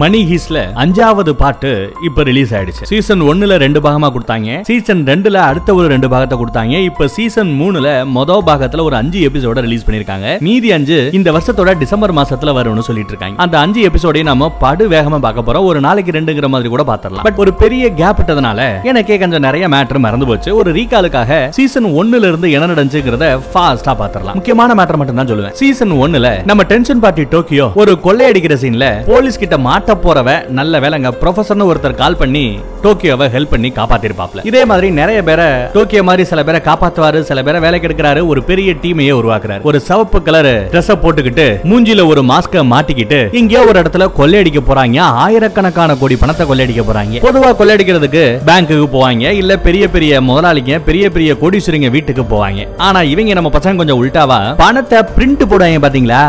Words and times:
மணி 0.00 0.18
ஹீஸ்ல 0.30 0.58
அஞ்சாவது 0.82 1.32
பாட்டு 1.40 1.70
இப்ப 2.06 2.22
ரிலீஸ் 2.28 2.50
ஆயிடுச்சு. 2.56 2.84
சீசன் 2.90 3.22
ஒன்னுல 3.30 3.54
ரெண்டு 3.62 3.80
பாகமா 3.84 4.08
கொடுத்தாங்க. 4.14 4.56
சீசன் 4.68 5.00
ரெண்டுல 5.10 5.36
அடுத்த 5.50 5.74
ஒரு 5.78 5.86
ரெண்டு 5.92 6.08
பாகத்தை 6.12 6.36
கொடுத்தாங்க. 6.40 6.74
இப்ப 6.88 7.06
சீசன் 7.14 7.50
மூணுல 7.60 7.88
மொத 8.16 8.36
பாகத்துல 8.48 8.84
ஒரு 8.88 8.96
அஞ்சு 9.00 9.18
எபிசோட 9.28 9.62
ரிலீஸ் 9.66 9.84
பண்ணிருக்காங்க. 9.86 10.26
மீதி 10.46 10.68
அஞ்சு 10.76 10.98
இந்த 11.18 11.32
வருஷத்தோட 11.36 11.72
டிசம்பர் 11.82 12.14
மாசத்துல 12.18 12.54
வரும்னு 12.58 12.84
சொல்லிட்டு 12.88 13.12
இருக்காங்க. 13.14 13.38
அந்த 13.44 13.56
அஞ்சு 13.64 13.80
எபிசோடையும் 13.88 14.30
நம்ம 14.30 14.50
படு 14.64 14.86
வேகமா 14.94 15.20
பார்க்க 15.26 15.46
போறோம். 15.48 15.66
ஒரு 15.70 15.80
நாளைக்கு 15.86 16.14
ரெண்டுங்கிற 16.18 16.50
மாதிரி 16.54 16.72
கூட 16.74 16.84
பாத்திரலாம் 16.90 17.26
பட் 17.28 17.40
ஒரு 17.44 17.54
பெரிய 17.62 17.90
கேப் 18.00 18.20
விட்டதுனால 18.20 18.68
எனக்கே 18.92 19.18
கொஞ்சம் 19.24 19.44
நிறைய 19.46 19.68
மேட்டர் 19.76 20.04
மறந்து 20.06 20.28
போச்சு. 20.30 20.52
ஒரு 20.60 20.72
ரீகாலுக்காக 20.78 21.40
சீசன் 21.58 21.88
ஒன்னுல 22.02 22.30
இருந்து 22.32 22.50
என்ன 22.58 22.70
நடந்துச்சுங்கிறத 22.74 23.32
ஃபாஸ்டா 23.50 23.94
பாத்திரலாம் 24.02 24.38
முக்கியமான 24.40 24.78
மேட்டர் 24.82 25.00
மட்டும் 25.02 25.20
தான் 25.22 25.32
சொல்லுவேன். 25.32 25.56
சீசன் 25.62 25.96
ஒன்னுல 26.04 26.30
நம்ம 26.52 26.68
டென்ஷன் 26.74 27.02
பார்ட்டி 27.06 27.26
டோக்கியோ 27.36 27.68
ஒரு 27.82 27.94
கொள்ளையடிக்கிற 28.06 28.56
சீன்ல 28.64 28.86
போலீஸ் 29.12 29.42
கிட்ட 29.44 29.58
மாட்ட 29.68 29.86
போறவ 29.94 30.48
நல்ல 30.58 30.80
வேலைங்க. 30.80 31.10
ப்ரொஃபசர்னு 31.22 31.68
ஒருத்தர் 31.70 31.94
கால் 31.94 32.16
பண்ணி 32.16 32.44
டோக்கியோவை 32.82 33.26
ஹெல்ப் 33.34 33.52
பண்ணி 33.52 33.70
காப்பாத்திருப்பாப்ல. 33.78 34.44
இதே 34.50 34.64
மாதிரி 34.64 34.90
நிறைய 34.90 35.22
பேரை 35.22 35.46
டோக்கியோ 35.72 36.02
மாதிரி 36.02 36.24
சில 36.24 36.42
பேரை 36.44 36.60
காப்பாத்துவாரு 36.68 37.20
சில 37.20 37.42
பேரை 37.42 37.60
வேலைக்கு 37.60 37.88
எடுக்கிறாரு 37.88 38.26
ஒரு 38.26 38.42
பெரிய 38.42 38.74
டீமையே 38.82 39.12
உருவாக்குறாரு. 39.20 39.62
ஒரு 39.62 39.80
சிவப்பு 39.80 40.22
கலர் 40.22 40.50
ட்ரெஸ் 40.72 40.92
போட்டுக்கிட்டு 41.04 41.46
மூஞ்சில 41.70 42.06
ஒரு 42.06 42.22
மாஸ்க 42.22 42.64
மாட்டிக்கிட்டு 42.72 43.20
இங்கேயோ 43.40 43.64
ஒரு 43.70 43.82
இடத்துல 43.82 44.06
கொள்ளையடிக்க 44.18 44.62
போறாங்க. 44.70 44.98
ஆயிரக்கணக்கான 45.24 45.96
கோடி 45.96 46.16
பணத்தை 46.16 46.46
கொள்ளையடிக்க 46.46 46.84
போறாங்க. 46.90 47.22
பொதுவா 47.26 47.50
கொள்ளையடிக்கிறதுக்கு 47.60 48.24
பேங்க்குக்கு 48.50 48.88
போவாங்க 48.96 49.32
இல்ல 49.40 49.58
பெரிய 49.58 49.88
பெரிய 49.88 50.20
முதலாளிங்க 50.20 50.78
பெரிய 50.90 51.10
பெரிய 51.10 51.36
கோடீஸ்வரிங்க 51.42 51.90
வீட்டுக்கு 51.90 52.22
போவாங்க. 52.34 52.66
ஆனா 52.76 53.02
இவங்க 53.02 53.32
நம்ம 53.32 53.50
பசங்க 53.58 53.76
கொஞ்சம் 53.76 54.04
உல்டாவா? 54.04 54.54
பணத்தை 54.56 55.00
பிரிண்ட் 55.16 55.50
போடுவாங்க 55.50 55.80
பாத்தீங்களா? 55.86 56.22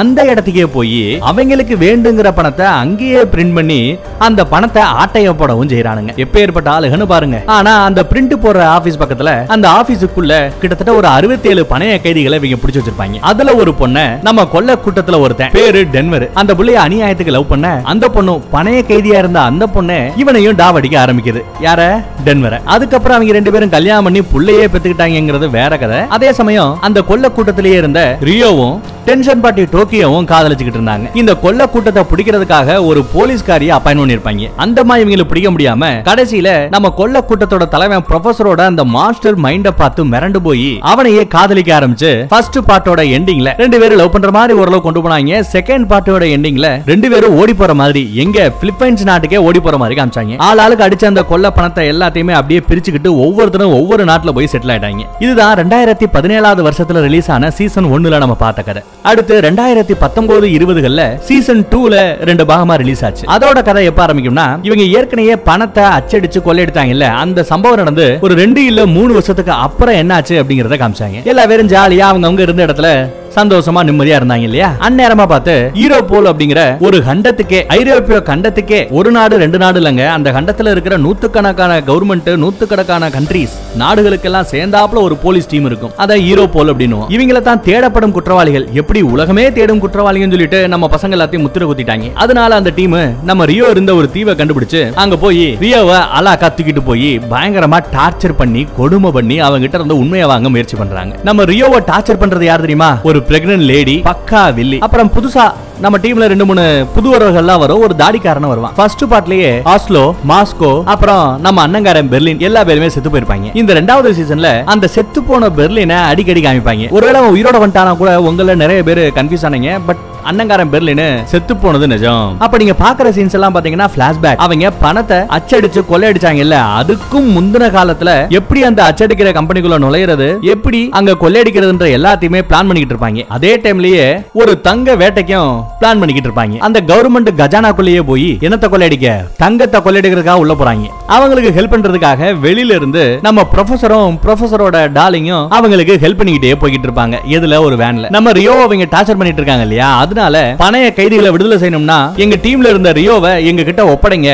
அந்த 0.00 0.20
இடத்துக்கே 0.32 0.66
போய் 0.76 1.02
அவங்களுக்கு 1.30 1.74
வேண்டுங்கிற 1.84 2.28
பணத்தை 2.38 2.66
அங்கேயே 2.82 3.22
பிரிண்ட் 3.32 3.54
பண்ணி 3.58 3.80
அந்த 4.26 4.40
பணத்தை 4.52 4.82
ஆட்டைய 5.00 5.32
போடவும் 5.40 5.70
செய்யறானுங்க 5.72 6.12
எப்பேற்பட்ட 6.24 6.68
ஆளுகன்னு 6.74 7.06
பாருங்க. 7.12 7.38
ஆனா 7.56 7.72
அந்த 7.88 8.00
பிரிண்ட் 8.10 8.34
போடுற 8.44 8.62
ஆபீஸ் 8.76 9.00
பக்கத்துல 9.02 9.32
அந்த 9.54 9.66
ஆபீஸுக்குள்ள 9.78 10.32
கிட்டத்தட்ட 10.60 10.92
ஒரு 11.00 11.08
67 11.16 11.64
பணைய 11.72 11.94
கைதிகளை 12.06 12.38
இவங்க 12.40 12.58
பிடிச்சு 12.62 12.80
வச்சிருப்பாங்க. 12.80 13.20
அதுல 13.30 13.54
ஒரு 13.62 13.74
பொண்ணை 13.80 14.04
நம்ம 14.28 14.46
கொல்ல 14.54 14.76
கூட்டத்துல 14.84 15.20
ஒருத்தன் 15.24 15.54
பேரு 15.58 15.82
டென்வர். 15.96 16.26
அந்த 16.42 16.54
புள்ளைய 16.60 16.80
அநியாயத்துக்கு 16.86 17.36
லவ் 17.36 17.50
பண்ண 17.52 17.68
அந்த 17.92 18.08
பொண்ணு 18.16 18.34
பணைய 18.54 18.80
கைதியா 18.90 19.18
இருந்த 19.22 19.40
அந்த 19.50 19.66
பொண்ணு 19.76 19.98
இவனையும் 20.22 20.58
டாவடிக்க 20.62 20.96
ஆரம்பிக்குது. 21.04 21.42
யார? 21.66 21.80
டென்வரை. 22.26 22.60
அதுக்கப்புறம் 22.74 23.16
அவங்க 23.16 23.36
ரெண்டு 23.38 23.52
பேரும் 23.54 23.74
கல்யாணம் 23.76 24.06
பண்ணி 24.08 24.22
புள்ளையே 24.32 24.66
பெத்துக்கிட்டாங்கிறது 24.72 25.48
வேற 25.58 25.72
கதை. 25.84 26.00
அதே 26.16 26.32
சமயம் 26.40 26.72
அந்த 26.88 26.98
கொல்ல 27.10 27.30
கூட்டத்திலேயே 27.36 27.78
இருந்த 27.82 28.00
ரியோவும் 28.30 28.76
டென்ஷன் 29.06 29.40
பார்ட்டி 29.44 29.62
ரோக்கியவும் 29.82 30.28
காதலிச்சுக்கிட்டு 30.32 30.80
இருந்தாங்க. 30.80 31.06
இந்த 31.22 31.32
கொல்ல 31.44 31.68
கூட்டத்தை 31.74 32.04
பிடிக்கிறதுக்காக 32.10 32.78
ஒரு 32.90 33.00
போலீஸ்காரிய 33.14 33.70
அப்பாயின் 33.78 34.00
பண்ணிருப்பாங்க 34.02 34.48
அந்த 34.64 34.80
மாதிரி 34.88 35.04
இவங்களை 35.04 35.26
பிடிக்க 35.30 35.48
முடியாம 35.54 35.90
கடைசியில 36.08 36.50
நம்ம 36.74 36.90
கொல்ல 37.00 37.24
கூட்டத்தோட 37.28 37.64
தலைவன் 37.74 38.04
ப்ரொஃபஸரோட 38.08 38.60
அந்த 38.70 38.84
மாஸ்டர் 38.96 39.38
மைண்ட 39.44 39.70
பார்த்து 39.80 40.04
மிரண்டு 40.12 40.40
போய் 40.46 40.68
அவனையே 40.90 41.22
காதலிக்க 41.34 41.70
ஆரம்பிச்சு 41.78 42.10
ஃபர்ஸ்ட் 42.32 42.58
பார்ட்டோட 42.70 43.00
எண்டிங்ல 43.16 43.50
ரெண்டு 43.62 43.78
பேரும் 43.80 44.00
லவ் 44.00 44.12
பண்ற 44.14 44.30
மாதிரி 44.36 44.52
ஓரளவு 44.60 44.84
கொண்டு 44.86 45.00
போனாங்க. 45.04 45.40
செகண்ட் 45.54 45.86
பார்ட்டோட 45.92 46.24
எண்டிங்ல 46.36 46.68
ரெண்டு 46.90 47.10
பேரும் 47.12 47.36
ஓடி 47.40 47.54
போற 47.60 47.74
மாதிரி 47.80 48.02
எங்க 48.24 48.46
பிலிப்பைன்ஸ் 48.60 49.04
நாட்டுக்கே 49.10 49.40
ஓடி 49.48 49.60
போற 49.66 49.76
மாதிரி 49.82 49.98
காமிச்சாங்க. 50.00 50.36
ஆள் 50.48 50.62
ஆளுக்கு 50.64 50.86
அடிச்ச 50.86 51.04
அந்த 51.10 51.24
கொல்ல 51.32 51.50
பணத்தை 51.58 51.84
எல்லாத்தையுமே 51.92 52.34
அப்படியே 52.38 52.60
பிரிச்சுக்கிட்டு 52.68 53.12
ஒவ்வொருத்தரும் 53.24 53.76
ஒவ்வொரு 53.80 54.04
நாட்டுல 54.10 54.32
போய் 54.38 54.50
செட்டில் 54.52 54.72
ஆயிட்டாங்க. 54.74 55.06
இதுதான் 55.26 55.54
ரெண்டாயிரத்தி 55.62 56.08
பதினேழாவது 56.16 56.64
வருஷத்துல 56.68 57.02
ரிலீஸ் 57.08 57.30
ஆன 57.36 57.50
சீசன் 57.58 57.90
ஒன்னுல 57.94 58.18
நம்ம 58.24 58.36
பார்த்த 58.44 58.66
கதை. 58.68 58.82
அடுத்து 59.10 59.34
ரெண்டாயிரத்தி 59.40 59.70
ரெண்டாயிரத்தி 59.72 59.94
பத்தொன்பது 60.02 60.46
இருபதுகள்ல 60.56 61.02
சீசன் 61.28 61.62
டூல 61.72 61.94
ரெண்டு 62.28 62.44
பாகமா 62.50 62.74
ரிலீஸ் 62.82 63.02
ஆச்சு. 63.06 63.24
அதோட 63.34 63.58
கதை 63.68 63.84
எப்ப 63.90 64.00
ஆரம்பிக்கும்னா 64.06 64.46
இவங்க 64.68 64.84
ஏற்கனவே 64.98 65.36
பணத்தை 65.48 65.84
அச்சடிச்சு 65.98 66.40
கொள்ளையடித்தாங்கல்ல 66.48 67.08
அந்த 67.22 67.46
சம்பவம் 67.52 67.80
நடந்து 67.82 68.06
ஒரு 68.26 68.36
ரெண்டு 68.42 68.62
இல்ல 68.72 68.86
மூணு 68.96 69.10
வருஷத்துக்கு 69.18 69.54
அப்புறம் 69.66 69.98
என்னாச்சு 70.02 70.36
அப்படிங்கறத 70.42 70.78
காமிச்சாங்க. 70.84 71.24
எல்லா 71.32 71.46
பேரும் 71.52 71.72
ஜாலியா 71.74 72.06
அவங்க 72.12 72.28
அவங்க 72.30 72.46
இருந்த 72.48 72.66
இடத்துல 72.68 72.90
சந்தோஷமா 73.36 73.80
நிம்மதியா 73.88 74.16
இருந்தாங்க 74.20 74.46
இல்லையா? 74.46 74.66
அந்நேரமா 74.86 75.24
பார்த்து 75.28 75.52
ஈரோப்போல் 75.82 76.26
அப்படிங்கிற 76.30 76.62
ஒரு 76.86 76.96
கண்டத்துக்கே 77.06 77.60
ஐரோப்பிய 77.76 78.16
கண்டத்துக்கே 78.26 78.80
ஒரு 78.98 79.10
நாடு 79.16 79.34
ரெண்டு 79.42 79.58
நாடு 79.62 79.78
இல்லைங்க. 79.80 80.04
அந்த 80.16 80.28
கண்டத்துல 80.36 80.72
இருக்கிற 80.74 80.94
நூத்துக்கணக்கான 81.04 81.78
கவர்மெண்ட் 81.86 82.28
நூத்துக்கணக்கான 82.42 83.08
கண்ட்ரீஸ் 83.14 83.54
நாடுகளுக்கெல்லாம் 83.82 84.50
சேர்ந்தாப்புல 84.52 85.02
ஒரு 85.06 85.16
போலீஸ் 85.22 85.48
டீம் 85.52 85.68
இருக்கும். 85.70 85.94
அத 86.04 86.18
ஈரோப்போல் 86.30 86.72
அப்படின்னு 86.72 86.98
இவங்கள 87.16 87.40
தான் 87.48 87.62
தேடப்படும் 87.68 88.14
குற்றவாளிகள். 88.18 88.66
எப்படி 88.80 89.02
உலகமே 89.14 89.46
தேடும் 89.58 89.82
குற்றவாளிகள்னு 89.84 90.34
சொல்லிட்டு 90.36 90.60
நம்ம 90.74 90.90
பசங்க 90.94 91.16
எல்லாத்தையும் 91.18 91.44
முத்திர 91.46 91.66
குத்திட்டாங்க. 91.70 92.08
அதனால 92.24 92.54
அந்த 92.60 92.70
டீம் 92.78 92.98
நம்ம 93.30 93.44
ரியோ 93.52 93.66
இருந்த 93.74 93.94
ஒரு 94.00 94.08
தீவை 94.16 94.34
கண்டுபிடிச்சு 94.40 94.82
அங்க 95.04 95.16
போய் 95.24 95.44
ரியோவை 95.64 95.98
அலா 96.18 96.34
கத்துக்கிட்டு 96.42 96.84
போய் 96.90 97.10
பயங்கரமா 97.32 97.80
டார்ச்சர் 97.96 98.38
பண்ணி 98.42 98.64
கொடுமை 98.76 99.10
பண்ணி 99.18 99.38
அவங்க 99.46 99.62
கிட்ட 99.64 99.76
இருந்து 99.80 99.98
உண்மையை 100.02 100.28
வாங்க 100.32 100.48
முயற்சி 100.54 100.76
பண்றாங்க. 100.76 101.14
நம்ம 101.28 101.44
ரியோவை 101.52 101.80
டார்ச்சர் 101.90 102.20
பண்றது 102.22 102.48
யார் 102.50 102.66
தெரியுமா? 102.66 102.90
ஒரு 103.10 103.20
பிரெக்னன்ட் 103.28 103.68
லேடி 103.72 103.96
பக்கா 104.10 104.42
வில்லி. 104.54 104.78
அப்புறம் 104.86 105.12
புதுசா 105.16 105.44
நம்ம 105.82 105.98
டீம்ல 106.02 106.26
ரெண்டு 106.32 106.46
மூணு 106.48 106.64
புதுவரவர்கள்லாம் 106.96 107.62
வரும். 107.62 107.80
ஒரு 107.84 107.94
தாடிக்காரனும் 108.00 108.50
வருவான். 108.52 108.74
ஃபர்ஸ்ட் 108.76 109.02
பார்ட்லயே 109.12 109.48
ஆஸ்லோ 109.72 110.02
மாஸ்கோ 110.30 110.70
அப்புறம் 110.92 111.24
நம்ம 111.46 111.64
அண்ணங்காரன் 111.66 112.10
பெர்லின் 112.12 112.42
எல்லா 112.48 112.60
பேருமே 112.68 112.88
செத்து 112.94 113.10
போயிருப்பாங்க. 113.14 113.48
இந்த 113.60 113.74
ரெண்டாவது 113.80 114.12
சீசன்ல 114.18 114.50
அந்த 114.74 114.86
செத்து 114.96 115.22
போன 115.30 115.48
பெர்லினை 115.58 115.98
அடிக்கடி 116.10 116.42
காமிப்பாங்க. 116.46 116.90
ஒருவேளை 116.98 117.20
உயிரோட 117.34 117.58
வந்துட்டானா 117.64 117.96
கூட 118.02 118.12
உங்கள 118.30 118.56
நிறைய 118.64 118.82
பேர் 118.90 119.02
கன்ஃபியூஸ் 119.18 119.46
ஆனீங்க 119.48 119.72
பட் 119.88 120.02
அண்ணங்காரன் 120.30 120.72
பெர்லின் 120.74 121.04
செத்து 121.32 121.54
போனது 121.62 121.86
நிஜம். 121.92 122.26
அப்ப 122.44 122.60
நீங்க 122.62 122.74
பாக்குற 122.84 123.08
சீன்ஸ் 123.16 123.36
எல்லாம் 123.38 123.54
பாத்தீங்கன்னா 123.56 123.88
பிளாஷ்பேக் 123.96 124.42
அவங்க 124.44 124.70
பணத்தை 124.84 125.18
அச்சடிச்சு 125.36 125.80
கொள்ளையடிச்சாங்கல்ல 125.90 126.58
அதுக்கும் 126.80 127.28
முந்தின 127.36 127.70
காலத்துல 127.76 128.10
எப்படி 128.38 128.62
அந்த 128.68 128.80
அச்சடிக்கிற 128.88 129.30
கம்பெனிக்குள்ள 129.38 129.78
நுழையிறது 129.84 130.28
எப்படி 130.54 130.80
அங்க 130.98 131.16
கொள்ளையடிக்கிறதுன்ற 131.24 131.88
எல்லாத்தையுமே 131.98 132.42
பிளான் 132.50 132.68
பண்ணிக்கிட்டு 132.68 132.94
இருப்பாங்க. 132.94 133.24
அதே 133.36 133.52
டைம்லயே 133.64 134.06
ஒரு 134.42 134.54
தங்க 134.68 134.96
வேட்டைக்கும் 135.02 135.52
பிளான் 135.80 136.00
பண்ணிக்கிட்டு 136.02 136.28
இருப்பாங்க. 136.30 136.58
அந்த 136.68 136.80
கவர்மெண்ட் 136.90 137.30
கஜானாக்குள்ளேயே 137.40 138.02
போய் 138.10 138.28
இனத்தை 138.46 138.68
கொள்ளையடிக்க? 138.74 139.08
தங்கத்தை 139.42 139.80
கொள்ளையடிக்கிறதுக்காக 139.86 140.42
உள்ள 140.44 140.54
போறாங்க. 140.60 140.86
அவங்களுக்கு 141.16 141.50
ஹெல்ப் 141.58 141.74
பண்றதுக்காக 141.74 142.32
வெளியில 142.46 142.76
இருந்து 142.80 143.04
நம்ம 143.26 143.46
ப்ரொஃபஸரும் 143.54 144.16
ப்ரொஃபஸரோட 144.24 144.76
டாலிங்கும் 144.98 145.46
அவங்களுக்கு 145.58 145.96
ஹெல்ப் 146.04 146.20
பண்ணிக்கிட்டே 146.20 146.54
போய்கிட்டு 146.62 146.88
இருப்பாங்க. 146.88 147.16
இதுல 147.36 147.60
ஒரு 147.66 147.76
வேன்ல 147.82 148.10
நம்ம 148.16 148.32
ரியோ 148.40 148.54
அவங்க 148.66 148.88
டார்ச்சர் 148.94 149.18
பண்ணிட்டு 149.20 149.40
இருக்காங்க 149.42 149.66
இல்லையா? 149.68 149.88
அதனால 150.12 150.38
பணைய 150.58 150.86
கைதிகளை 150.94 151.30
விடுதலை 151.30 151.56
செய்யணும்னா 151.62 151.98
எங்க 152.16 152.36
டீம்ல 152.42 152.72
இருந்த 152.72 152.92
ரியோவை 152.92 153.32
எங்க 153.44 153.62
கிட்ட 153.62 153.82
ஒப்படைங்க 153.92 154.30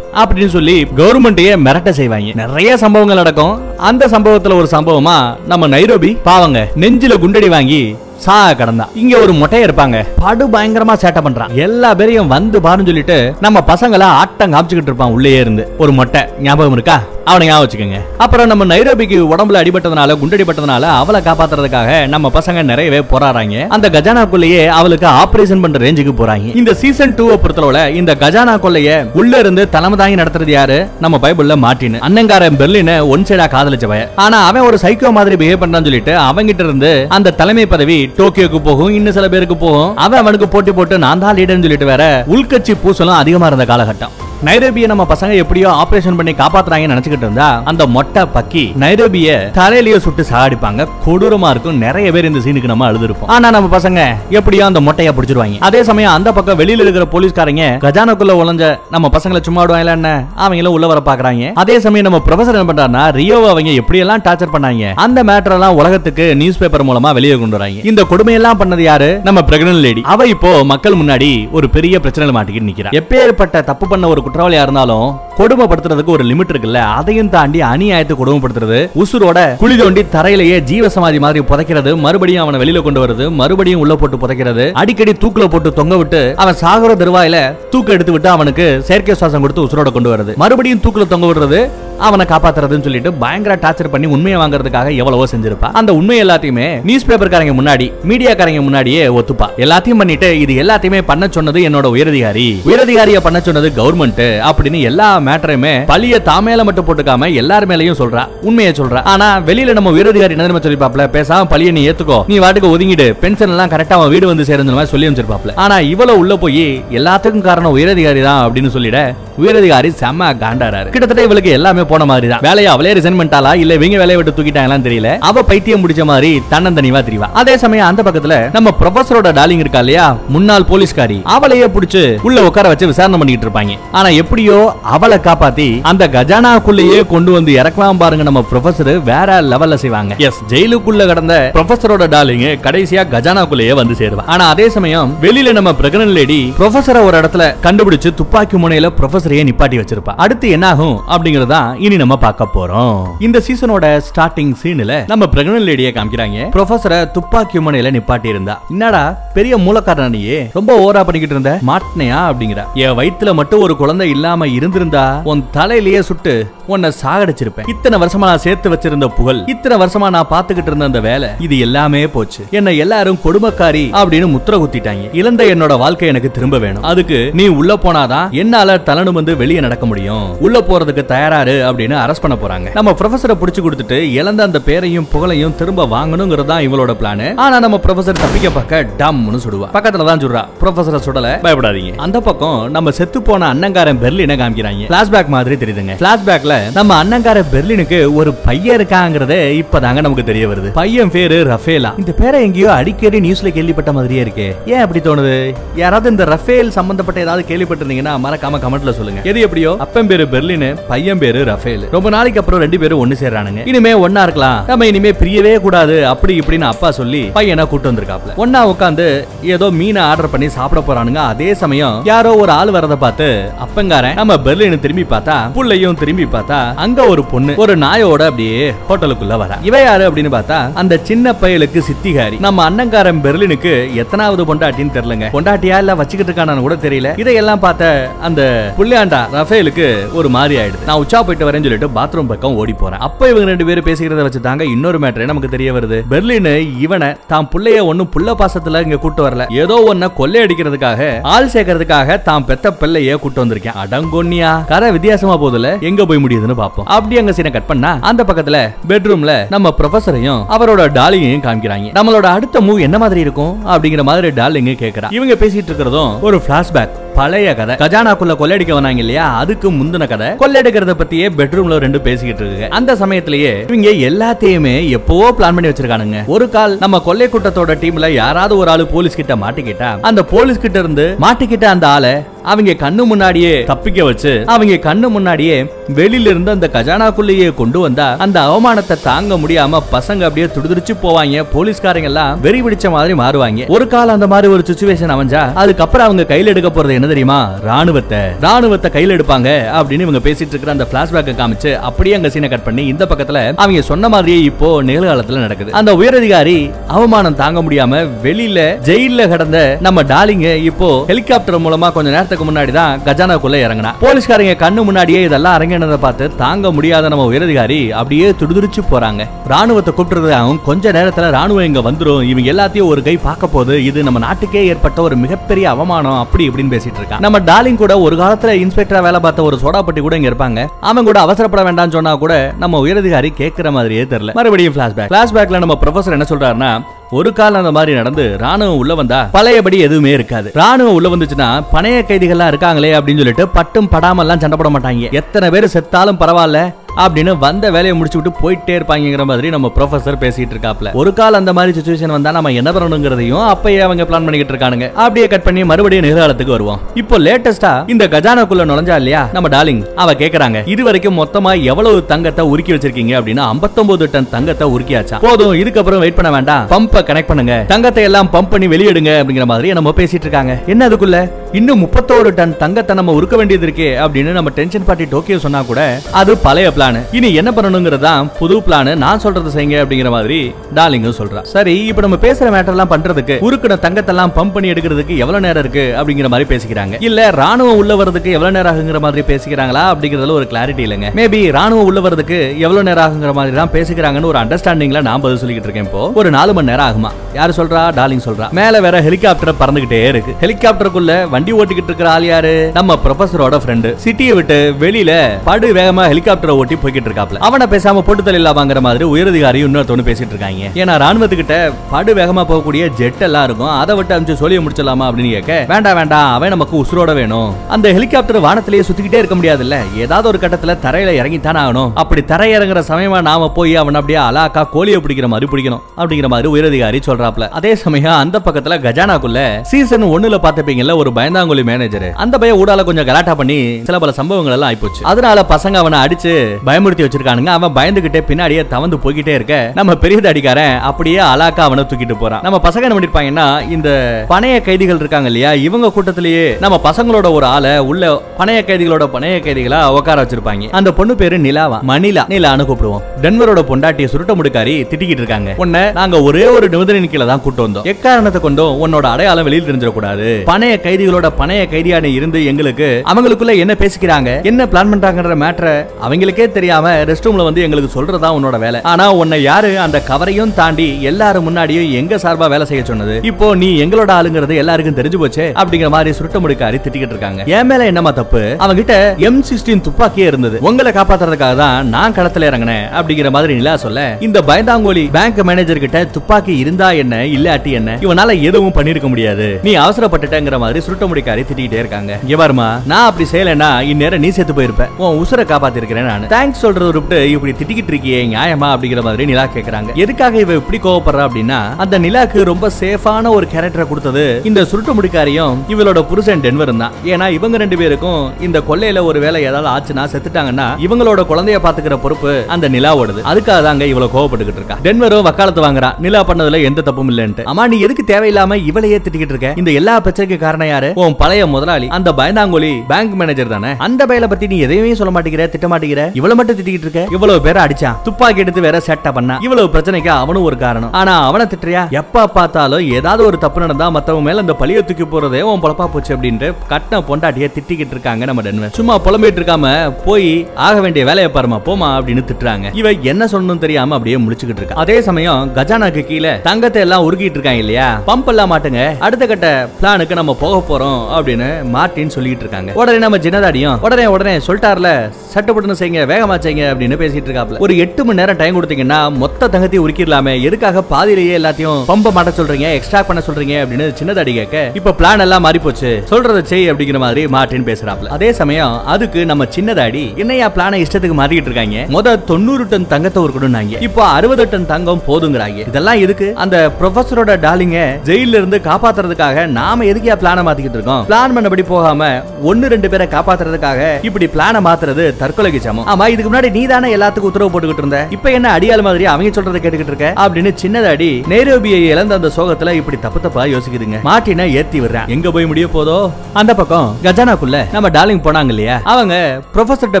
அப்படின்னு 0.20 0.52
சொல்லி 0.54 0.76
கவர்மெண்ட்டையே 0.98 1.52
மிரட்ட 1.66 1.90
செய்வாங்க. 1.98 2.30
நிறைய 2.34 2.76
சம்பவங்கள் 2.76 3.16
நடக்கும். 3.16 3.54
அந்த 3.78 4.08
சம்பவத்துல 4.08 4.58
ஒரு 4.60 4.68
சம்பவமா 4.70 5.16
நம்ம 5.46 5.68
நைரோபி 5.68 6.10
பாவங்க 6.22 6.60
நெஞ்சில 6.76 7.16
குண்டடி 7.22 7.48
வாங்கி 7.48 7.82
சா 8.24 8.36
கடந்தா. 8.60 8.84
இங்க 9.02 9.14
ஒரு 9.24 9.32
மொட்டையை 9.32 9.64
இருப்பாங்க 9.66 9.98
படு 10.24 10.44
பயங்கரமா 10.54 10.94
சேட்டை 11.02 11.20
பண்றான். 11.26 11.52
எல்லா 11.66 11.94
பேரையும் 11.94 12.32
வந்து 12.34 12.60
பாருன்னு 12.66 12.90
சொல்லிட்டு 12.90 13.16
நம்ம 13.44 13.62
பசங்களை 13.70 14.06
ஆட்டம் 14.20 14.52
காமிச்சுக்கிட்டு 14.54 14.90
இருப்பான் 14.92 15.14
உள்ளே 15.16 15.32
இருந்து. 15.42 15.64
ஒரு 15.78 15.92
மொட்டை. 15.92 16.22
ஞாபகம் 16.46 16.72
இருக்கா? 16.72 16.96
அவனை 17.30 17.46
ஞாபகம் 17.48 17.64
வச்சுக்கோங்க. 17.64 17.98
அப்புறம் 18.24 18.48
நம்ம 18.50 18.64
நைரோபிக்கு 18.70 19.18
உடம்புல 19.32 19.60
அடிபட்டதுனால 19.62 20.14
குண்டடிபட்டதுனால 20.20 20.82
அவளை 21.00 21.20
காப்பாத்துறதுக்காக 21.26 21.90
நம்ம 22.14 22.30
பசங்க 22.36 22.62
நிறையவே 22.70 23.00
போராறாங்க 23.12 23.66
அந்த 23.76 23.86
கஜானாக்குள்ளேயே 23.96 24.62
அவளுக்கு 24.78 25.06
ஆபரேஷன் 25.06 25.62
பண்ற 25.64 25.80
ரேஞ்சுக்கு 25.84 26.14
போறாங்க. 26.20 26.54
இந்த 26.60 26.74
சீசன் 26.74 27.14
டூ 27.14 27.26
பொறுத்தளவுல 27.44 27.82
இந்த 28.00 28.14
கஜானா 28.22 28.54
கொள்ளைய 28.64 28.90
உள்ள 29.20 29.38
இருந்து 29.38 29.64
தலைமை 29.74 29.98
தாங்கி 29.98 30.20
நடத்துறது 30.22 30.52
யாரு? 30.58 30.78
நம்ம 31.00 31.18
பைபிள்ல 31.24 31.56
மாட்டின்னு 31.66 32.02
அண்ணங்காரன் 32.08 32.58
பெர்லின 32.62 32.96
ஒன் 33.14 33.26
சைடா 33.30 33.46
காதலிச்சவ 33.56 34.00
ஆனா 34.24 34.40
அவன் 34.48 34.66
ஒரு 34.68 34.78
சைக்கோ 34.82 35.12
மாதிரி 35.18 35.36
பிஹேவ் 35.42 35.62
பண்றான்னு 35.64 35.88
சொல்லிட்டு 35.90 36.14
அவங்கிட்ட 36.28 36.64
இருந்து 36.68 36.92
அந்த 37.18 37.34
தலைமை 37.40 37.66
பதவி 37.74 37.98
டோக்கியோக்கு 38.18 38.60
போகும் 38.68 38.94
இன்னும் 38.98 39.16
சில 39.18 39.28
பேருக்கு 39.28 39.56
போகும். 39.56 39.92
அவன் 40.04 40.22
அவனுக்கு 40.22 40.48
போட்டி 40.48 40.72
போட்டு 40.72 41.04
நான் 41.04 41.22
தான் 41.24 41.36
லீடர்னு 41.36 41.66
சொல்லிட்டு 41.66 41.92
வேற 41.92 42.04
உள்கட்சி 42.34 42.74
பூசலும் 42.84 43.20
அதிகமா 43.22 43.46
இருந்த 43.46 43.66
காலகட்டம். 43.72 44.14
நைரோபிய 44.46 44.84
நம்ம 44.90 45.04
பசங்க 45.10 45.32
எப்படியோ 45.42 45.66
ஆபரேஷன் 45.80 46.16
பண்ணி 46.18 46.32
காப்பாத்துறாங்கன்னு 46.38 46.92
நினைச்சுக்கிட்டு 46.92 47.26
இருந்தா 47.26 47.48
அந்த 47.70 47.82
மொட்டை 47.94 48.22
பக்கி 48.36 48.62
நைரோபிய 48.82 49.34
தலையிலேயே 49.58 49.96
சுட்டு 50.04 50.22
சாடிப்பாங்க 50.30 50.86
கொடூரமா 51.06 51.48
இருக்கும். 51.54 51.80
நிறைய 51.82 52.06
பேர் 52.14 52.28
இந்த 52.28 52.40
சீனுக்கு 52.44 52.70
நம்ம 52.72 52.84
அழுதுருப்போம். 52.90 53.30
ஆனா 53.34 53.46
நம்ம 53.56 53.68
பசங்க 53.74 53.98
எப்படியோ 54.38 54.62
அந்த 54.68 54.80
மொட்டைய 54.86 55.10
பிடிச்சிருவாங்க. 55.16 55.58
அதே 55.68 55.80
சமயம் 55.88 56.14
அந்த 56.18 56.32
பக்கம் 56.36 56.58
வெளியில 56.60 56.84
இருக்கிற 56.84 57.06
போலீஸ்காரங்க 57.14 57.66
கஜானாக்குள்ள 57.84 58.36
உழைஞ்ச 58.42 58.70
நம்ம 58.94 59.10
பசங்களை 59.16 59.42
சும்மா 59.48 59.60
விடுவாங்களா 59.64 59.96
என்ன? 59.98 60.12
அவங்களும் 60.44 60.76
உள்ள 60.76 60.88
வர 60.92 61.02
பாக்குறாங்க. 61.10 61.50
அதே 61.64 61.76
சமயம் 61.86 62.08
நம்ம 62.08 62.20
ப்ரொஃபசர் 62.28 62.58
என்ன 62.58 62.64
பண்றாருன்னா 62.70 63.04
ரியோவை 63.18 63.50
அவங்க 63.52 63.74
எப்படி 63.82 64.02
எல்லாம் 64.06 64.24
டார்ச்சர் 64.28 64.54
பண்ணாங்க 64.56 64.94
அந்த 65.06 65.26
மேட்டர் 65.32 65.56
எல்லாம் 65.58 65.76
உலகத்துக்கு 65.82 66.26
நியூஸ் 66.44 66.60
பேப்பர் 66.62 66.86
மூலமா 66.92 67.12
வெளியே 67.20 67.36
கொண்டு 67.44 67.58
வராங்க. 67.58 67.84
இந்த 67.92 68.06
கொடுமையெல்லாம் 68.14 68.60
பண்ணது 68.62 68.84
யாரு? 68.90 69.10
நம்ம 69.28 69.44
பிரெக்னன்ட் 69.50 69.84
லேடி 69.88 70.04
அவ 70.14 70.30
இப்போ 70.34 70.54
மக்கள் 70.72 70.98
முன்னாடி 71.02 71.30
ஒரு 71.58 71.68
பெரிய 71.76 72.00
பிரச்சனையில 72.06 72.38
மாட்டிக்கிட்டு 72.38 72.72
நிக்கிறா. 72.72 72.96
எப்பேற்பட்ட 73.02 73.64
தப்பு 73.72 73.86
பண்ண 73.94 74.08
ஒரு 74.14 74.28
குற்றவாளியா 74.30 74.64
இருந்தாலும் 74.66 75.06
கொடுமைப்படுத்துறதுக்கு 75.38 76.12
ஒரு 76.14 76.24
லிமிட் 76.28 76.50
இருக்குல்ல 76.52 76.80
அதையும் 76.96 77.30
தாண்டி 77.34 77.58
அநியாயத்தை 77.68 78.14
கொடுமைப்படுத்துறது. 78.16 78.78
உசுரோட 79.02 79.38
குழி 79.62 79.76
தோண்டி 79.76 80.02
தரையிலேயே 80.14 80.56
ஜீவசமாதி 80.68 81.18
மாதிரி 81.24 81.40
புதைக்கிறது 81.50 81.90
மறுபடியும் 82.04 82.42
அவனை 82.44 82.58
வெளியில 82.62 82.80
கொண்டு 82.82 83.02
வருது 83.02 83.26
மறுபடியும் 83.40 83.82
உள்ள 83.84 83.94
போட்டு 83.96 84.16
புதைக்கிறது 84.22 84.64
அடிக்கடி 84.82 85.14
தூக்குல 85.22 85.46
போட்டு 85.54 85.70
தொங்க 85.72 85.96
விட்டு 85.96 86.20
அவன் 86.42 86.60
சாகுற 86.62 86.92
தருவாயில 87.02 87.38
தூக்க 87.72 87.96
எடுத்து 87.96 88.14
விட்டு 88.16 88.28
அவனுக்கு 88.28 88.66
செயற்கை 88.88 89.16
சுவாசம் 89.16 89.44
கொடுத்து 89.46 89.66
உசுரோட 89.66 89.92
கொண்டு 89.92 90.12
வருது 90.14 90.34
மறுபடியும் 90.44 90.82
தூக்குல 90.84 91.06
தொங்க 91.08 91.26
விடுறது 91.30 91.60
அவனை 92.06 92.24
காப்பாத்துறதுன்னு 92.32 92.86
சொல்லிட்டு 92.86 93.10
பயங்கர 93.22 93.54
டார்ச்சர் 93.64 93.90
பண்ணி 93.94 94.06
உண்மையை 94.14 94.38
வாங்குறதுக்காக 94.42 94.90
எவ்வளவோ 95.00 95.26
செஞ்சிருப்பா. 95.32 95.68
அந்த 95.80 95.90
உண்மை 95.98 96.16
எல்லாத்தையுமே 96.24 96.66
நியூஸ் 96.88 97.06
பேப்பர்காரங்க 97.08 97.54
முன்னாடி 97.60 97.86
மீடியாக்காரங்க 98.10 98.62
முன்னாடியே 98.68 99.02
ஒத்துப்பா. 99.18 99.48
எல்லாத்தையும் 99.64 100.00
பண்ணிட்டு 100.02 100.28
இது 100.44 100.54
எல்லாத்தையுமே 100.62 101.00
பண்ண 101.10 101.28
சொன்னது 101.36 101.60
என்னோட 101.68 101.86
உயரதிகாரி. 101.94 102.46
உயரதிகாரிய 102.68 103.20
பண்ண 103.26 103.40
சொன்னது 103.48 103.70
கவர்மெண்ட் 103.80 104.22
அப்படின்னு 104.50 104.80
எல்லா 104.90 105.08
மேட்டரையுமே 105.28 105.74
பழிய 105.92 106.20
தாமேல 106.30 106.64
மட்டும் 106.68 106.88
போட்டுக்காம 106.88 107.30
எல்லார் 107.42 107.68
மேலயும் 107.72 108.00
சொல்றா. 108.02 108.24
உண்மையை 108.48 108.72
சொல்றா. 108.80 109.02
ஆனா 109.14 109.28
வெளியில 109.50 109.76
நம்ம 109.78 109.94
உயரதிகாரி 109.96 110.36
என்ன 110.36 110.64
சொல்லிப்பாப்ல 110.66 111.06
பேசாம 111.16 111.48
பழிய 111.54 111.70
நீ 111.78 111.82
ஏத்துக்கோ. 111.90 112.20
நீ 112.32 112.38
வாட்டுக்கு 112.44 112.72
ஒதுங்கிடு. 112.74 113.08
பென்ஷன் 113.24 113.52
எல்லாம் 113.54 113.72
கரெக்டா 113.74 113.96
அவன் 113.98 114.12
வீடு 114.14 114.26
வந்து 114.32 114.48
சேர்ந்த 114.48 114.76
மாதிரி 114.76 114.92
சொல்லி 114.92 115.08
வச்சிருப்பாப்ல 115.10 115.54
ஆனா 115.64 115.76
இவ்வளவு 115.92 116.20
உள்ள 116.22 116.34
போய் 116.44 116.64
எல்லாத்துக்கும் 116.98 117.46
காரணம் 117.48 117.74
உயரதிகாரி 117.76 118.22
தான் 118.28 118.42
அப்படின்னு 118.46 118.70
சொல்லிட 118.76 118.98
உயரதிகாரி 119.42 119.88
செம்ம 120.00 120.30
காண்டாராரு 120.42 120.88
கிட்டத்தட்ட 120.94 121.26
இவளுக்கு 121.28 121.50
எல்லாமே 121.58 121.82
போன 121.92 122.04
மாதிரி 122.10 122.28
தான் 122.32 122.44
வேலையை 122.48 122.68
அவளே 122.74 122.92
ரிசைன் 122.98 123.18
பண்ணிட்டாலா 123.20 123.52
இல்ல 123.62 123.78
இவங்க 123.80 123.98
வேலையை 124.02 124.18
விட்டு 124.20 124.36
தூக்கிட்டாங்களான்னு 124.36 124.86
தெரியல. 124.88 125.10
அவ 125.28 125.42
பைத்தியம் 125.50 125.82
முடிச்ச 125.82 126.04
மாதிரி 126.12 126.32
தன்னந்தனிவா 126.52 127.00
தெரியவா 127.08 127.28
அதே 127.42 127.56
சமயம் 127.64 127.88
அந்த 127.90 128.02
பக்கத்துல 128.06 128.36
நம்ம 128.56 128.74
ப்ரொஃபஸரோட 128.80 129.28
டாலிங் 129.38 129.62
இருக்கா 129.64 129.80
இல்லையா? 129.84 130.06
முன்னாள் 130.34 130.66
போலீஸ்காரி. 130.70 131.18
அவளையே 131.34 131.66
புடிச்சு 131.74 132.02
உள்ள 132.28 132.38
உட்கார 132.48 132.68
வச்சு 132.72 132.86
விசாரணை 132.90 133.18
பண்ணிட்டு 133.18 133.46
இருப்பாங்க. 133.46 133.76
ஆனா 133.98 134.08
எப்படியோ 134.22 134.58
அவளை 134.96 135.18
காப்பாத்தி 135.26 135.68
அந்த 135.90 136.08
கஜானாக்குள்ளேயே 136.16 136.98
கொண்டு 137.06 137.32
வந்து 137.32 137.52
இறக்கலாம் 137.60 138.00
பாருங்க 138.02 138.24
நம்ம 138.28 138.44
ப்ரொஃபசர் 138.50 138.92
வேற 139.10 139.42
லெவல்ல 139.52 139.74
செய்வாங்க. 139.74 140.14
எஸ் 140.28 140.40
ஜெயிலுக்குள்ள 140.52 141.06
கடந்த 141.06 141.34
ப்ரொஃபஸரோட 141.54 142.06
டாலிங் 142.16 142.44
கடைசியா 142.66 143.04
கஜானாக்குள்ளேயே 143.14 143.74
வந்து 143.80 143.94
சேருவா. 144.00 144.24
ஆனா 144.26 144.46
அதே 144.48 144.68
சமயம் 144.76 145.16
வெளியில 145.22 145.52
நம்ம 145.52 145.72
பிரெக்னன்ட் 145.82 146.16
லேடி 146.18 146.40
ப்ரொஃபஸரை 146.58 147.02
ஒரு 147.08 147.16
இடத்துல 147.20 147.44
கண்டுபிடிச்சு 147.66 148.14
துப்பாக்கி 148.14 148.56
முனையில 148.56 148.90
ப்ரொஃபஸரையே 149.00 149.44
நிப்பாட்டி 149.50 149.78
வச்சிருப்பா. 149.80 150.14
அடுத்து 150.16 150.48
என்ன 150.56 150.68
ஆகும் 150.68 150.96
அப்படிங்கறதான் 151.08 151.68
இனி 151.86 151.96
நம்ம 151.96 152.16
பார்க்க 152.24 152.46
போறோம். 152.54 152.96
இந்த 153.26 153.38
சீசனோட 153.46 153.84
ஸ்டார்டிங் 154.08 154.52
சீன்ல 154.62 154.94
நம்ம 155.12 155.26
பிரெக்னன்ட் 155.34 155.68
லேடியை 155.68 155.90
காமிக்கிறாங்க. 155.96 156.38
ப்ரொஃபஸரை 156.56 157.10
துப்பாக்கி 157.10 157.58
முனையில 157.58 157.92
நிப்பாட்டி 157.96 158.28
இருந்தா 158.34 158.60
என்னடா 158.70 159.04
பெரிய 159.34 159.56
மூலக்காரன் 159.66 160.16
ரொம்ப 160.52 160.72
ஓரா 160.86 161.00
பண்ணிக்கிட்டு 161.06 161.34
இருந்த? 161.36 161.52
மாட்டினையா 161.68 162.20
அப்படிங்கிற. 162.30 162.60
என் 162.74 162.96
வயித்துல 162.98 163.34
மட்டும் 163.34 163.60
ஒரு 163.60 163.76
குழந்தை 163.76 164.10
இல்லாம 164.10 164.46
இருந்திருந்தா 164.46 165.20
உன் 165.24 165.44
தலையிலேயே 165.56 166.00
சுட்டு 166.00 166.34
உன்னை 166.66 166.90
சாகடிச்சிருப்பேன். 167.02 167.68
இத்தனை 167.68 167.98
வருஷமா 168.02 168.28
நான் 168.30 168.38
சேர்த்து 168.38 168.70
வச்சிருந்த 168.70 169.06
புகழ் 169.16 169.40
இத்தனை 169.46 169.76
வருஷமா 169.82 170.10
நான் 170.10 170.30
பாத்துக்கிட்டு 170.30 170.70
இருந்த 170.70 170.84
அந்த 170.84 171.00
வேலை 171.00 171.28
இது 171.38 171.58
எல்லாமே 171.58 172.08
போச்சு. 172.08 172.44
என்ன 172.50 172.72
எல்லாரும் 172.72 173.18
கொடுமக்காரி 173.24 173.84
அப்படின்னு 174.00 174.28
முத்திர 174.34 174.54
குத்திட்டாங்க. 174.62 175.06
இழந்த 175.12 175.44
என்னோட 175.44 175.78
வாழ்க்கை 175.78 176.08
எனக்கு 176.08 176.30
திரும்ப 176.30 176.58
வேணும். 176.58 176.82
அதுக்கு 176.82 177.30
நீ 177.34 177.46
உள்ள 177.46 177.74
போனாதான் 177.74 178.30
என்னால 178.30 178.76
தலனு 178.88 179.12
வந்து 179.12 179.36
வெளியே 179.36 179.60
நடக்க 179.60 179.86
முடியும். 179.86 180.26
உள்ள 180.40 180.58
போறதுக்கு 180.60 181.04
தயாராரு 181.14 181.56
அப்படின்னு 181.70 181.96
அரெஸ்ட் 182.04 182.24
பண்ண 182.26 182.36
போறாங்க. 182.42 182.68
நம்ம 182.78 182.94
ப்ரொஃபசரை 183.00 183.36
புடிச்சு 183.42 183.64
கொடுத்துட்டு 183.66 183.98
இழந்த 184.20 184.40
அந்த 184.48 184.60
பேரையும் 184.68 185.08
புகழையும் 185.14 185.56
திரும்ப 185.60 185.86
வாங்கணுங்கிறது 185.96 186.50
தான் 186.52 186.64
இவளோட 186.68 186.94
பிளான் 187.00 187.26
ஆனா 187.44 187.56
நம்ம 187.64 187.80
ப்ரொஃபசர் 187.86 188.20
தப்பிக்க 188.22 188.50
பார்க்க 188.58 188.82
டம்னு 189.02 189.40
சுடுவா 189.44 189.68
பக்கத்துல 189.76 190.08
தான் 190.10 190.22
சுடுறா 190.24 190.44
ப்ரொஃபசரை 190.62 191.00
சுடல 191.06 191.28
பயப்படாதீங்க. 191.46 191.92
அந்த 192.06 192.18
பக்கம் 192.28 192.58
நம்ம 192.76 192.90
செத்து 192.98 193.18
போன 193.28 193.48
அண்ணங்காரன் 193.54 194.00
பெர்லினை 194.04 194.36
காமிக்கிறாங்க. 194.42 194.86
பிளாஷ்பேக் 194.92 195.32
மாதிரி 195.34 195.56
தெரியுதுங்க. 195.62 195.94
பிளாஷ்பேக்ல 196.02 196.56
நம்ம 196.78 196.90
அண்ணங்காரன் 197.02 197.50
பெர்லினுக்கு 197.54 197.98
ஒரு 198.20 198.32
பையன் 198.46 198.76
இருக்காங்கிறதே 198.78 199.40
இப்பதாங்க 199.62 200.00
நமக்கு 200.06 200.24
தெரிய 200.30 200.46
வருது. 200.52 200.70
பையன் 200.80 201.12
பேரு 201.16 201.38
ரஃபேலா. 201.52 201.92
இந்த 202.02 202.12
பேரை 202.20 202.40
எங்கேயோ 202.48 202.70
அடிக்கடி 202.78 203.20
நியூஸ்ல 203.26 203.50
கேள்விப்பட்ட 203.58 203.92
மாதிரியே 203.98 204.22
இருக்கே. 204.24 204.48
ஏன் 204.72 204.82
அப்படி 204.84 205.02
தோணுது? 205.08 205.36
யாராவது 205.82 206.10
இந்த 206.14 206.24
ரஃபேல் 206.34 206.70
சம்பந்தப்பட்ட 206.78 207.26
ஏதாவது 207.26 207.44
கேள்விப்பட்டிருந்தீங்கன்னா 207.50 208.14
மறக்காம 208.26 208.60
கமெண்ட்ல 208.64 208.94
சொல்லுங்க. 208.98 209.22
எது 209.32 209.40
எப்படியோ? 209.46 209.72
அப்பன் 209.86 210.10
பேரு 210.12 210.26
பெர்லின் 210.34 210.68
பையன் 210.92 211.18
பேரு 211.18 211.42
ரஃபேல். 211.44 211.59
ரொம்ப 211.96 212.08
நாளைக்கு 212.16 212.40
அப்புறம் 212.40 212.62
ரெண்டு 212.64 212.78
பேரும் 212.82 213.00
ஒண்ணு 213.02 213.20
சேர்றானுங்க. 213.22 213.62
இனிமே 213.70 213.92
ஒன்னா 214.04 214.22
இருக்கலாம். 214.26 214.58
நம்ம 214.70 214.86
இனிமே 214.90 215.10
பிரியவே 215.20 215.54
கூடாது 215.64 215.96
அப்படி 216.12 216.34
இப்படின்னு 216.40 216.66
அப்பா 216.72 216.90
சொல்லி 216.98 217.22
பையனை 217.38 217.66
கூட்டு 217.72 217.90
வந்திருக்காப்ல 217.90 218.34
ஒன்னா 218.44 218.60
உட்காந்து 218.72 219.06
ஏதோ 219.54 219.66
மீனை 219.80 220.02
ஆர்டர் 220.10 220.32
பண்ணி 220.34 220.48
சாப்பிட 220.56 220.80
போறானுங்க. 220.88 221.20
அதே 221.32 221.50
சமயம் 221.62 221.96
யாரோ 222.10 222.32
ஒரு 222.42 222.52
ஆள் 222.58 222.74
வரத 222.76 222.96
பார்த்து 223.04 223.28
அப்பங்காரன் 223.64 224.18
நம்ம 224.20 224.36
பெர்லின் 224.46 224.82
திரும்பி 224.84 225.06
பார்த்தா 225.14 225.36
புள்ளையும் 225.56 225.98
திரும்பி 226.02 226.26
பார்த்தா 226.36 226.60
அங்க 226.84 227.06
ஒரு 227.14 227.24
பொண்ணு 227.32 227.54
ஒரு 227.64 227.76
நாயோட 227.84 228.22
அப்படியே 228.30 228.62
ஹோட்டலுக்குள்ள 228.88 229.36
வர. 229.42 229.58
இவ 229.68 229.82
யாரு 229.82 230.04
அப்படின்னு 230.08 230.32
பார்த்தா 230.36 230.58
அந்த 230.82 230.98
சின்ன 231.10 231.34
பயலுக்கு 231.42 231.82
சித்திகாரி. 231.88 232.38
நம்ம 232.46 232.64
அண்ணங்காரன் 232.70 233.22
பெர்லினுக்கு 233.26 233.72
எத்தனாவது 234.02 234.44
பொண்டாட்டின்னு 234.50 234.94
தெரியலங்க. 234.96 235.28
பொண்டாட்டியா 235.36 235.78
இல்ல 235.82 235.94
வச்சுக்கிட்டு 236.00 236.32
இருக்கானு 236.32 236.66
கூட 236.66 236.76
தெரியல. 236.86 237.10
இதையெல்லாம் 237.22 237.62
பார்த்த 237.64 237.92
அந்த 238.28 238.42
புள்ளையாண்டா 238.78 239.20
ரஃபேலுக்கு 239.36 239.86
ஒரு 240.18 240.28
மாதிரி 240.36 240.54
ஆயிடுது. 240.62 240.86
நான் 240.88 241.00
உச்சா 241.02 241.18
போயிட்டு 241.22 241.39
வரேன்னு 241.46 241.66
சொல்லிட்டு 241.68 241.90
பாத்ரூம் 241.98 242.30
பக்கம் 242.32 242.56
ஓடி 242.62 242.74
போறேன். 242.82 243.02
அப்ப 243.08 243.28
இவங்க 243.32 243.46
ரெண்டு 243.52 243.66
பேரும் 243.68 243.86
பேசிக்கிறத 243.88 244.24
வச்சு 244.26 244.40
தாங்க 244.48 244.64
இன்னொரு 244.74 245.00
மேட்டரே 245.04 245.28
நமக்கு 245.30 245.52
தெரிய 245.54 245.70
வருது. 245.76 245.98
பெர்லின் 246.12 246.48
இவனை 246.86 247.10
தான் 247.32 247.48
புள்ளைய 247.52 247.84
ஒண்ணும் 247.90 248.10
புள்ள 248.14 248.34
பாசத்துல 248.42 248.82
இங்க 248.86 248.98
கூட்டு 249.04 249.22
வரல. 249.26 249.46
ஏதோ 249.62 249.76
ஒன்ன 249.90 250.12
கொள்ளை 250.20 250.42
அடிக்கிறதுக்காக 250.46 251.10
ஆள் 251.34 251.50
சேர்க்கறதுக்காக 251.54 252.18
தான் 252.28 252.46
பெத்த 252.50 252.72
பிள்ளைய 252.80 253.18
கூட்டு 253.24 253.42
வந்திருக்கேன். 253.44 253.78
அடங்கொன்னியா 253.84 254.52
கதை 254.72 254.90
வித்தியாசமா 254.96 255.36
போதுல 255.44 255.72
எங்க 255.90 256.04
போய் 256.10 256.22
முடியுதுன்னு 256.24 256.58
பாப்போம் 256.62 256.88
அப்படி 256.96 257.20
அங்க 257.22 257.34
சீனை 257.38 257.52
கட் 257.56 257.70
பண்ணா 257.72 257.92
அந்த 258.10 258.22
பக்கத்துல 258.30 258.60
பெட்ரூம்ல 258.92 259.34
நம்ம 259.56 259.74
ப்ரொஃபசரையும் 259.80 260.42
அவரோட 260.56 260.84
டாலிங்கையும் 260.98 261.44
காமிக்கிறாங்க. 261.46 261.90
நம்மளோட 261.98 262.26
அடுத்த 262.36 262.60
மூவ் 262.66 262.86
என்ன 262.86 262.98
மாதிரி 263.04 263.20
இருக்கும்? 263.26 263.54
அப்படிங்கிற 263.72 264.02
மாதிரி 264.10 264.28
டாலிங்க 264.40 264.72
கேக்குறா. 264.82 265.08
இவங்க 265.18 265.34
பேசிட்டு 265.42 265.70
இருக்கிறதும் 265.70 266.12
ஒரு 266.26 266.36
பிளாஷ்பேக் 266.46 266.96
பழைய 267.20 267.48
கதை. 267.60 267.74
கஜானாக்குள்ள 267.82 268.34
கொள்ளடிக்க 268.40 268.72
வந்தாங்க 268.76 269.02
இல்லையா? 269.04 269.26
அதுக்கு 269.42 269.68
முந்தின 269.78 270.08
கதை. 270.12 270.28
கொள்ளடிக்கிறத 270.42 270.94
பத்தியே 271.00 271.26
பெட்ரூம்ல 271.38 271.78
ரெண்டு 271.84 272.00
பேசிக்கிட்டு 272.06 272.44
இருக்கு 272.46 272.68
அந்த 272.78 272.96
சமயத்திலேயே 273.02 273.52
இவங்க 273.68 273.90
எல்லாத்தையுமே 274.08 274.74
எப்பவோ 274.98 275.26
பிளான் 275.38 275.56
பண்ணி 275.56 275.70
வச்சிருக்கானுங்க. 275.70 276.20
ஒரு 276.34 276.48
கால் 276.56 276.74
நம்ம 276.84 277.00
கொள்ளை 277.08 277.28
கூட்டத்தோட 277.32 277.74
டீம்ல 277.82 278.08
யாராவது 278.20 278.56
ஒரு 278.62 278.70
ஆளு 278.74 278.86
போலீஸ் 278.94 279.18
கிட்ட 279.20 279.36
மாட்டிக்கிட்டா 279.44 279.90
அந்த 280.10 280.22
போலீஸ் 280.34 280.62
கிட்ட 280.64 280.78
இருந்து 280.84 281.06
மாட்டிக்கிட்ட 281.26 281.66
அந்த 281.74 281.86
ஆளை 281.96 282.12
அவங்க 282.44 282.72
கண்ணு 282.82 283.04
முன்னாடியே 283.04 283.64
தப்பிக்க 283.64 284.04
வச்சு 284.04 284.32
அவங்க 284.46 284.74
கண்ணு 284.88 285.08
முன்னாடியே 285.08 285.56
வெளியில 285.98 286.30
இருந்து 286.32 286.50
அந்த 286.50 286.66
கஜானாக்குள்ளேயே 286.74 287.54
கொண்டு 287.54 287.78
வந்தா 287.80 288.06
அந்த 288.24 288.40
அவமானத்தை 288.40 288.96
தாங்க 289.02 289.36
முடியாம 289.38 289.80
பசங்க 289.92 290.22
அப்படியே 290.28 290.46
துடிதுடிச்சு 290.54 290.94
போவாங்க. 291.02 291.44
போலீஸ்காரங்க 291.54 292.08
எல்லாம் 292.10 292.40
வெறி 292.40 292.62
பிடிச்ச 292.62 292.90
மாதிரி 292.90 293.14
மாறுவாங்க. 293.20 293.66
ஒரு 293.68 293.86
காலம் 293.88 294.14
அந்த 294.14 294.26
மாதிரி 294.26 294.52
ஒரு 294.52 294.64
சுச்சுவேஷன் 294.70 295.14
அமைஞ்சா 295.14 295.42
அதுக்கப்புறம் 295.62 296.06
அவங்க 296.06 296.22
கையில 296.22 296.52
எடுக்க 296.54 296.70
போறது 296.70 296.96
என்ன 296.98 297.06
தெரியுமா? 297.06 297.38
ராணுவத்தை. 297.68 298.20
ராணுவத்தை 298.40 298.90
கையில 298.96 299.16
எடுப்பாங்க 299.16 299.48
அப்படின்னு 299.78 300.06
இவங்க 300.06 300.22
பேசிட்டு 300.28 300.54
இருக்கிற 300.54 300.72
அந்த 300.72 300.86
பிளாஷ்பேக்கை 300.92 301.34
காமிச்சு 301.40 301.72
அப்படியே 301.80 302.16
அங்க 302.16 302.28
சீனை 302.28 302.48
கட் 302.48 302.66
பண்ணி 302.68 302.86
இந்த 302.86 303.06
பக்கத்துல 303.10 303.42
அவங்க 303.56 303.82
சொன்ன 303.82 304.08
மாதிரியே 304.08 304.40
இப்போ 304.50 304.82
நிகழ்காலத்துல 304.82 305.42
நடக்குது. 305.46 305.72
அந்த 305.72 305.94
உயரதிகாரி 305.96 306.58
அவமானம் 306.86 307.38
தாங்க 307.42 307.62
முடியாம 307.62 308.02
வெளியில 308.26 308.58
ஜெயில 308.88 309.28
கடந்த 309.28 309.58
நம்ம 309.80 310.02
டாலிங்க 310.02 310.54
இப்போ 310.70 310.90
ஹெலிகாப்டர் 311.12 311.64
மூலமா 311.66 311.92
கொஞ்ச 311.92 312.10
நேரம் 312.10 312.29
நேரத்துக்கு 312.30 312.50
முன்னாடி 312.50 312.72
தான் 312.80 313.00
கஜானாக்குள்ள 313.06 313.56
இறங்கினா. 313.66 313.90
போலீஸ்காரங்க 314.02 314.52
கண்ணு 314.62 314.80
முன்னாடியே 314.88 315.20
இதெல்லாம் 315.28 315.56
இறங்கினதை 315.58 315.96
பார்த்து 316.04 316.24
தாங்க 316.42 316.70
முடியாத 316.76 317.08
நம்ம 317.12 317.24
உயரதிகாரி 317.30 317.78
அப்படியே 318.00 318.26
துடுதுடிச்சு 318.40 318.82
போறாங்க. 318.92 319.22
ராணுவத்தை 319.52 319.92
கூப்பிட்டுறதாகவும் 319.96 320.60
கொஞ்ச 320.68 320.92
நேரத்துல 320.96 321.30
ராணுவம் 321.36 321.66
இங்க 321.70 321.80
வந்துரும். 321.88 322.22
இவங்க 322.32 322.48
எல்லாத்தையும் 322.52 322.90
ஒரு 322.92 323.02
கை 323.08 323.16
பார்க்க 323.26 323.54
போது 323.54 323.72
இது 323.88 324.04
நம்ம 324.08 324.22
நாட்டுக்கே 324.26 324.62
ஏற்பட்ட 324.72 325.00
ஒரு 325.06 325.16
மிகப்பெரிய 325.24 325.66
அவமானம். 325.74 326.20
அப்படி 326.24 326.46
இப்படின்னு 326.50 326.74
பேசிட்டு 326.74 327.00
இருக்கான். 327.02 327.24
நம்ம 327.26 327.40
டாலிங் 327.50 327.80
கூட 327.82 327.96
ஒரு 328.06 328.16
காலத்துல 328.22 328.54
இன்ஸ்பெக்டரா 328.62 329.02
வேலை 329.08 329.22
பார்த்த 329.26 329.48
ஒரு 329.48 329.58
சோடாப்பட்டி 329.64 330.02
கூட 330.06 330.16
இங்க 330.20 330.30
இருப்பாங்க. 330.32 330.68
அவன் 330.92 331.10
கூட 331.10 331.20
அவசரப்பட 331.26 331.64
வேண்டாம்னு 331.70 331.96
சொன்னா 331.98 332.14
கூட 332.24 332.34
நம்ம 332.62 332.84
உயரதிகாரி 332.86 333.32
கேட்கிற 333.42 333.70
மாதிரியே 333.78 334.06
தெரியல. 334.14 334.34
மறுபடியும் 334.40 334.78
பிளாஷ்பேக் 334.78 335.12
பிளாஷ்பேக்ல 335.14 335.64
நம்ம 335.66 335.78
ப்ரொஃபசர் 335.84 336.18
என்ன 336.18 336.28
சொல்றாருன்னா 336.32 336.72
ஒரு 337.18 337.32
காலம் 337.32 337.60
அந்த 337.60 337.72
மாதிரி 337.72 337.92
நடந்து 337.94 338.36
ராணுவம் 338.40 338.76
உள்ள 338.80 338.94
வந்தா 338.94 339.18
பழையபடி 339.32 339.78
எதுவுமே 339.78 340.10
இருக்காது. 340.10 340.48
ராணுவம் 340.54 340.96
உள்ள 340.96 341.08
வந்துச்சுன்னா 341.08 341.48
பணைய 341.72 341.96
கைதிகள்லாம் 342.08 342.50
இருக்காங்களே 342.52 342.90
அப்படின்னு 342.98 343.22
சொல்லிட்டு 343.22 343.48
பட்டும் 343.48 343.88
படாமல்லாம் 343.94 344.42
சண்டை 344.42 344.58
போட 344.58 344.70
மாட்டாங்க. 344.70 345.10
எத்தனை 345.12 345.50
பேர் 345.50 345.66
செத்தாலும் 345.74 346.20
பரவாயில்ல 346.22 346.60
அப்படின்னு 347.02 347.32
வந்த 347.44 347.70
வேலையை 347.76 347.94
முடிச்சு 347.98 348.18
விட்டு 348.18 348.32
போயிட்டே 348.42 348.74
இருப்பாங்கிற 348.78 349.24
மாதிரி 349.30 349.50
நம்ம 349.54 349.70
ப்ரொஃபசர் 349.76 350.18
பேசிட்டு 350.22 350.54
இருக்காப்ல. 350.54 350.92
ஒரு 351.00 351.12
கால் 351.18 351.38
அந்த 351.40 351.52
மாதிரி 351.58 351.74
சுச்சுவேஷன் 351.78 352.14
வந்தா 352.16 352.30
நம்ம 352.36 352.52
என்ன 352.60 352.70
பண்ணணுங்கிறதையும் 352.76 353.46
அப்பயே 353.52 353.80
அவங்க 353.86 354.04
பிளான் 354.08 354.26
பண்ணிக்கிட்டு 354.26 354.54
இருக்கானுங்க. 354.54 354.88
அப்படியே 355.04 355.26
கட் 355.32 355.46
பண்ணி 355.46 355.64
மறுபடியும் 355.70 356.04
நிகழ்காலத்துக்கு 356.06 356.56
வருவோம். 356.56 356.80
இப்போ 357.02 357.18
லேட்டஸ்டா 357.26 357.72
இந்த 357.94 358.06
கஜானாக்குள்ள 358.14 358.64
நுழைஞ்சா 358.70 358.96
இல்லையா? 359.02 359.22
நம்ம 359.36 359.48
டார்லிங் 359.56 359.82
அவ 360.02 360.12
கேக்குறாங்க. 360.22 360.60
இது 360.74 360.84
வரைக்கும் 360.88 361.18
மொத்தமா 361.20 361.52
எவ்வளவு 361.72 362.04
தங்கத்தை 362.12 362.44
உருக்கி 362.52 362.74
வச்சிருக்கீங்க 362.74 363.14
அப்படின்னா 363.20 363.46
59 363.52 364.10
டன் 364.14 364.30
தங்கத்தை 364.36 364.68
உருக்கியாச்சா? 364.74 365.18
போதும் 365.26 365.54
இதுக்கப்புறம் 365.62 366.02
வெயிட் 366.04 366.18
பண்ண 366.18 366.30
வேண்டாம். 366.36 366.66
பம்பை 366.74 367.02
கனெக்ட் 367.10 367.30
பண்ணுங்க. 367.32 367.56
தங்கத்தை 367.74 368.04
எல்லாம் 368.10 368.30
பம்ப் 368.34 368.52
பண்ணி 368.54 368.68
வெளியிடுங்க 368.74 369.12
அப்படிங்கிற 369.20 369.46
மாதிரி 369.52 369.72
நம்ம 369.78 369.94
பேசிட்டு 370.00 370.26
இருக்காங்க. 370.28 370.54
என்ன 370.74 370.88
அதுக்குள்ள? 370.88 371.18
இன்னும் 371.58 371.82
முப்பத்தோரு 371.84 372.30
டன் 372.34 372.56
தங்கத்தை 372.64 372.94
நம்ம 372.98 373.12
உருக்க 373.18 373.36
வேண்டியது 373.36 373.66
இருக்கே 373.68 373.88
அப்படின்னு 374.02 374.32
நம்ம 374.38 374.50
டென்ஷன் 374.58 374.84
பார்ட்டி 374.88 375.06
டோக்கியோ 375.14 375.38
சொன்னா 375.44 375.62
கூட 375.70 375.80
அது 376.20 376.32
பழைய 376.46 376.68
பிளான் 376.80 376.98
இனி 377.18 377.28
என்ன 377.40 377.50
பண்ணணுங்கிறது 377.56 378.04
தான் 378.08 378.28
புது 378.38 378.56
பிளான் 378.66 378.90
நான் 379.02 379.22
சொல்றது 379.24 379.48
செய்யுங்க 379.54 379.76
அப்படிங்கிற 379.82 380.10
மாதிரி 380.14 380.38
டார்லிங்கும் 380.76 381.16
சொல்றா. 381.18 381.40
சரி 381.54 381.74
இப்போ 381.90 382.02
நம்ம 382.04 382.16
பேசுற 382.24 382.46
மேட்டர் 382.54 382.74
எல்லாம் 382.76 382.90
பண்றதுக்கு 382.92 383.34
உருக்குன 383.46 383.76
தங்கத்தெல்லாம் 383.82 384.32
பம்ப் 384.36 384.54
பண்ணி 384.54 384.68
எடுக்கிறதுக்கு 384.72 385.14
எவ்வளவு 385.22 385.44
நேரம் 385.46 385.62
இருக்கு 385.64 385.84
அப்படிங்கிற 385.98 386.28
மாதிரி 386.34 386.46
பேசிக்கிறாங்க. 386.52 386.94
இல்ல 387.08 387.20
ராணுவம் 387.40 387.78
உள்ள 387.80 387.94
வரதுக்கு 388.02 388.30
எவ்வளவு 388.36 388.54
நேரம் 388.56 388.72
ஆகுங்கிற 388.72 389.00
மாதிரி 389.06 389.24
பேசிக்கிறாங்களா 389.32 389.82
அப்படிங்கறதுல 389.92 390.36
ஒரு 390.38 390.46
கிளாரிட்டி 390.52 390.82
இல்லைங்க. 390.86 391.10
மேபி 391.18 391.40
ராணுவம் 391.58 391.88
உள்ள 391.90 392.00
வரதுக்கு 392.06 392.38
எவ்வளவு 392.64 392.86
நேரம் 392.88 393.04
ஆகுங்கிற 393.06 393.34
மாதிரி 393.40 393.56
தான் 393.60 393.72
பேசிக்கிறாங்கன்னு 393.76 394.30
ஒரு 394.32 394.40
அண்டர்ஸ்டாண்டிங்ல 394.42 395.02
நான் 395.08 395.24
பதில் 395.26 395.40
சொல்லிக்கிட்டு 395.42 395.70
இருக்கேன் 395.70 395.88
இப்போ. 395.90 396.04
ஒரு 396.22 396.30
நாலு 396.36 396.54
மணி 396.58 396.70
நேரம் 396.72 396.86
ஆகுமா? 396.88 397.12
யாரு 397.38 397.52
சொல்றா? 397.58 397.82
டார்லிங் 398.00 398.24
சொல்றா. 398.28 398.48
மேல 398.60 398.80
வேற 398.86 398.96
ஹெலிகாப்டர் 399.08 399.60
பறந்துகிட்டே 399.62 400.00
இருக்கு. 400.12 400.34
ஹெலிகாப்டருக்குள்ள 400.44 401.12
வண்டி 401.34 401.52
ஓட்டிக்கிட்டு 401.60 401.92
இருக்கிற 401.92 402.10
ஆள் 402.14 402.28
யாரு? 402.32 402.54
நம்ம 402.78 402.98
ப்ரொஃபஸரோட 403.04 403.60
ஃப்ரெண்டு 403.64 403.90
சிட்டியை 404.06 404.34
விட்டு 404.40 404.58
வெளியில 404.84 405.12
படு 405.50 405.68
வேகமா 405.80 406.06
ஹெலிகாப்டரை 406.14 406.56
ஓட்டி 406.60 406.69
போய்கிட்டு 406.74 407.08
இருக்காப்ல. 407.08 407.36
அவனை 407.38 407.66
பேசாம 407.66 408.00
போட்டு 408.00 408.18
வாங்குற 408.30 408.80
மாதிரி 408.80 409.04
உயரதிகாரி 409.04 409.56
இன்னொருத்தவனு 409.66 410.08
பேசிட்டு 410.10 410.32
இருக்காங்க. 410.32 410.66
ஏன்னா 410.74 411.04
ராணுவத்துக்கிட்ட 411.04 411.72
படு 411.90 412.14
வேகமா 412.14 412.44
போகக்கூடிய 412.44 412.88
ஜெட் 412.88 413.22
எல்லாம் 413.22 413.44
இருக்கும். 413.44 413.68
அதை 413.68 413.96
விட்டு 413.96 414.20
அமிச்சு 414.20 414.32
சொல்லி 414.32 414.58
முடிச்சிடலாமா 414.58 415.04
அப்படின்னு 415.04 415.30
கேட்க 415.30 415.64
வேண்டாம் 415.68 415.94
வேண்டாம். 415.94 416.32
அவன் 416.32 416.48
நமக்கு 416.48 416.82
உசுரோட 416.82 417.14
வேணும். 417.14 417.54
அந்த 417.68 417.92
ஹெலிகாப்டர் 417.92 418.42
வானத்திலேயே 418.42 418.82
சுத்திக்கிட்டே 418.92 419.14
இருக்க 419.14 419.34
முடியாதுல்ல? 419.34 419.78
ஏதாவது 419.96 420.28
ஒரு 420.28 420.38
கட்டத்துல 420.38 420.76
தரையில 420.76 421.22
இறங்கித்தான் 421.22 421.58
ஆகணும். 421.64 421.90
அப்படி 421.94 422.22
தரை 422.22 422.52
இறங்குற 422.52 422.82
சமயமா 422.88 423.22
நாம 423.22 423.52
போய் 423.52 423.76
அவன் 423.76 423.94
அப்படியே 423.94 424.18
அலாக்கா 424.18 424.68
கோழியை 424.68 425.00
பிடிக்கிற 425.00 425.26
மாதிரி 425.26 425.50
பிடிக்கணும் 425.50 425.80
அப்படிங்கிற 425.96 426.26
மாதிரி 426.26 426.48
உயரதிகாரி 426.52 427.00
சொல்றாப்ல. 427.06 427.48
அதே 427.48 427.74
சமயம் 427.74 428.12
அந்த 428.12 428.40
பக்கத்துல 428.44 428.78
கஜானாக்குள்ள 428.78 429.60
சீசன் 429.60 430.04
ஒண்ணுல 430.04 430.38
பாத்துப்பீங்கல்ல 430.42 430.96
ஒரு 430.96 431.10
பயந்தாங்குழி 431.10 431.64
மேனேஜர் 431.64 432.12
அந்த 432.12 432.38
பையன் 432.38 432.58
ஊடால 432.58 432.84
கொஞ்சம் 432.84 433.04
கலாட்டா 433.04 433.34
பண்ணி 433.34 433.80
சில 433.84 433.98
பல 433.98 434.12
சம்பவங்கள் 434.12 434.52
எல்லாம் 434.52 434.72
ஆயிப்போச்சு. 434.72 435.02
அதனால 435.02 435.44
பசங்க 435.48 435.74
அவனை 435.74 435.98
அடிச்சு 435.98 436.59
பயமுறுத்தி 436.66 437.04
வச்சிருக்கானுங்க. 437.04 437.46
அவன் 437.46 437.74
பயந்துகிட்டே 437.74 438.20
பின்னாடியே 438.28 438.62
தவந்து 438.68 438.96
போய்கிட்டே 439.04 439.34
இருக்க. 439.38 439.72
நம்ம 439.74 439.94
பெரியது 439.94 440.28
அடிக்காரன் 440.28 440.80
அப்படியே 440.80 441.18
அலாக்கா 441.18 441.60
அவனை 441.60 441.84
தூக்கிட்டு 441.84 442.16
போறான். 442.18 442.40
நம்ம 442.42 442.60
பசங்க 442.64 442.82
என்ன 442.82 442.96
பண்ணிருப்பாங்கன்னா 442.96 443.70
இந்த 443.70 443.90
பணைய 444.28 444.62
கைதிகள் 444.62 444.96
இருக்காங்க 444.96 445.26
இல்லையா 445.26 445.52
இவங்க 445.52 445.92
கூட்டத்திலேயே 445.96 446.58
நம்ம 446.60 446.80
பசங்களோட 446.84 447.32
ஒரு 447.32 447.46
ஆளை 447.46 447.78
உள்ள 447.78 448.22
பணைய 448.38 448.60
கைதிகளோட 448.66 449.08
பணைய 449.14 449.36
கைதிகளா 449.46 449.86
உட்கார 449.86 450.22
வச்சிருப்பாங்க. 450.22 450.68
அந்த 450.70 450.92
பொண்ணு 450.92 451.14
பேரு 451.14 451.38
நிலாவா. 451.38 451.78
மணிலா. 451.88 452.24
நிலான்னு 452.28 452.66
கூப்பிடுவோம். 452.70 453.02
டென்வரோட 453.22 453.62
பொண்டாட்டிய 453.70 454.08
சுருட்ட 454.12 454.34
முடுக்காரி 454.34 454.74
திட்டிக்கிட்டு 454.86 455.22
இருக்காங்க. 455.22 455.54
உன்னை 455.56 455.92
நாங்க 455.92 456.22
ஒரே 456.22 456.46
ஒரு 456.46 456.68
நிபந்தனை 456.68 457.08
கீழ 457.12 457.26
தான் 457.26 457.40
கூட்டு 457.40 457.68
வந்தோம். 457.68 457.84
எக்காரணத்தை 457.84 458.40
கொண்டும் 458.40 458.86
உன்னோட 458.86 459.02
அடையாளம் 459.02 459.44
வெளியில் 459.44 459.68
தெரிஞ்சிடக்கூடாது. 459.68 460.28
பணைய 460.50 460.76
கைதிகளோட 460.86 461.28
பணைய 461.38 461.68
கைதியான 461.68 462.08
இருந்து 462.08 462.44
எங்களுக்கு 462.44 463.02
அவங்களுக்குள்ள 463.06 463.56
என்ன 463.56 463.74
பேசிக்கிறாங்க? 463.78 464.44
என்ன 464.44 464.64
பிளான் 464.64 464.92
பண்றாங்கன்ற 464.92 465.36
மேட்டரை 465.44 465.86
அவங்களுக்கே 466.06 466.48
தெரியாம 466.50 466.94
ரெஸ்ட் 467.10 467.26
ரூம்ல 467.26 467.44
வந்து 467.48 467.62
எங்களுக்கு 467.62 467.90
சொல்றதா 467.96 468.28
உன்னோட 468.36 468.58
வேலை. 468.58 468.80
ஆனா 468.92 469.12
உன்னை 469.12 469.42
யாரு 469.42 469.72
அந்த 469.86 470.02
கவரையும் 470.08 470.54
தாண்டி 470.54 471.02
எல்லாரும் 471.02 471.46
முன்னாடியும் 471.46 471.90
எங்க 472.00 472.16
சார்பா 472.16 472.48
வேலை 472.48 472.66
செய்ய 472.66 472.84
சொன்னது? 472.84 473.14
இப்போ 473.22 473.54
நீ 473.54 473.68
எங்களோட 473.84 474.10
ஆளுங்கிறது 474.18 474.54
எல்லாருக்கும் 474.56 474.98
தெரிஞ்சு 475.00 475.18
போச்சே? 475.22 475.46
அப்படிங்கிற 475.62 475.88
மாதிரி 475.88 476.16
சுருட்ட 476.18 476.38
முடிக்காரி 476.44 476.78
திட்டிக்கிட்டு 476.84 477.14
இருக்காங்க. 477.14 477.42
என் 477.56 477.66
மேல 477.66 477.84
என்னமா 477.84 478.10
தப்பு? 478.10 478.42
அவங்கிட்ட 478.58 479.16
எம் 479.28 479.44
சிக்ஸ்டீன் 479.50 479.84
துப்பாக்கியே 479.88 480.26
இருந்தது. 480.32 480.58
உங்களை 480.60 480.92
காப்பாத்துறதுக்காக 480.92 481.56
தான் 481.56 481.88
நான் 481.88 482.12
களத்துல 482.12 482.48
இறங்கினேன். 482.50 482.86
அப்படிங்கிற 483.00 483.30
மாதிரி 483.30 483.54
நிலா 483.54 483.76
சொல்ல 483.76 484.16
இந்த 484.20 484.38
பயந்தாங்கோலி 484.46 485.10
பேங்க் 485.10 485.42
மேனேஜர் 485.50 485.84
கிட்ட 485.84 486.04
துப்பாக்கி 486.04 486.56
இருந்தா 486.56 486.90
என்ன 486.90 487.22
இல்லாட்டி 487.36 487.70
என்ன? 487.80 487.98
இவனால 488.00 488.40
எதுவும் 488.42 488.76
பண்ணிருக்க 488.76 489.08
முடியாது. 489.08 489.60
நீ 489.62 489.76
அவசரப்பட்டுட்டங்கிற 489.76 490.58
மாதிரி 490.58 490.80
சுருட்ட 490.86 491.06
முடிக்காரி 491.10 491.44
திட்டிக்கிட்டே 491.50 491.80
இருக்காங்க. 491.82 492.18
இவருமா 492.28 492.68
நான் 492.86 493.06
அப்படி 493.10 493.28
செய்யலன்னா 493.32 493.70
இந்நேரம் 493.92 494.20
நீ 494.20 494.28
செத்து 494.28 494.52
போயிருப்ப. 494.52 494.86
உன் 494.96 495.18
உசுரை 495.22 495.44
காப்பாத்திருக்கிறேன் 495.52 496.08
நான். 496.12 496.26
தேங்க்ஸ் 496.40 496.62
சொல்றத 496.64 496.90
விட்டு 496.96 497.16
இப்படி 497.30 497.52
திட்டிக்கிட்டு 497.60 497.90
இருக்கியே 497.92 498.18
நியாயமா 498.32 498.68
அப்படிங்கிற 498.74 499.00
மாதிரி 499.06 499.24
நிலா 499.30 499.42
கேக்குறாங்க. 499.54 499.90
எதுக்காக 500.02 500.38
இவ 500.44 500.52
இப்படி 500.60 500.78
கோவப்படுறா 500.84 501.24
அப்படின்னா 501.28 501.58
அந்த 501.82 501.96
நிலாக்கு 502.04 502.44
ரொம்ப 502.50 502.66
சேஃபான 502.78 503.32
ஒரு 503.36 503.46
கேரக்டரை 503.54 503.84
கொடுத்தது 503.88 504.22
இந்த 504.50 504.60
சுருட்டு 504.70 504.92
முடிக்காரியும் 504.98 505.56
இவளோட 505.72 506.02
புருஷன் 506.10 506.42
டென்வர் 506.44 506.72
தான். 506.82 506.94
ஏன்னா 507.12 507.26
இவங்க 507.38 507.56
ரெண்டு 507.62 507.78
பேருக்கும் 507.80 508.22
இந்த 508.46 508.60
கொள்ளையில 508.68 509.02
ஒரு 509.08 509.20
வேலை 509.24 509.42
ஏதாவது 509.48 509.68
ஆச்சுன்னா 509.72 510.04
செத்துட்டாங்கன்னா 510.12 510.68
இவங்களோட 510.86 511.24
குழந்தைய 511.32 511.58
பாத்துக்கிற 511.66 511.98
பொறுப்பு 512.04 512.32
அந்த 512.56 512.68
நிலாவோடது. 512.76 513.20
அதுக்காக 513.32 513.58
தாங்க 513.68 513.86
இவ்வளவு 513.92 514.14
கோவப்பட்டுக்கிட்டு 514.16 514.62
இருக்கா. 514.62 514.78
டென்வரும் 514.86 515.26
வக்காலத்து 515.28 515.66
வாங்குறான் 515.66 516.00
நிலா 516.06 516.22
பண்ணதுல 516.30 516.62
எந்த 516.70 516.86
தப்பும் 516.88 517.12
இல்லன்ட்டு. 517.14 517.46
அம்மா 517.52 517.66
நீ 517.74 517.78
எதுக்கு 517.88 518.06
தேவையில்லாம 518.12 518.60
இவளையே 518.70 519.00
திட்டிக்கிட்டு 519.02 519.36
இருக்க? 519.36 519.52
இந்த 519.64 519.70
எல்லா 519.82 519.96
பிரச்சனைக்கு 520.06 520.40
காரணம் 520.46 520.72
யாரு? 520.72 520.90
உன் 521.04 521.18
பழைய 521.22 521.50
முதலாளி. 521.56 521.88
அந்த 522.00 522.16
பயந்தாங்கோலி 522.22 522.72
பேங்க் 522.94 523.20
மேனேஜர் 523.22 523.54
தானே? 523.56 523.74
அந்த 523.88 524.08
பயல 524.12 524.32
பத்தி 524.34 524.52
நீ 524.54 524.58
எதையுமே 524.68 524.96
சொல்ல 525.02 525.14
மாட்டேங்கிற 525.18 525.50
திட்ட 525.56 525.68
மாட்டேங்கிற? 525.74 526.02
இவ்வளவு 526.18 526.28
மட்டும் 526.38 526.58
திட்டிக்கிட்டு 526.58 526.86
இருக்க? 526.88 527.06
இவ்வளவு 527.16 527.40
பேரை 527.46 527.60
அடிச்சான். 527.64 527.96
துப்பாக்கி 528.02 528.40
எடுத்து 528.44 528.66
வேற 528.68 528.78
சேட்டை 528.86 529.12
பண்ணா 529.18 529.36
இவ்வளவு 529.46 529.72
பிரச்சனைக்கு 529.74 530.10
அவனும் 530.22 530.46
ஒரு 530.48 530.56
காரணம். 530.64 530.92
ஆனா 531.00 531.14
அவனை 531.28 531.46
திட்டுறியா? 531.52 531.82
எப்ப 532.00 532.26
பார்த்தாலும் 532.36 532.84
ஏதாவது 532.98 533.22
ஒரு 533.28 533.38
தப்பு 533.44 533.60
நடந்தா 533.60 533.88
மத்தவங்க 533.96 534.26
மேல 534.28 534.44
அந்த 534.44 534.56
பழிய 534.60 534.84
தூக்கி 534.88 535.06
போறதே 535.12 535.40
உன் 535.50 535.62
பொழப்பா 535.64 535.86
போச்சு 535.92 536.12
அப்படின்ட்டு 536.16 536.48
கட்டின 536.72 537.00
பொண்டாட்டிய 537.10 537.48
திட்டிக்கிட்டு 537.56 537.94
இருக்காங்க 537.96 538.24
நம்ம 538.30 538.42
டென்வர். 538.48 538.74
சும்மா 538.80 538.96
புலம்பிட்டு 539.06 539.40
இருக்காம 539.40 539.66
போய் 540.06 540.30
ஆக 540.68 540.80
வேண்டிய 540.80 541.04
வேலையை 541.10 541.30
பாருமா 541.34 541.58
போமா 541.68 541.88
அப்படின்னு 541.98 542.24
திட்டுறாங்க. 542.30 542.74
இவ 542.80 542.90
என்ன 543.12 543.28
சொல்லணும் 543.32 543.62
தெரியாம 543.64 543.94
அப்படியே 543.94 544.16
முடிச்சுக்கிட்டு 544.24 544.62
இருக்கா. 544.62 544.78
அதே 544.84 544.96
சமயம் 545.08 545.50
கஜானாக்கு 545.56 546.04
கீழே 546.10 546.32
தங்கத்தை 546.48 546.82
எல்லாம் 546.86 547.04
உருகிட்டு 547.08 547.38
இருக்காங்க 547.38 547.62
இல்லையா? 547.64 547.88
பம்ப் 548.06 548.30
எல்லாம் 548.32 548.52
மாட்டுங்க. 548.52 548.82
அடுத்த 548.98 549.26
கட்ட 549.26 549.48
பிளானுக்கு 549.80 550.18
நம்ம 550.20 550.34
போக 550.44 550.56
போறோம் 550.70 551.00
அப்படின்னு 551.16 551.48
மார்டின் 551.76 552.14
சொல்லிட்டு 552.16 552.44
இருக்காங்க. 552.46 552.72
உடனே 552.80 552.98
நம்ம 553.04 553.18
ஜினதாடியும் 553.26 553.78
உடனே 553.86 554.06
உடனே 554.14 554.34
சொல்லிட்டார்ல 554.46 554.90
சட்டப்பட்டுன்னு 555.34 555.78
செய்யுங்க 555.80 556.04
வேகமா 556.20 556.36
அப்படின்னு 556.70 556.96
பேசிட்டு 557.02 557.28
இருக்காப்ல. 557.28 557.58
ஒரு 557.64 557.72
எட்டு 557.84 558.00
மணி 558.06 558.18
நேரம் 558.20 558.38
டைம் 558.40 558.56
கொடுத்தீங்கன்னா 558.56 558.98
மொத்த 559.22 559.48
தங்கத்தையும் 559.54 559.84
உருக்கிடலாமே. 559.86 560.34
எதுக்காக 560.48 560.82
பாதியிலேயே 560.92 561.34
எல்லாத்தையும் 561.40 561.80
பம்ப 561.90 562.12
மாட்ட 562.16 562.30
சொல்றீங்க 562.38 562.66
எக்ஸ்ட்ரா 562.78 563.00
பண்ண 563.08 563.20
சொல்றீங்க 563.26 563.54
அப்படின்னு 563.62 563.86
சின்னதாடி 564.00 564.32
கேட்க 564.38 564.64
இப்ப 564.78 564.94
பிளான் 565.00 565.24
எல்லாம் 565.26 565.44
மாறி 565.46 565.58
போச்சு 565.66 565.90
சொல்றதை 566.10 566.42
செய் 566.52 566.68
அப்படிங்கிற 566.72 566.98
மாதிரி 567.04 567.22
மார்ட்டின் 567.36 567.66
பேசுறாப்ல. 567.68 568.10
அதே 568.16 568.30
சமயம் 568.40 568.74
அதுக்கு 568.94 569.20
நம்ம 569.30 569.46
சின்னதாடி 569.56 570.04
என்னையா 570.22 570.48
பிளானை 570.56 570.78
இஷ்டத்துக்கு 570.84 571.18
மாறிக்கிட்டு 571.20 571.50
இருக்காங்க? 571.50 571.84
முத 571.96 572.16
தொண்ணூறு 572.30 572.66
டன் 572.72 572.88
தங்கத்தை 572.92 573.22
உருக்கணும்னாங்க. 573.24 573.76
இப்போ 573.88 574.02
அறுபது 574.16 574.46
டன் 574.54 574.68
தங்கம் 574.72 575.02
போதுங்கிறாங்க. 575.08 575.60
இதெல்லாம் 575.72 576.02
எதுக்கு? 576.04 576.28
அந்த 576.44 576.56
ப்ரொஃபஸரோட 576.80 577.34
டாலிங்க 577.46 577.78
ஜெயில 578.10 578.40
இருந்து 578.40 578.60
காப்பாத்துறதுக்காக 578.68 579.46
நாம 579.58 579.84
எதுக்கியா 579.92 580.16
பிளான 580.24 580.44
மாத்திக்கிட்டு 580.48 580.78
இருக்கோம்? 580.80 581.04
பிளான் 581.10 581.36
பண்ணபடி 581.38 581.64
போகாம 581.72 582.10
ஒன்னு 582.50 582.72
ரெண்டு 582.74 582.90
பேரை 582.92 583.08
காப்பாத்துறதுக்காக 583.16 583.80
இப்படி 584.08 584.28
பிளான 584.36 584.62
மாத்துறது 584.68 585.06
தற்கொலைக்கு 585.22 585.60
சமம். 585.66 585.88
ஆமா 586.00 586.08
இதுக்கு 586.08 586.30
முன்னாடி 586.30 586.50
நீ 586.50 586.60
தானே 586.66 586.96
எல்லாத்துக்கும் 586.96 587.30
உத்தரவு 587.30 587.50
போட்டுக்கிட்டு 587.50 587.82
இருந்த? 587.82 588.06
இப்ப 588.10 588.30
என்ன 588.30 588.58
அடியாள் 588.58 588.82
மாதிரி 588.82 589.06
அவங்க 589.06 589.40
சொல்றதை 589.40 589.58
கேட்டுக்கிட்டு 589.64 589.92
இருக்க? 589.92 590.12
அப்படின்னு 590.16 590.50
சின்னதாடி 590.62 591.08
நேரோபியை 591.32 591.80
இழந்த 591.92 592.14
அந்த 592.14 592.28
சோகத்துல 592.36 592.72
இப்படி 592.72 592.96
தப்பு 592.98 593.18
தப்பா 593.20 593.42
யோசிக்குதுங்க. 593.44 593.98
மாட்டின 594.04 594.46
ஏத்தி 594.50 594.80
விடுறேன். 594.80 595.06
எங்க 595.06 595.30
போய் 595.30 595.46
முடிய 595.46 595.66
போதோ? 595.66 595.96
அந்த 596.32 596.54
பக்கம் 596.54 596.96
கஜானாக்குள்ள 597.02 597.58
நம்ம 597.72 597.88
டார்லிங் 597.88 598.22
போனாங்க 598.26 598.54
இல்லையா? 598.54 598.80
அவங்க 598.84 599.42
ப்ரொஃபசர்கிட்ட 599.56 600.00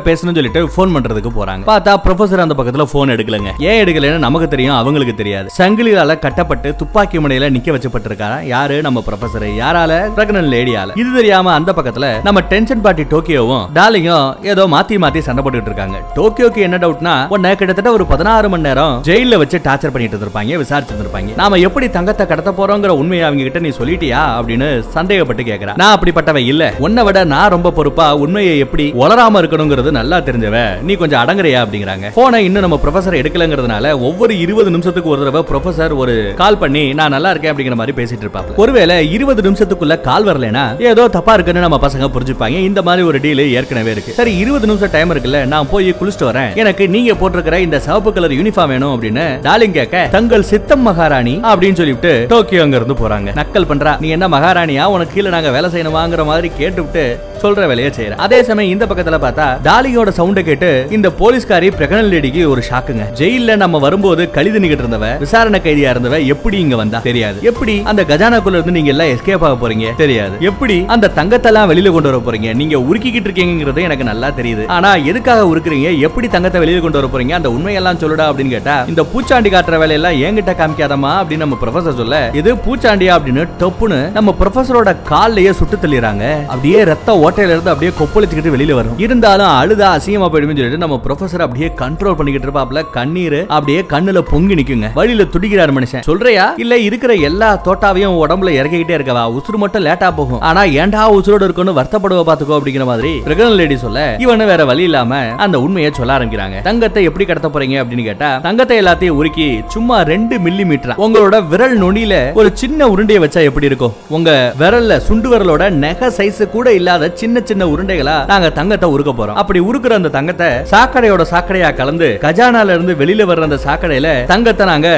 பேசணும்னு 0.08 0.38
சொல்லிட்டு 0.38 0.62
ஃபோன் 0.76 0.94
பண்றதுக்கு 0.94 1.32
போறாங்க. 1.40 1.62
பார்த்தா 1.70 1.94
ப்ரொஃபசர் 2.06 2.44
அந்த 2.46 2.56
பக்கத்துல 2.60 2.86
ஃபோன் 2.92 3.12
எடுக்கலங்க. 3.16 3.52
ஏன் 3.70 3.78
எடுக்கலன்னு 3.84 4.24
நமக்கு 4.26 4.48
தெரியும் 4.48 4.76
அவங்களுக்கு 4.76 5.14
தெரியாது. 5.14 5.50
சங்கிலியால 5.58 6.18
கட்டப்பட்டு 6.18 6.76
துப்பாக்கி 6.76 7.18
முனையில 7.18 7.52
நிக்க 7.58 7.76
வச்சப்பட்டிருக்காரா? 7.76 8.40
யாரு? 8.54 8.82
நம்ம 8.88 9.04
ப்ரொஃபசர் 9.10 9.46
யாரால? 9.62 9.92
பிரெக்னன்ட் 10.16 10.52
லேடியால 10.56 10.98
இது 11.02 11.12
தெரியாம 11.20 11.52
அந்த 11.58 11.72
பக்கத்துல 11.80 12.22
நம்ம 12.22 12.40
டென்ஷன் 12.54 12.84
பார்ட்டி 12.88 13.06
டோக்கியோவும் 13.14 13.64
டார்லிங்கும் 13.80 14.28
ஏதோ 14.54 14.66
மாத்தி 14.76 14.98
மாத்தி 15.06 15.22
சண்டை 15.28 15.44
போட்டுட்டு 15.44 15.70
இருக்காங்க. 15.72 15.88
டோக்கியோக்கு 16.18 16.60
என்ன 16.66 16.76
டவுட்னா 16.84 17.14
உன்னை 17.34 17.50
கிட்டத்தட்ட 17.56 17.90
ஒரு 17.92 18.06
பதினாறு 18.06 18.48
மணி 18.48 18.66
நேரம் 18.68 18.94
ஜெயில 19.08 19.38
வச்சு 19.42 19.58
டார்ச்சர் 19.66 19.92
பண்ணிட்டு 19.94 20.14
இருந்திருப்பாங்க 20.16 20.58
விசாரிச்சு 20.62 20.98
இருப்பாங்க 21.04 21.36
நாம 21.40 21.58
எப்படி 21.68 21.86
தங்கத்தை 21.96 22.26
கடத்த 22.26 22.50
போறோங்கிற 22.58 22.94
உண்மையை 23.00 23.24
அவங்க 23.26 23.42
கிட்ட 23.42 23.58
நீ 23.58 23.72
சொல்லிட்டியா 23.80 24.20
அப்படின்னு 24.38 24.68
சந்தேகப்பட்டு 24.96 25.42
கேக்குறா. 25.50 25.74
நான் 25.80 25.94
அப்படிப்பட்டவன் 25.96 26.48
இல்ல. 26.52 26.64
உன்னை 26.86 27.02
விட 27.04 27.24
நான் 27.34 27.52
ரொம்ப 27.54 27.72
பொறுப்பா 27.78 28.06
உண்மையை 28.24 28.58
எப்படி 28.64 28.86
வளராம 29.02 29.40
இருக்கணுங்கிறது 29.42 29.90
நல்லா 29.98 30.18
தெரிஞ்சவ 30.28 30.56
நீ 30.88 30.94
கொஞ்சம் 30.94 31.20
அடங்குறியா 31.22 31.60
அப்படிங்கிறாங்க. 31.64 32.06
போனை 32.18 32.44
இன்னும் 32.44 32.64
நம்ம 32.66 32.78
ப்ரொஃபசர் 32.84 33.18
எடுக்கலங்கிறதுனால 33.20 33.92
ஒவ்வொரு 34.08 34.38
இருபது 34.38 34.70
நிமிஷத்துக்கு 34.70 35.12
ஒரு 35.14 35.20
தடவை 35.24 35.42
ப்ரொஃபசர் 35.50 35.94
ஒரு 36.02 36.14
கால் 36.42 36.60
பண்ணி 36.62 36.84
நான் 37.00 37.14
நல்லா 37.16 37.30
இருக்கேன் 37.30 37.52
அப்படிங்கிற 37.52 37.78
மாதிரி 37.80 37.96
பேசிட்டு 38.00 38.26
இருப்பாங்க. 38.26 38.54
ஒருவேளை 38.62 38.96
இருபது 39.16 39.42
நிமிஷத்துக்குள்ள 39.48 40.00
கால் 40.08 40.28
வரலனா 40.30 40.64
ஏதோ 40.92 41.08
தப்பா 41.16 41.34
இருக்குன்னு 41.34 41.64
நம்ம 41.66 41.80
பசங்க 41.86 42.10
புரிஞ்சுப்பாங்க. 42.16 42.58
இந்த 42.70 42.82
மாதிரி 42.88 43.06
ஒரு 43.10 43.20
டீல் 43.26 43.44
ஏற்கனவே 43.58 43.90
இருக்கு. 43.96 44.16
சரி 44.20 44.34
இருபது 44.36 44.66
நிமிஷம் 44.66 44.94
டைம் 44.96 45.12
இருக்குல்ல 45.14 45.40
நான் 45.54 45.70
போய் 45.72 45.79
போய் 45.80 45.94
குளிச்சுட்டு 46.00 46.28
வரேன். 46.30 46.50
எனக்கு 46.62 46.84
நீங்க 46.94 47.12
போட்டிருக்கிற 47.20 47.58
இந்த 47.66 47.76
சிவப்பு 47.86 48.10
கலர் 48.16 48.36
யூனிஃபார்ம் 48.38 48.72
வேணும் 48.74 48.92
அப்படின்னு 48.94 49.24
டாலிங் 49.46 49.76
கேட்க 49.78 50.06
தங்கள் 50.16 50.48
சித்தம் 50.52 50.84
மகாராணி 50.88 51.34
அப்படின்னு 51.52 51.78
சொல்லிட்டு 51.80 52.12
டோக்கியோ 52.32 52.62
அங்க 52.66 52.76
இருந்து 52.80 52.96
போறாங்க. 53.02 53.30
நக்கல் 53.40 53.68
பண்றா 53.70 53.92
நீ 54.04 54.08
என்ன 54.16 54.28
மகாராணியா? 54.36 54.84
உனக்கு 54.94 55.14
கீழே 55.16 55.30
நாங்க 55.36 55.50
வேலை 55.56 55.68
செய்யணுமாங்கிற 55.74 56.24
மாதிரி 56.30 56.48
கேட்டுவிட்டு 56.60 57.04
சொல்ற 57.42 57.66
வேலையை 57.70 57.90
செய்யற 57.96 58.16
அதே 58.24 58.38
சமயம் 58.48 58.72
இந்த 58.74 58.84
பக்கத்துல 58.88 59.18
பார்த்தா 59.24 59.46
டாலியோட 59.66 60.10
சவுண்ட 60.18 60.40
கேட்டு 60.48 60.70
இந்த 60.96 61.08
போலீஸ்காரி 61.20 61.68
பிரெக்னன்ட் 61.78 62.12
லேடிக்கு 62.14 62.42
ஒரு 62.52 62.62
ஷாக்குங்க 62.70 63.04
ஜெயில 63.20 63.56
நம்ம 63.62 63.78
வரும்போது 63.86 64.22
கழுது 64.36 64.60
நிக்கிட்டு 64.62 64.84
இருந்தவ 64.84 65.06
விசாரணை 65.24 65.60
கைதியா 65.66 65.92
இருந்தவ 65.94 66.18
எப்படி 66.34 66.56
இங்க 66.64 66.76
வந்தா? 66.76 66.98
தெரியாது. 67.08 67.38
எப்படி 67.50 67.76
அந்த 67.92 68.02
கஜானாக்குள்ள 68.10 68.58
இருந்து 68.58 68.76
நீங்க 68.78 68.92
எல்லாம் 68.94 69.12
எஸ்கேப் 69.14 69.46
ஆக 69.48 69.56
போறீங்க? 69.62 69.86
தெரியாது. 70.02 70.36
எப்படி 70.50 70.76
அந்த 70.94 71.10
தங்கத்தெல்லாம் 71.18 71.70
வெளியில 71.72 71.92
கொண்டு 71.96 72.10
வர 72.10 72.20
போறீங்க? 72.26 72.50
நீங்க 72.60 72.76
உருக்கிக்கிட்டு 72.88 73.28
இருக்கீங்கிறது 73.30 73.86
எனக்கு 73.88 74.04
நல்லா 74.10 74.30
தெரியுது. 74.40 74.66
ஆனா 74.76 74.90
எதுக்காக 75.10 75.46
உருக்கு 75.52 75.69
இருக்கிறீங்க 75.70 76.06
எப்படி 76.06 76.26
தங்கத்தை 76.34 76.58
வெளியில 76.62 76.80
கொண்டு 76.84 76.98
வர 77.00 77.08
போறீங்க? 77.12 77.34
அந்த 77.38 77.48
உண்மையெல்லாம் 77.56 78.00
சொல்லுடா 78.02 78.24
அப்படின்னு 78.30 78.54
கேட்டா 78.56 78.74
இந்த 78.92 79.02
பூச்சாண்டி 79.12 79.48
காட்டுற 79.54 79.78
வேலையெல்லாம் 79.82 80.16
என்கிட்ட 80.26 80.52
காமிக்காதமா 80.60 81.12
அப்படின்னு 81.20 81.44
நம்ம 81.44 81.58
ப்ரொஃபசர் 81.62 81.98
சொல்ல 82.00 82.16
இது 82.40 82.50
பூச்சாண்டியா 82.64 83.12
அப்படின்னு 83.16 83.42
டப்புன்னு 83.60 84.00
நம்ம 84.16 84.34
ப்ரொஃபசரோட 84.40 84.90
கால்லயே 85.10 85.52
சுட்டு 85.58 85.76
தள்ளிடுறாங்க. 85.82 86.24
அப்படியே 86.52 86.80
ரத்த 86.90 87.10
ஓட்டையில 87.24 87.54
இருந்து 87.54 87.72
அப்படியே 87.72 87.92
கொப்பளிச்சுக்கிட்டு 88.00 88.54
வெளியில 88.56 88.76
வரும். 88.78 88.96
இருந்தாலும் 89.04 89.50
அழுதா 89.60 89.88
அசிங்கமா 89.96 90.28
போயிடுமே 90.32 90.56
சொல்லிட்டு 90.58 90.82
நம்ம 90.84 90.98
ப்ரொஃபசர் 91.06 91.44
அப்படியே 91.46 91.68
கண்ட்ரோல் 91.82 92.16
பண்ணிக்கிட்டு 92.18 92.48
இருப்பாப்ல 92.48 92.82
கண்ணீர் 92.96 93.38
அப்படியே 93.56 93.80
கண்ணுல 93.94 94.22
பொங்கி 94.32 94.54
நிக்குங்க. 94.60 94.90
வழியில 94.98 95.26
துடிக்கிறாரு 95.36 95.74
மனுஷன். 95.78 96.04
சொல்றியா? 96.10 96.46
இல்ல 96.64 96.74
இருக்கிற 96.88 97.12
எல்லா 97.30 97.50
தோட்டாவையும் 97.68 98.18
உடம்புல 98.22 98.54
இறக்கிக்கிட்டே 98.60 98.96
இருக்கவா? 98.98 99.24
உசுறு 99.38 99.58
மட்டும் 99.64 99.84
லேட்டா 99.86 100.10
போகும். 100.20 100.42
ஆனா 100.50 100.62
ஏண்டா 100.82 101.04
உசுரோட 101.18 101.42
இருக்கணும் 101.48 101.78
வருத்தப்படுவ 101.80 102.24
பாத்துக்கோ 102.30 102.58
அப்படிங்கிற 102.58 102.84
மாதிரி. 102.92 103.12
பிரெக்னன்ட் 103.26 103.58
லேடி 103.60 103.76
சொல்ல 103.86 103.98
இவனு 104.26 104.46
வேற 104.52 104.64
வழி 104.70 104.84
இல்லாம 104.90 105.18
அந்த 105.46 105.56
உண்மையை 105.66 105.90
சொல்ல 105.98 106.16
ஆரம்பிக்கிறாங்க. 106.16 106.56
தங்கத்தை 106.68 107.02
எப்படி 107.08 107.24
கடத்த 107.30 107.48
போறீங்க 107.54 107.76
அப்படின்னு 107.82 108.04
கேட்டா 108.08 108.30
தங்கத்தை 108.46 108.76
எல்லாத்தையும் 108.82 109.18
உருக்கி 109.20 109.48
சும்மா 109.74 109.96
ரெண்டு 110.12 110.36
மில்லி 110.46 110.66
மீட்டர் 110.70 110.98
உங்களோட 111.06 111.36
விரல் 111.52 111.76
நுனியில 111.84 112.14
ஒரு 112.40 112.50
சின்ன 112.62 112.88
உருண்டையை 112.94 113.20
வச்சா 113.24 113.42
எப்படி 113.50 113.68
இருக்கும்? 113.70 113.94
உங்க 114.16 114.30
விரல்ல 114.62 114.98
சுண்டு 115.08 115.28
விரலோட 115.32 115.64
நெக 115.84 116.10
சைஸ் 116.18 116.42
கூட 116.56 116.68
இல்லாத 116.80 117.12
சின்ன 117.22 117.42
சின்ன 117.50 117.68
உருண்டைகளா 117.74 118.16
நாங்க 118.32 118.50
தங்கத்தை 118.58 118.88
உருக்க 118.94 119.12
போறோம். 119.12 119.38
அப்படி 119.42 119.60
உருக்குற 119.70 119.94
அந்த 120.00 120.12
தங்கத்தை 120.18 120.50
சாக்கடையோட 120.72 121.24
சாக்கடையா 121.32 121.70
கலந்து 121.80 122.10
கஜானால 122.26 122.76
இருந்து 122.76 122.94
வெளியில 123.02 123.28
வர்ற 123.30 123.48
அந்த 123.50 123.60
சாக்கடையில 123.66 124.08
தங்கத்தை 124.34 124.66
நாங்க 124.72 124.88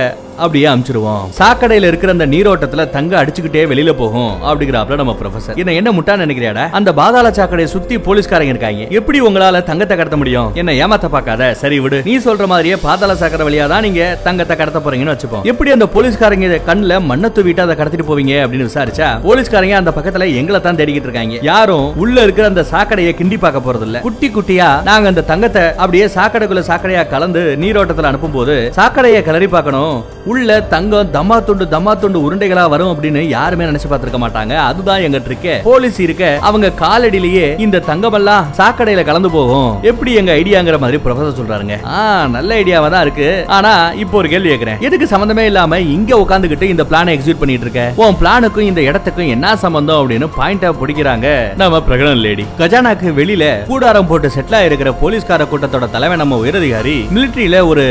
அப்படியே 0.42 0.66
அமிச்சிருவோம் 0.72 1.24
சாக்கடையில 1.38 1.88
இருக்கிற 1.90 2.12
அந்த 2.16 2.26
நீரோட்டத்துல 2.34 2.84
தங்க 2.96 3.12
அடிச்சுக்கிட்டே 3.20 3.62
வெளியில 3.72 3.92
போகும் 4.00 4.32
அப்படிங்கிறாப்ல 4.48 4.96
நம்ம 5.00 5.14
ப்ரொஃபசர் 5.20 5.58
என்ன 5.62 5.74
என்ன 5.80 5.90
முட்டா 5.96 6.14
நினைக்கிறியாடா? 6.22 6.64
அந்த 6.78 6.90
பாதாள 7.00 7.26
சாக்கடையை 7.38 7.68
சுத்தி 7.74 7.96
போலீஸ்காரங்க 8.06 8.52
இருக்காங்க. 8.54 8.84
எப்படி 8.98 9.18
உங்களால 9.28 9.62
தங்கத்தை 9.70 9.96
கடத்த 10.00 10.16
முடியும்? 10.22 10.48
என்ன 10.60 10.74
ஏமாத்த 10.84 11.08
பாக்காத 11.14 11.48
சரி 11.62 11.78
விடு. 11.84 11.98
நீ 12.08 12.14
சொல்ற 12.26 12.46
மாதிரியே 12.52 12.76
பாதாள 12.86 13.16
சாக்கடை 13.22 13.46
வழியா 13.48 13.66
தான் 13.72 13.84
நீங்க 13.86 14.02
தங்கத்தை 14.26 14.56
கடத்த 14.60 14.80
போறீங்கன்னு 14.86 15.14
வச்சுப்போம். 15.14 15.44
எப்படி 15.52 15.72
அந்த 15.76 15.88
போலீஸ்காரங்க 15.94 16.60
கண்ணுல 16.70 17.00
மண்ணை 17.10 17.30
தூவிட்டு 17.38 17.64
அதை 17.66 17.76
கடத்திட்டு 17.80 18.08
போவீங்க 18.10 18.34
அப்படின்னு 18.44 18.68
விசாரிச்சா 18.70 19.08
போலீஸ்காரங்க 19.26 19.76
அந்த 19.82 19.94
பக்கத்துல 19.98 20.28
எங்களை 20.42 20.60
தான் 20.66 20.80
தேடிக்கிட்டு 20.80 21.08
இருக்காங்க. 21.10 21.38
யாரும் 21.50 21.86
உள்ள 22.04 22.16
இருக்கிற 22.26 22.46
அந்த 22.52 22.64
சாக்கடையை 22.72 23.14
கிண்டி 23.20 23.38
பார்க்க 23.44 23.66
போறது 23.68 23.86
இல்ல 23.88 24.00
குட்டி 24.08 24.30
குட்டியா 24.36 24.70
நாங்க 24.90 25.12
அந்த 25.12 25.24
தங்கத்தை 25.32 25.64
அப்படியே 25.82 26.08
சாக்கடைக்குள்ள 26.16 26.64
சாக்கடையா 26.70 27.04
கலந்து 27.14 27.42
நீரோட்டத்துல 27.64 28.10
அனுப்பும் 28.12 28.36
போது 28.38 28.56
சாக்கடையை 28.80 29.22
கிளறி 29.28 29.48
பார்க்கணும். 29.56 29.94
உள்ள 30.30 30.56
தங்கம் 30.72 31.08
தம்மா 31.14 31.36
துண்டு 31.46 31.64
தம்மா 31.72 31.92
துண்டு 32.00 32.18
உருண்டைகளா 32.26 32.64
வரும் 32.72 32.90
அப்படின்னு 32.92 33.20
யாருமே 33.36 33.64
நினைச்சு 33.68 33.88
பார்த்திருக்க 33.92 34.18
மாட்டாங்க. 34.24 34.54
அதுதான் 34.70 35.04
எங்க 35.06 35.18
ட்ரிக்கு 35.24 35.54
போலீஸ் 35.64 35.98
இருக்க 36.04 36.24
அவங்க 36.48 36.68
காலடியிலேயே 36.82 37.46
இந்த 37.64 37.82
தங்கமெல்லாம் 37.88 38.46
சாக்கடையில 38.58 39.04
கலந்து 39.08 39.30
போகும். 39.36 39.70
எப்படி 39.90 40.12
எங்க 40.20 40.32
ஐடியாங்கிற 40.40 40.78
மாதிரி 40.84 41.00
ப்ரொஃபசர் 41.06 41.38
சொல்றாருங்க. 41.38 41.76
ஆ 41.94 42.02
நல்ல 42.36 42.50
ஐடியாவா 42.60 42.90
தான் 42.94 43.04
இருக்கு. 43.06 43.28
ஆனா 43.56 43.72
இப்போ 44.02 44.16
ஒரு 44.20 44.30
கேள்வி 44.34 44.50
கேக்குறேன். 44.52 44.78
எதுக்கு 44.88 45.08
சம்பந்தமே 45.14 45.46
இல்லாம 45.50 45.80
இங்க 45.96 46.12
உட்காந்துக்கிட்டு 46.24 46.68
இந்த 46.74 46.86
பிளானை 46.92 47.16
எக்ஸிக்யூட் 47.16 47.42
பண்ணிட்டு 47.42 47.68
இருக்க? 47.68 47.88
உன் 48.04 48.20
பிளானுக்கும் 48.22 48.68
இந்த 48.70 48.82
இடத்துக்கும் 48.90 49.32
என்ன 49.36 49.56
சம்பந்தம் 49.64 50.00
அப்படின்னு 50.02 50.28
பாயிண்டா 50.38 50.72
பிடிக்கிறாங்க. 50.82 51.26
நம்ம 51.64 51.82
பிரகடன் 51.88 52.24
லேடி 52.28 52.46
கஜானாக்கு 52.62 53.16
வெளியில 53.20 53.50
கூடாரம் 53.72 54.10
போட்டு 54.12 54.34
செட்டில் 54.36 54.58
ஆயிருக்கிற 54.60 54.92
போலீஸ்கார 55.02 55.48
கூட்டத்தோட 55.52 55.90
தலைவன் 55.96 56.24
நம்ம 56.24 56.40
உயரதிகாரி 56.44 56.96
மிலிட்டரியில 57.18 57.66
ஒரு 57.72 57.86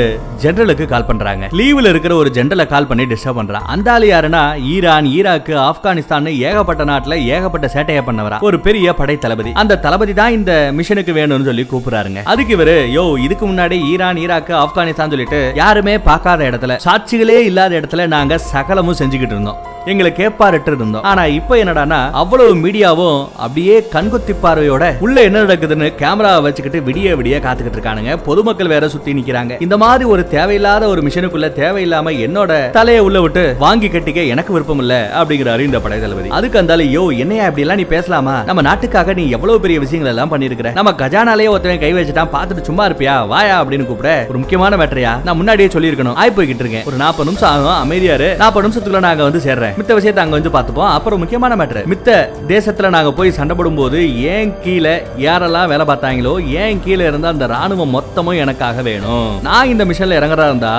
ஜெனரலுக்கு 0.46 0.86
கால் 0.96 1.10
பண்றாங்க. 1.12 1.46
லீவ்ல 1.60 1.90
இருக்கிற 1.94 2.20
ஒரு 2.22 2.32
ஜென்ரலை 2.38 2.68
கால் 2.74 2.88
பண்ணி 2.92 3.06
டிஸ்டர்ப் 3.12 3.40
பண்றான் 3.40 3.68
அந்த 3.74 3.88
ஆள் 3.96 4.06
யாருன்னா 4.12 4.44
ஈரான் 4.74 5.10
ஈராக்கு 5.18 5.54
ஆப்கானிஸ்தான் 5.68 6.30
ஏகப்பட்ட 6.50 6.84
நாட்டுல 6.92 7.16
ஏகப்பட்ட 7.36 7.68
சேட்டையை 7.76 8.04
பண்ணவரா. 8.08 8.40
ஒரு 8.48 8.60
பெரிய 8.68 8.94
படை 9.00 9.18
தளபதி. 9.26 9.52
அந்த 9.62 9.80
தளபதி 9.86 10.14
தான் 10.22 10.36
இந்த 10.40 10.54
மிஷனுக்கு 10.80 11.14
வேணும்னு 11.20 11.50
சொல்லி 11.50 11.66
கூப்பிடுறாருங்க. 11.72 12.22
அதுக்கு 12.34 12.56
இவரு 12.58 12.78
யோ 12.98 13.06
இதுக்கு 13.26 13.48
முன்னாடி 13.52 13.80
ஈரான் 13.92 14.22
ஈராக்கு 14.26 14.56
ஆப்கானிஸ்தான் 14.64 15.14
சொல்லிட்டு 15.16 15.42
யாருமே 15.62 15.96
பார்க்காத 16.10 16.50
இடத்துல 16.52 16.80
சாட்சிகளே 16.88 17.40
இல்லாத 17.50 17.80
இடத்துல 17.82 18.08
நாங்க 18.16 18.38
சகலமும் 18.54 19.00
செஞ்சுக்கிட்டு 19.02 19.38
இருந்தோம். 19.38 19.62
எங்களை 19.86 20.14
கேப்பாரிட்டு 20.18 20.72
இருந்தோம் 20.72 21.04
ஆனா 21.04 21.26
இப்போ 21.26 21.56
என்னடான்னா 21.56 22.12
அவ்வளவு 22.12 22.56
மீடியாவும் 22.56 23.28
அப்படியே 23.36 23.88
கண்குத்தி 23.94 24.34
பார்வையோட 24.44 24.98
உள்ள 25.00 25.22
என்ன 25.22 25.42
நடக்குதுன்னு 25.42 25.88
கேமரா 26.02 26.42
வச்சுக்கிட்டு 26.42 26.92
விடிய 26.92 27.16
விடிய 27.20 27.36
காத்துக்கிட்டு 27.46 27.78
இருக்கானுங்க. 27.78 28.18
பொதுமக்கள் 28.18 28.68
வேற 28.68 28.90
சுத்தி 28.90 29.14
நிக்கிறாங்க. 29.14 29.62
இந்த 29.62 29.78
மாதிரி 29.78 30.04
ஒரு 30.10 30.28
தேவையில்லாத 30.28 30.88
ஒரு 30.88 31.02
மிஷனுக்குள்ள 31.02 31.48
தேவையில்லாம 31.62 32.14
என்னோட 32.26 32.70
தலையை 32.70 33.02
உள்ள 33.02 33.22
விட்டு 33.22 33.56
வாங்கி 33.60 33.88
கட்டிக்க 33.88 34.28
எனக்கு 34.28 34.54
விருப்பம் 34.54 34.80
இல்ல 34.80 35.12
அப்படிங்கிறாரு 35.22 35.60
இந்த 35.60 35.80
படை 35.80 36.00
தளபதி. 36.00 36.30
அதுக்கு 36.30 36.60
அந்தாலும் 36.62 36.92
யோ 36.98 37.18
என்னையா 37.18 37.44
இப்படி 37.44 37.62
எல்லாம் 37.62 37.78
நீ 37.78 37.84
பேசலாமா? 37.84 38.44
நம்ம 38.46 38.62
நாட்டுக்காக 38.62 39.14
நீ 39.14 39.30
எவ்வளவு 39.30 39.60
பெரிய 39.60 39.80
விஷயங்கள் 39.80 40.14
எல்லாம் 40.14 40.32
பண்ணிருக்கிற 40.34 40.74
நம்ம 40.74 40.92
கஜானாலேயே 40.92 41.50
ஒருத்தன் 41.50 41.80
கை 41.80 41.94
வச்சுட்டான் 41.94 42.34
பார்த்துட்டு 42.36 42.62
சும்மா 42.62 42.88
இருப்பியா? 42.88 43.28
வாயா? 43.28 43.64
அப்படின்னு 43.64 43.86
கூப்பிட 43.86 44.26
ஒரு 44.30 44.38
முக்கியமான 44.38 44.78
மேட்டரையா 44.78 45.24
நான் 45.24 45.36
முன்னாடியே 45.36 45.70
சொல்லியிருக்கணும். 45.70 46.14
ஆய் 46.14 46.34
போய்கிட்டு 46.38 46.64
இருக்கேன். 46.66 46.84
ஒரு 46.86 46.96
நாற்பது 46.96 47.30
நிமிஷம் 47.32 47.50
ஆகும். 47.50 47.78
அமைதியாரு 47.84 48.36
நாற்பது 48.36 48.68
நிமிஷத்துக்குள்ள 48.68 49.00
நாங்க 49.00 49.24
வந்து 49.24 49.40
சேர்றேன். 49.40 49.70
மித்த 49.80 49.92
விஷயத்தை 50.00 50.24
அங்க 50.24 50.36
வந்து 50.38 50.54
பார்த்துப்போம். 50.56 50.92
அப்புறம் 50.98 51.22
முக்கியமான 51.24 51.56
மேட்டர் 51.62 51.88
மித்த 51.94 52.10
தேசத்துல 52.54 52.90
நாங்க 52.96 53.12
போய் 53.20 53.36
சண்டை 53.40 53.56
போடும்போது 53.56 54.00
ஏன் 54.34 54.54
கீழே 54.66 54.96
யாரெல்லாம் 55.28 55.70
வேலை 55.74 55.86
பார்த்தாங்களோ 55.92 56.34
ஏன் 56.64 56.82
கீழே 56.86 57.06
இருந்தா 57.12 57.30
அந்த 57.36 57.48
ராணுவம் 57.56 57.94
மொத்தமும் 57.98 58.40
எனக்காக 58.44 58.82
வேணும். 58.90 59.32
நான் 59.48 59.72
இந்த 59.74 59.86
மிஷன்ல 59.86 60.20
இறங்குறதா 60.20 60.50
இருந்தா 60.52 60.74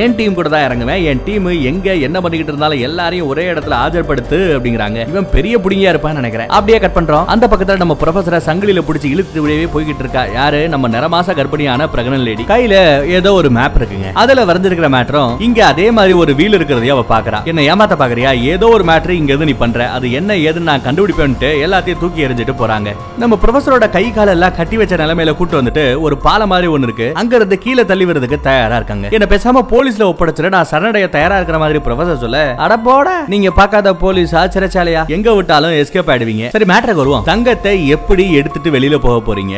என் 0.00 0.16
டீம் 0.16 0.36
கூட 0.38 0.48
தான் 0.48 0.66
இறங்குவேன். 0.68 1.02
என் 1.10 1.22
டீம் 1.26 1.46
எங்க 1.70 1.94
என்ன 2.06 2.16
பண்ணிக்கிட்டு 2.20 2.52
இருந்தாலும் 2.52 2.84
எல்லாரையும் 2.88 3.28
ஒரே 3.32 3.44
இடத்துல 3.52 3.76
ஆஜர்படுத்து 3.84 4.38
அப்படிங்கிறாங்க. 4.56 5.08
இவன் 5.12 5.30
பெரிய 5.36 5.54
புடிங்கியா 5.64 5.92
இருப்பான்னு 5.92 6.20
நினைக்கிறேன். 6.22 6.48
அப்படியே 6.48 6.78
கட் 6.78 6.96
பண்றோம். 6.98 7.24
அந்த 7.34 7.46
பக்கத்துல 7.52 7.82
நம்ம 7.84 7.96
ப்ரொஃபசரை 8.02 8.40
சங்கிலியில 8.48 8.82
பிடிச்சி 8.88 9.08
இழுத்து 9.14 9.38
விடவே 9.44 9.66
போய்கிட்டு 9.74 10.04
இருக்கா. 10.04 10.24
யாரு? 10.38 10.60
நம்ம 10.68 10.88
நிறமாச 10.88 11.34
கர்ப்பிணியான 11.38 11.88
பிரகனன் 11.94 12.26
லேடி 12.28 12.44
கையில 12.52 12.74
ஏதோ 13.18 13.32
ஒரு 13.32 13.50
மேப் 13.50 13.78
இருக்குங்க. 13.80 14.10
அதுல 14.22 14.44
வரைஞ்சிருக்கிற 14.44 14.90
மேட்டரும் 14.96 15.32
இங்க 15.48 15.60
அதே 15.66 15.90
மாதிரி 15.90 16.14
ஒரு 16.22 16.34
வீல் 16.34 16.56
இருக்கிறதையும் 16.58 16.96
அவ 16.96 17.04
பாக்குறா. 17.14 17.40
என்ன 17.44 17.60
ஏமாத்த 17.72 17.96
பாக்குறியா? 18.02 18.32
ஏதோ 18.52 18.66
ஒரு 18.76 18.84
மேட்ரு 18.84 19.14
இங்க 19.20 19.32
இருந்து 19.32 19.48
நீ 19.50 19.56
பண்ற. 19.62 19.88
அது 19.96 20.06
என்ன 20.12 20.34
ஏதுன்னு 20.48 20.68
நான் 20.70 20.84
கண்டுபிடிப்பேன்ட்டு 20.86 21.50
எல்லாத்தையும் 21.66 22.00
தூக்கி 22.02 22.26
எறிஞ்சிட்டு 22.26 22.54
போறாங்க. 22.60 22.90
நம்ம 23.22 23.38
ப்ரொஃபஸரோட 23.42 23.90
கை 23.96 24.04
கால 24.10 24.30
எல்லாம் 24.36 24.56
கட்டி 24.56 24.76
வச்ச 24.76 24.96
நிலைமையில 24.96 25.34
கூட்டு 25.36 25.60
வந்துட்டு 25.60 25.84
ஒரு 26.00 26.18
பாலம் 26.26 26.52
மாதிரி 26.52 26.68
ஒண்ணு 26.74 26.88
இருக்கு. 26.88 27.08
அங்க 27.14 27.36
இருந்து 27.36 27.58
கீழே 27.58 27.84
தள்ளி 27.84 28.06
வரதுக்கு 28.10 28.38
தயாரா 28.40 28.76
இருக்காங்க. 28.76 29.08
என்ன 29.16 29.28
பேசாம 29.34 29.62
போலீஸ்ல 29.74 30.06
ஒப்படைச்சிட்டு 30.10 30.54
நான் 30.56 30.70
சரணடைய 30.70 31.08
தயாரா 31.16 31.36
இருக்கிற 31.36 31.58
மாதிரி 31.64 31.80
ப்ரொஃபஸர் 31.86 32.22
சொல்ல. 32.24 32.40
அடப்போட 32.66 33.08
நீங்க 33.34 33.50
பார்க்காத 33.50 33.94
போலீஸ் 33.94 34.34
சிறைச்சாலையா 34.34 35.02
எங்க 35.16 35.34
விட்டாலும் 35.34 35.70
எஸ்கேப் 35.70 36.10
ஆயிடுவீங்க. 36.12 36.48
சரி 36.54 36.68
மேட்ருக்கு 36.72 37.02
வருவோம். 37.02 37.24
தங்கத்தை 37.30 37.88
எப்படி 37.88 38.26
எடுத்துட்டு 38.40 38.70
வெளியில 38.76 38.98
போக 39.06 39.18
போறீங்க? 39.28 39.56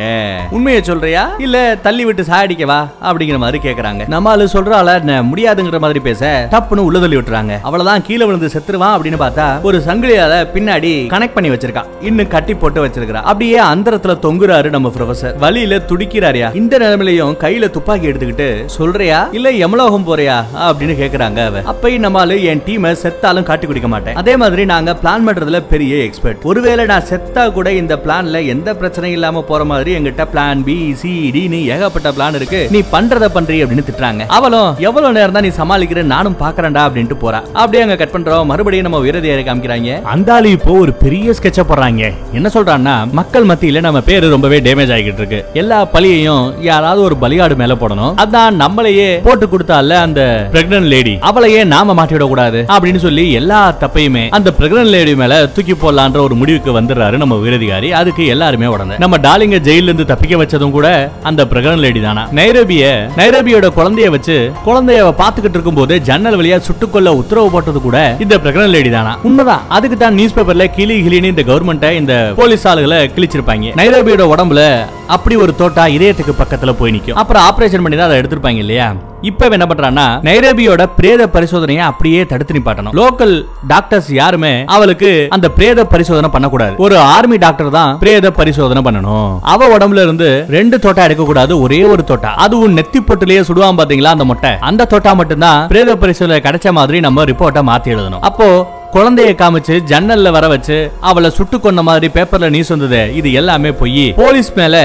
உண்மையை 0.57 0.81
சொல்றியா? 0.89 1.23
இல்ல 1.45 1.57
தள்ளி 1.87 2.05
விட்டு 2.05 2.23
சாயடிக்கவா 2.31 2.79
அப்படிங்கிற 3.09 3.37
மாதிரி 3.45 3.59
கேக்குறாங்க. 3.67 4.07
நம்ம 4.15 4.29
ஆளு 4.29 4.49
சொல்றால 4.53 4.89
முடியாதுங்கிற 5.31 5.79
மாதிரி 5.79 5.99
பேச 5.99 6.47
டப்புன்னு 6.51 6.87
உள்ள 6.89 6.99
தள்ளி 6.99 7.17
விட்டுறாங்க. 7.17 7.53
அவ்வளவுதான் 7.61 8.05
கீழே 8.07 8.25
விழுந்து 8.25 8.49
செத்து 8.49 8.69
செத்துருவான் 8.71 8.95
அப்படின்னு 8.97 9.19
பார்த்தா 9.23 9.45
ஒரு 9.61 9.77
சங்கிலியால 9.87 10.33
பின்னாடி 10.55 10.91
கனெக்ட் 11.13 11.35
பண்ணி 11.35 11.49
வச்சிருக்கான் 11.49 11.89
இன்னும் 12.01 12.31
கட்டி 12.35 12.53
போட்டு 12.53 12.79
வச்சிருக்கா 12.85 13.21
அப்படியே 13.31 13.57
அந்தரத்துல 13.73 14.13
தொங்குறாரு 14.25 14.69
நம்ம 14.75 14.91
ப்ரொஃபசர் 14.95 15.35
வழியில 15.43 15.79
துடிக்கிறாரியா. 15.89 16.47
இந்த 16.61 16.73
நிலைமையிலையும் 16.83 17.35
கையில 17.43 17.69
துப்பாக்கி 17.75 18.07
எடுத்துக்கிட்டு 18.11 18.47
சொல்றியா? 18.77 19.19
இல்ல 19.31 19.49
எமலோகம் 19.65 20.07
போறியா? 20.07 20.35
அப்படின்னு 20.67 20.95
கேக்குறாங்க 21.01 21.39
அவ. 21.45 21.61
அப்பயும் 21.73 22.05
நம்மால 22.05 22.37
என் 22.51 22.63
டீமை 22.67 22.91
செத்தாலும் 23.03 23.47
காட்டி 23.49 23.65
குடிக்க 23.67 23.87
மாட்டேன். 23.87 24.17
அதே 24.21 24.35
மாதிரி 24.43 24.65
நாங்க 24.73 24.91
பிளான் 25.03 25.27
பண்றதுல 25.27 25.61
பெரிய 25.69 25.95
எக்ஸ்பர்ட் 26.07 26.45
ஒருவேளை 26.51 26.85
நான் 26.85 27.07
செத்தா 27.11 27.43
கூட 27.57 27.67
இந்த 27.81 27.95
பிளான்ல 28.05 28.45
எந்த 28.55 28.69
பிரச்சனையும் 28.73 29.17
இல்லாம 29.17 29.43
போற 29.51 29.63
மாதிரி 29.63 29.91
எங்கிட்ட 29.97 30.25
பிளான் 30.33 30.63
பி 30.63 30.77
சி 31.01 31.13
டின்னு 31.35 31.61
ஏகப்பட்ட 31.75 32.11
பிளான் 32.11 32.37
இருக்கு. 32.39 32.61
நீ 32.71 32.81
பண்றத 32.95 33.29
பண்றீ 33.37 33.59
அப்படின்னு 33.63 33.87
திட்டுறாங்க. 33.89 34.23
அவளும் 34.39 34.69
எவ்வளவு 34.89 35.15
நேரம் 35.19 35.37
தான் 35.37 35.47
நீ 35.47 35.53
சமாளிக்கிற 35.61 36.03
நானும் 36.15 36.39
பாக்குறேன்டா 36.43 36.83
அப்படின்ட்டு 36.87 37.19
போறா. 37.23 37.41
அப்படியே 37.53 37.83
அங்க 37.83 37.95
கட் 37.95 38.15
பண்றோம். 38.15 38.45
மறுபடியும் 38.45 38.60
மறுபடியும் 38.61 38.87
நம்ம 38.87 38.99
வீரதியாரை 39.05 39.43
காமிக்கிறாங்க. 39.45 39.91
அந்த 40.13 40.29
இப்போ 40.55 40.71
ஒரு 40.83 40.91
பெரிய 41.03 41.33
ஸ்கெட்ச 41.37 41.61
போடுறாங்க. 41.69 42.03
என்ன 42.37 42.47
சொல்றான்னா 42.53 42.93
மக்கள் 43.19 43.45
மத்தியில 43.45 43.79
நம்ம 43.85 43.99
பேரு 44.09 44.25
ரொம்பவே 44.33 44.57
டேமேஜ் 44.65 44.91
ஆகிட்டு 44.95 45.21
இருக்கு. 45.21 45.39
எல்லா 45.61 45.77
பழியையும் 45.93 46.45
யாராவது 46.67 47.01
ஒரு 47.07 47.15
பலியாடு 47.21 47.55
மேல 47.61 47.73
போடணும். 47.81 48.13
அதான் 48.23 48.57
நம்மளையே 48.63 49.07
போட்டு 49.27 49.45
கொடுத்தால 49.53 49.97
அந்த 50.05 50.21
பிரெக்னன்ட் 50.53 50.89
லேடி 50.93 51.13
அவளையே 51.29 51.61
நாம 51.73 51.95
மாட்டிவிட 51.99 52.27
கூடாது 52.33 52.59
அப்படின்னு 52.75 53.01
சொல்லி 53.05 53.25
எல்லா 53.39 53.61
தப்பையுமே 53.83 54.23
அந்த 54.39 54.53
பிரெக்னன்ட் 54.59 54.93
லேடி 54.95 55.15
மேல 55.21 55.39
தூக்கி 55.55 55.75
போடலான்ற 55.83 56.21
ஒரு 56.27 56.37
முடிவுக்கு 56.41 56.77
வந்துடுறாரு 56.79 57.17
நம்ம 57.23 57.39
வீரதிகாரி. 57.45 57.89
அதுக்கு 58.01 58.25
எல்லாருமே 58.35 58.69
உடனே. 58.75 58.97
நம்ம 59.05 59.17
டாலிங்க 59.27 59.59
ஜெயில 59.69 59.89
இருந்து 59.89 60.07
தப்பிக்க 60.13 60.43
வச்சதும் 60.43 60.75
கூட 60.77 60.87
அந்த 61.31 61.41
பிரகடன் 61.53 61.83
லேடி 61.85 62.01
தானா? 62.07 62.25
நைரோபிய 62.39 62.83
நைரோபியோட 63.21 63.67
குழந்தைய 63.79 64.09
வச்சு 64.17 64.37
குழந்தைய 64.69 65.09
பாத்துக்கிட்டு 65.23 65.57
இருக்கும் 65.57 65.81
போது 65.81 65.93
ஜன்னல் 66.09 66.39
வழியா 66.39 66.57
சுட்டுக்கொள்ள 66.67 67.09
உத்தரவு 67.21 67.49
போட்டது 67.55 67.79
கூட 67.87 67.97
இந்த 68.23 68.35
பிரெக்னன்ட் 68.51 68.75
லேடி 68.77 68.89
தானா? 68.89 69.17
உண்மைதான். 69.23 69.61
அதுக்கு 69.69 69.97
தான் 69.97 70.13
நியூஸ் 70.13 70.33
பேப்பர்ல 70.33 70.65
கிளி 70.75 71.01
கிளின்னு 71.07 71.23
இந்த 71.23 71.41
கவர்மெண்ட் 71.41 71.91
இந்த 71.91 72.33
போலீஸ் 72.35 72.67
ஆளுகளை 72.67 72.97
கிழிச்சிருப்பாங்க. 73.15 73.67
நைரோபியோட 73.81 74.23
உடம்புல 74.33 74.85
அப்படி 75.15 75.35
ஒரு 75.43 75.53
தோட்டா 75.61 75.85
இதயத்துக்கு 75.97 76.33
பக்கத்துல 76.41 76.73
போய் 76.79 76.93
நிக்கும். 76.95 77.19
அப்புறம் 77.21 77.45
ஆபரேஷன் 77.49 77.83
பண்ணி 77.85 77.97
தான் 77.97 78.09
அதை 78.09 78.17
எடுத்திருப்பாங்க 78.21 78.61
இல்லையா? 78.65 78.89
இப்ப 79.29 79.47
என்ன 79.55 79.65
பண்றான்னா 79.69 80.05
நைரோபியோட 80.27 80.83
பிரேத 80.99 81.23
பரிசோதனையை 81.33 81.81
அப்படியே 81.89 82.21
தடுத்து 82.31 82.55
நிப்பாட்டணும். 82.57 82.95
லோக்கல் 82.99 83.33
டாக்டர்ஸ் 83.71 84.09
யாருமே 84.19 84.53
அவளுக்கு 84.75 85.11
அந்த 85.35 85.47
பிரேத 85.57 85.85
பரிசோதனை 85.93 86.29
பண்ணக்கூடாது. 86.35 86.73
ஒரு 86.85 86.95
ஆர்மி 87.15 87.37
டாக்டர் 87.45 87.69
தான் 87.77 87.91
பிரேத 88.03 88.31
பரிசோதனை 88.39 88.83
பண்ணணும். 88.87 89.29
அவ 89.53 89.69
உடம்புல 89.75 90.05
இருந்து 90.07 90.29
ரெண்டு 90.57 90.79
தோட்டா 90.85 91.05
எடுக்க 91.07 91.25
கூடாது 91.29 91.53
ஒரே 91.65 91.81
ஒரு 91.93 92.05
தோட்டா. 92.11 92.33
அதுவும் 92.45 92.77
நெத்தி 92.79 93.01
பொட்டுலயே 93.09 93.43
சுடுவான் 93.49 93.79
பாத்தீங்களா 93.81 94.15
அந்த 94.17 94.27
மொட்டை. 94.31 94.53
அந்த 94.71 94.89
தோட்டா 94.93 95.13
மட்டும்தான் 95.21 95.67
பிரேத 95.73 95.97
பரிசோதனை 96.03 96.41
கிடைச்ச 96.47 96.73
மாதிரி 96.79 96.99
நம்ம 97.07 97.25
ரிப்போர்ட்டை 97.31 97.63
மாத்தி 97.71 97.95
எழுதணும். 97.95 98.23
அப்போ 98.29 98.47
குழந்தைய 98.93 99.33
காமிச்சு 99.35 99.75
ஜன்னல்ல 99.83 100.31
வர 100.31 100.47
வச்சு 100.47 100.77
அவளை 101.01 101.29
சுட்டு 101.29 101.57
கொன்ன 101.57 101.81
மாதிரி 101.81 102.07
பேப்பர்ல 102.07 102.49
நியூஸ் 102.49 102.69
வந்தது 102.69 103.01
இது 103.13 103.33
எல்லாமே 103.33 103.71
பொய். 103.71 104.05
போலீஸ் 104.15 104.51
மேல 104.55 104.75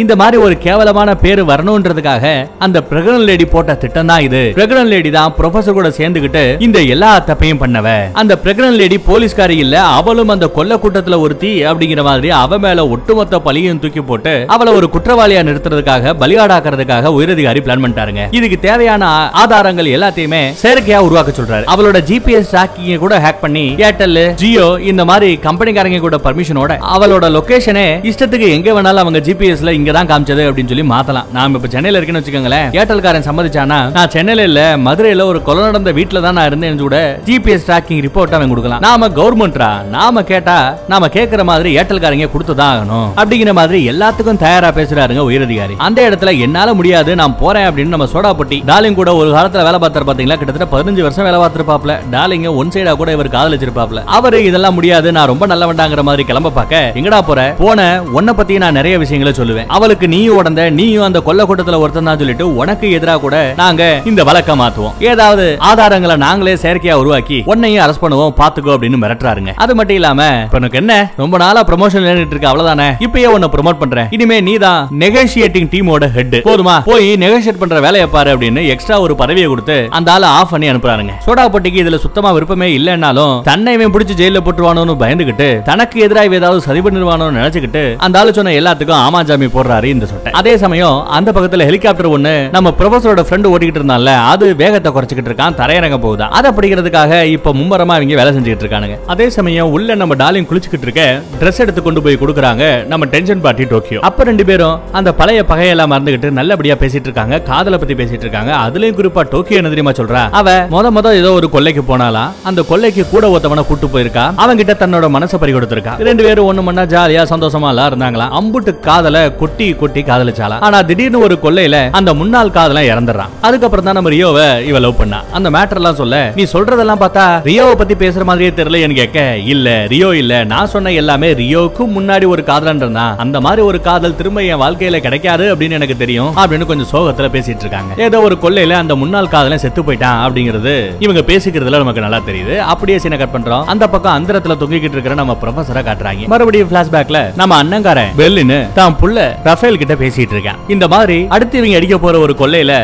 இந்த 0.00 0.12
மாதிரி 0.20 0.36
ஒரு 0.44 0.54
கேவலமான 0.64 1.10
பேரு 1.22 1.42
வரணும்ன்றதுக்காக 1.48 2.26
அந்த 2.64 2.78
பிரகடன் 2.90 3.24
லேடி 3.28 3.44
போட்ட 3.44 3.72
திட்டம் 3.82 4.06
தான் 4.10 4.22
இது. 4.26 4.40
பிரகடன் 4.58 4.88
லேடி 4.92 5.10
தான் 5.16 5.34
ப்ரொஃபசர் 5.38 5.76
கூட 5.78 5.88
சேர்ந்துகிட்டு 5.96 6.42
இந்த 6.66 6.78
எல்லா 6.94 7.10
தப்பையும் 7.30 7.60
பண்ணவ. 7.62 7.88
அந்த 8.20 8.34
பிரகடன் 8.44 8.76
லேடி 8.80 8.98
போலீஸ்காரி 9.08 9.56
இல்ல 9.64 9.76
அவளும் 9.98 10.32
அந்த 10.34 10.46
கொல்ல 10.56 10.78
கூட்டத்துல 10.84 11.18
ஒருத்தி 11.24 11.64
அப்படிங்கிற 11.70 12.02
மாதிரி 12.08 12.30
அவ 12.38 12.58
மேல 12.64 12.86
ஒட்டுமொத்த 12.94 13.40
பழியும் 13.46 13.82
தூக்கி 13.82 14.04
போட்டு 14.10 14.32
அவளை 14.56 14.72
ஒரு 14.78 14.88
குற்றவாளியா 14.94 15.42
நிறுத்துறதுக்காக 15.48 16.14
பலியாடாக்குறதுக்காக 16.22 17.12
உயரதிகாரி 17.18 17.62
பிளான் 17.66 17.84
பண்ணிட்டாருங்க. 17.84 18.24
இதுக்கு 18.38 18.58
தேவையான 18.68 19.04
ஆதாரங்கள் 19.42 19.92
எல்லாத்தையுமே 19.96 20.42
செயற்கையா 20.62 21.02
உருவாக்க 21.08 21.30
சொல்றாரு. 21.40 21.66
அவளோட 21.74 22.00
ஜிபிஎஸ் 22.10 22.50
ட்ராக்கிங்க 22.54 22.98
கூட 23.04 23.14
ஹேக் 23.26 23.44
பண்ணி 23.44 23.66
ஏர்டெல் 23.90 24.22
ஜியோ 24.42 24.66
இந்த 24.92 25.04
மாதிரி 25.12 25.30
கம்பெனிக்காரங்க 25.46 26.02
கூட 26.08 26.16
பர்மிஷனோட 26.28 26.72
அவளோட 26.96 27.24
லொகேஷனே 27.38 27.86
இஷ்டத்துக்கு 28.10 28.50
எங்க 28.58 28.70
வேணாலும் 28.78 29.04
அவங்க 29.04 29.22
ஜிபிஎஸ்ல 29.28 29.78
இங்க 29.82 29.92
தான் 29.98 30.10
காமிச்சது 30.10 30.42
அப்படின்னு 30.48 30.72
சொல்லி 30.72 30.86
மாத்தலாம். 30.94 31.28
நாம 31.36 31.56
இப்ப 31.58 31.68
சென்னையில 31.74 31.98
இருக்கேன்னு 31.98 32.20
வச்சுக்கோங்களேன். 32.22 32.68
ஏர்டெல்காரன் 32.80 33.26
சம்மதிச்சானா 33.28 33.78
நான் 33.96 34.12
சென்னையில 34.16 34.48
இல்ல 34.50 34.60
மதுரையில 34.86 35.24
ஒரு 35.30 35.38
கொலை 35.46 35.62
நடந்த 35.68 35.90
வீட்டுல 35.98 36.20
தான் 36.24 36.36
நான் 36.38 36.48
இருந்தேன்னு 36.50 36.84
கூட 36.86 36.98
ஜிபிஎஸ் 37.28 37.66
ட்ராக்கிங் 37.68 38.02
ரிப்போர்ட் 38.06 38.36
அவன் 38.38 38.52
கொடுக்கலாம். 38.52 38.82
நாம 38.86 39.08
கவர்மெண்ட்ரா 39.18 39.70
நாம 39.96 40.22
கேட்டா 40.30 40.56
நாம 40.92 41.08
கேக்குற 41.16 41.44
மாதிரி 41.50 41.70
ஏர்டெல்காரங்க 41.80 42.28
கொடுத்துதான் 42.34 42.72
ஆகணும். 42.74 43.08
அப்படிங்கிற 43.20 43.52
மாதிரி 43.60 43.78
எல்லாத்துக்கும் 43.92 44.40
தயாரா 44.44 44.70
பேசுறாருங்க 44.78 45.24
உயரதிகாரி. 45.30 45.76
அந்த 45.86 46.00
இடத்துல 46.08 46.34
என்னால 46.46 46.74
முடியாது 46.80 47.10
நான் 47.22 47.36
போறேன் 47.42 47.66
அப்படின்னு 47.68 47.94
நம்ம 47.96 48.08
சோடா 48.14 48.32
பொட்டி. 48.40 48.58
டாலிங் 48.70 48.98
கூட 49.00 49.10
ஒரு 49.20 49.30
காலத்துல 49.36 49.64
வேலை 49.68 49.80
பார்த்தாரு 49.84 50.08
பாத்தீங்களா? 50.10 50.38
கிட்டத்தட்ட 50.40 50.68
பதினஞ்சு 50.76 51.04
வருஷம் 51.06 51.28
வேலை 51.28 51.40
பார்த்திருப்பாப்ல 51.42 51.98
டாலிங்க 52.14 52.54
ஒன் 52.62 52.72
சைடா 52.76 52.94
கூட 53.02 53.10
இவர் 53.18 53.32
காதலிச்சிருப்பாப்ல 53.36 54.02
அவரு 54.18 54.40
இதெல்லாம் 54.50 54.76
முடியாது 54.78 55.08
நான் 55.18 55.30
ரொம்ப 55.32 55.46
நல்லவன்டாங்கிற 55.52 56.04
மாதிரி 56.10 56.24
கிளம்ப 56.30 56.54
பார்க்க 56.58 56.80
எங்கடா 57.00 57.20
போற? 57.30 57.40
போன 57.62 57.80
உன்னை 58.18 58.32
பத்தி 58.38 58.54
நான் 58.64 58.78
நிறைய 58.78 58.94
விஷயங்களை 59.02 59.34
சொல்லுவேன். 59.40 59.68
அவளுக்கு 59.76 60.06
நீயும் 60.14 60.38
உடந்த 60.40 60.62
நீயும் 60.78 61.06
அந்த 61.08 61.18
கொல்ல 61.26 61.42
கூட்டத்துல 61.48 61.78
ஒருத்தன் 61.82 62.08
தான் 62.10 62.20
சொல்லிட்டு 62.22 62.46
உனக்கு 62.62 62.86
எதிரா 62.96 63.14
கூட 63.24 63.36
நாங்க 63.60 63.82
இந்த 64.10 64.20
வழக்க 64.28 64.56
மாத்துவோம். 64.60 64.94
ஏதாவது 65.10 65.44
ஆதாரங்களை 65.70 66.16
நாங்களே 66.24 66.54
செயற்கையா 66.64 66.94
உருவாக்கி 67.02 67.38
உன்னையும் 67.52 67.82
அரெஸ்ட் 67.84 68.02
பண்ணுவோம் 68.04 68.34
பாத்துக்கோ 68.40 68.72
அப்படின்னு 68.76 69.00
மிரட்டுறாருங்க. 69.02 69.52
அது 69.64 69.72
மட்டும் 69.78 69.98
இல்லாம 70.00 70.20
இப்ப 70.46 70.58
எனக்கு 70.60 70.80
என்ன? 70.82 70.94
ரொம்ப 71.22 71.38
நாளா 71.44 71.62
ப்ரமோஷன் 71.70 72.04
நின்னுட்டு 72.08 72.34
இருக்க 72.36 72.50
அவ்வளவுதானே? 72.50 72.88
இப்பயே 73.06 73.28
உன்னை 73.36 73.48
ப்ரோமோட் 73.54 73.80
பண்றேன். 73.82 74.08
இனிமே 74.18 74.38
நீ 74.48 74.54
தான் 74.66 74.80
நெகோசியேட்டிங் 75.04 75.70
டீமோட 75.74 76.08
ஹெட் 76.16 76.36
போதுமா? 76.48 76.76
போய் 76.90 77.08
நெகோசியேட் 77.24 77.60
பண்ற 77.62 77.80
வேலையை 77.86 78.08
பாரு 78.16 78.32
அப்படின்னு 78.34 78.64
எக்ஸ்ட்ரா 78.74 78.98
ஒரு 79.06 79.16
பதவியை 79.22 79.48
கொடுத்து 79.52 79.78
அந்த 80.00 80.10
ஆளை 80.16 80.28
ஆஃப் 80.40 80.52
பண்ணி 80.54 80.70
அனுப்புறாருங்க. 80.72 81.14
சோடா 81.26 81.46
பொட்டிக்கு 81.54 81.82
இதுல 81.84 82.00
சுத்தமா 82.04 82.32
விருப்பமே 82.38 82.70
இல்லைன்னாலும் 82.78 83.34
தன்னை 83.50 83.72
இவன் 83.78 83.94
பிடிச்சி 83.96 84.16
ஜெயில 84.20 84.44
போட்டுருவானோன்னு 84.46 85.00
பயந்துகிட்டு 85.04 85.48
தனக்கு 85.70 86.04
எதிராக 86.06 86.38
ஏதாவது 86.40 86.66
சரி 86.68 86.82
பண்ணிடுவானோன்னு 86.86 87.40
நினைச்சுக்கிட்டு 87.40 87.84
அந்த 88.06 88.20
ஆளு 88.22 88.38
சொன்ன 88.38 88.56
எல்லாத்துக்கும் 88.60 89.00
ஆமா 89.06 89.20
ஜாமி 89.30 89.48
போ 89.54 89.61
போடுறாரு 89.62 89.88
இந்த 89.94 90.06
சொட்டை. 90.12 90.30
அதே 90.40 90.52
சமயம் 90.62 90.96
அந்த 91.16 91.28
பக்கத்துல 91.34 91.66
ஹெலிகாப்டர் 91.68 92.12
ஒண்ணு 92.16 92.34
நம்ம 92.54 92.68
ப்ரொஃபஸரோட 92.78 93.22
ஃப்ரெண்ட் 93.26 93.48
ஓட்டிக்கிட்டு 93.52 93.80
இருந்தால 93.80 94.14
அது 94.32 94.46
வேகத்தை 94.62 94.90
குறைச்சிக்கிட்டு 94.94 95.30
இருக்கான் 95.30 95.56
தரையிறங்க 95.60 95.96
போகுதா? 96.04 96.26
அதை 96.38 96.48
பிடிக்கிறதுக்காக 96.56 97.20
இப்ப 97.36 97.52
மும்மரமா 97.58 97.96
இவங்க 97.98 98.16
வேலை 98.20 98.30
செஞ்சுக்கிட்டு 98.36 98.64
இருக்கானுங்க. 98.64 98.96
அதே 99.14 99.26
சமயம் 99.36 99.72
உள்ள 99.76 99.94
நம்ம 100.02 100.16
டாலிங் 100.22 100.48
குளிச்சுக்கிட்டு 100.50 100.86
இருக்க 100.88 101.04
ட்ரெஸ் 101.40 101.60
எடுத்து 101.64 101.82
கொண்டு 101.86 102.02
போய் 102.06 102.20
கொடுக்குறாங்க 102.22 102.64
நம்ம 102.92 103.06
டென்ஷன் 103.14 103.42
பார்ட்டி 103.46 103.66
டோக்கியோ 103.72 104.00
அப்ப 104.08 104.24
ரெண்டு 104.30 104.46
பேரும் 104.50 104.76
அந்த 105.00 105.12
பழைய 105.20 105.42
பகையெல்லாம் 105.50 105.92
மறந்துகிட்டு 105.94 106.30
நல்லபடியா 106.40 106.76
பேசிட்டு 106.82 107.08
இருக்காங்க 107.10 107.40
காதலை 107.50 107.78
பத்தி 107.82 107.96
பேசிட்டு 108.00 108.24
இருக்காங்க. 108.26 108.52
அதுலயும் 108.66 108.98
குறிப்பா 109.00 109.24
டோக்கியோ 109.34 109.60
என்ன 109.60 109.72
தெரியுமா 109.74 109.94
சொல்றா? 110.00 110.22
அவ 110.40 110.56
முத 110.74 110.90
முத 110.96 111.14
ஏதோ 111.20 111.32
ஒரு 111.38 111.48
கொல்லைக்கு 111.54 111.84
போனாலாம் 111.92 112.32
அந்த 112.50 112.60
கொல்லைக்கு 112.70 113.04
கூட 113.14 113.24
ஒருத்தவனை 113.34 113.64
கூட்டு 113.70 113.86
போயிருக்கா? 113.94 114.26
அவங்க 114.42 114.58
கிட்ட 114.62 114.76
தன்னோட 114.82 115.08
மனசை 115.16 115.38
பறி 115.42 115.54
கொடுத்திருக்கா 115.56 115.94
ரெண்டு 116.10 116.24
பேரும் 116.26 116.48
ஒண்ணு 116.50 116.66
மண்ணா 116.68 116.84
ஜாலியா 116.94 117.24
சந்தோஷமா 117.32 117.68
எல்லாம் 117.72 117.88
இருந்தாங்களா? 117.90 118.26
அம்புட்டு 118.38 118.72
காதலை 118.86 119.22
கொட்டி 119.52 119.66
கொட்டி 119.80 120.00
காதலிச்சாலாம் 120.08 120.62
ஆனா 120.66 120.78
திடீர்னு 120.88 121.18
ஒரு 121.26 121.34
கொல்லையில 121.42 121.76
அந்த 121.98 122.10
முன்னாள் 122.20 122.52
காதலாம் 122.56 122.86
இறந்துறான் 122.92 123.32
அதுக்கப்புறம் 123.46 123.86
தான் 123.86 123.96
நம்ம 123.98 124.10
ரியோவை 124.14 124.46
இவ 124.68 124.78
லவ் 124.84 124.98
பண்ணா. 125.00 125.18
அந்த 125.38 125.48
மேட்டர் 125.56 125.78
எல்லாம் 125.80 125.98
சொல்ல 126.00 126.18
நீ 126.38 126.44
சொல்றதெல்லாம் 126.52 127.00
பார்த்தா 127.02 127.24
ரியோவை 127.48 127.74
பத்தி 127.80 127.94
பேசுற 128.02 128.22
மாதிரியே 128.28 128.50
தெரியல 128.58 128.80
எனக்கு 128.84 129.02
கேட்க 129.02 129.20
இல்ல 129.54 129.68
ரியோ 129.92 130.08
இல்ல. 130.20 130.32
நான் 130.52 130.70
சொன்ன 130.74 130.92
எல்லாமே 131.00 131.28
ரியோக்கும் 131.42 131.92
முன்னாடி 131.96 132.26
ஒரு 132.34 132.42
காதலன் 132.50 132.80
இருந்தான். 132.84 133.16
அந்த 133.24 133.40
மாதிரி 133.46 133.62
ஒரு 133.70 133.80
காதல் 133.88 134.16
திரும்ப 134.20 134.44
என் 134.52 134.62
வாழ்க்கையில 134.64 135.00
கிடைக்காது 135.06 135.44
அப்படின்னு 135.52 135.78
எனக்கு 135.80 135.96
தெரியும் 136.04 136.30
அப்படின்னு 136.42 136.68
கொஞ்சம் 136.70 136.90
சோகத்துல 136.94 137.30
பேசிட்டு 137.36 137.64
இருக்காங்க. 137.66 137.92
ஏதோ 138.06 138.20
ஒரு 138.28 138.38
கொல்லையில 138.44 138.78
அந்த 138.82 138.96
முன்னாள் 139.02 139.32
காதலன் 139.34 139.62
செத்து 139.64 139.84
போயிட்டான் 139.88 140.20
அப்படிங்கிறது 140.26 140.74
இவங்க 141.06 141.24
பேசிக்கிறதுல 141.32 141.82
நமக்கு 141.84 142.06
நல்லா 142.06 142.22
தெரியுது. 142.30 142.56
அப்படியே 142.74 142.98
சீனை 143.04 143.20
கட் 143.24 143.34
பண்றோம். 143.36 143.66
அந்த 143.74 143.84
பக்கம் 143.96 144.16
அந்தரத்துல 144.18 144.56
தொங்கிக்கிட்டு 144.64 144.98
இருக்கிற 144.98 145.16
நம்ம 145.22 145.36
ப்ரொஃபஸரை 145.44 145.84
காட்டுறாங்க. 145.90 146.26
மறுபடியும் 146.34 146.72
பிளாஷ்பேக்ல 146.74 147.20
நம்ம 147.42 147.60
அண்ணங்காரன் 147.62 148.12
பெல்லின்னு 148.22 148.60
தான் 148.80 148.98
புள்ள 149.02 149.18
ரஃபேல் 149.48 149.78
கிட்ட 149.80 149.94
பேசிட்டு 150.00 150.34
இருக்கேன். 150.34 150.58
இந்த 150.74 150.84
மாதிரி 150.92 151.16
அடுத்து 151.34 151.58
இவங்க 151.60 151.78
அடிக்க 151.78 151.96
போற 152.02 152.16
ஒரு 152.24 152.34
கொள்ளையில 152.40 152.74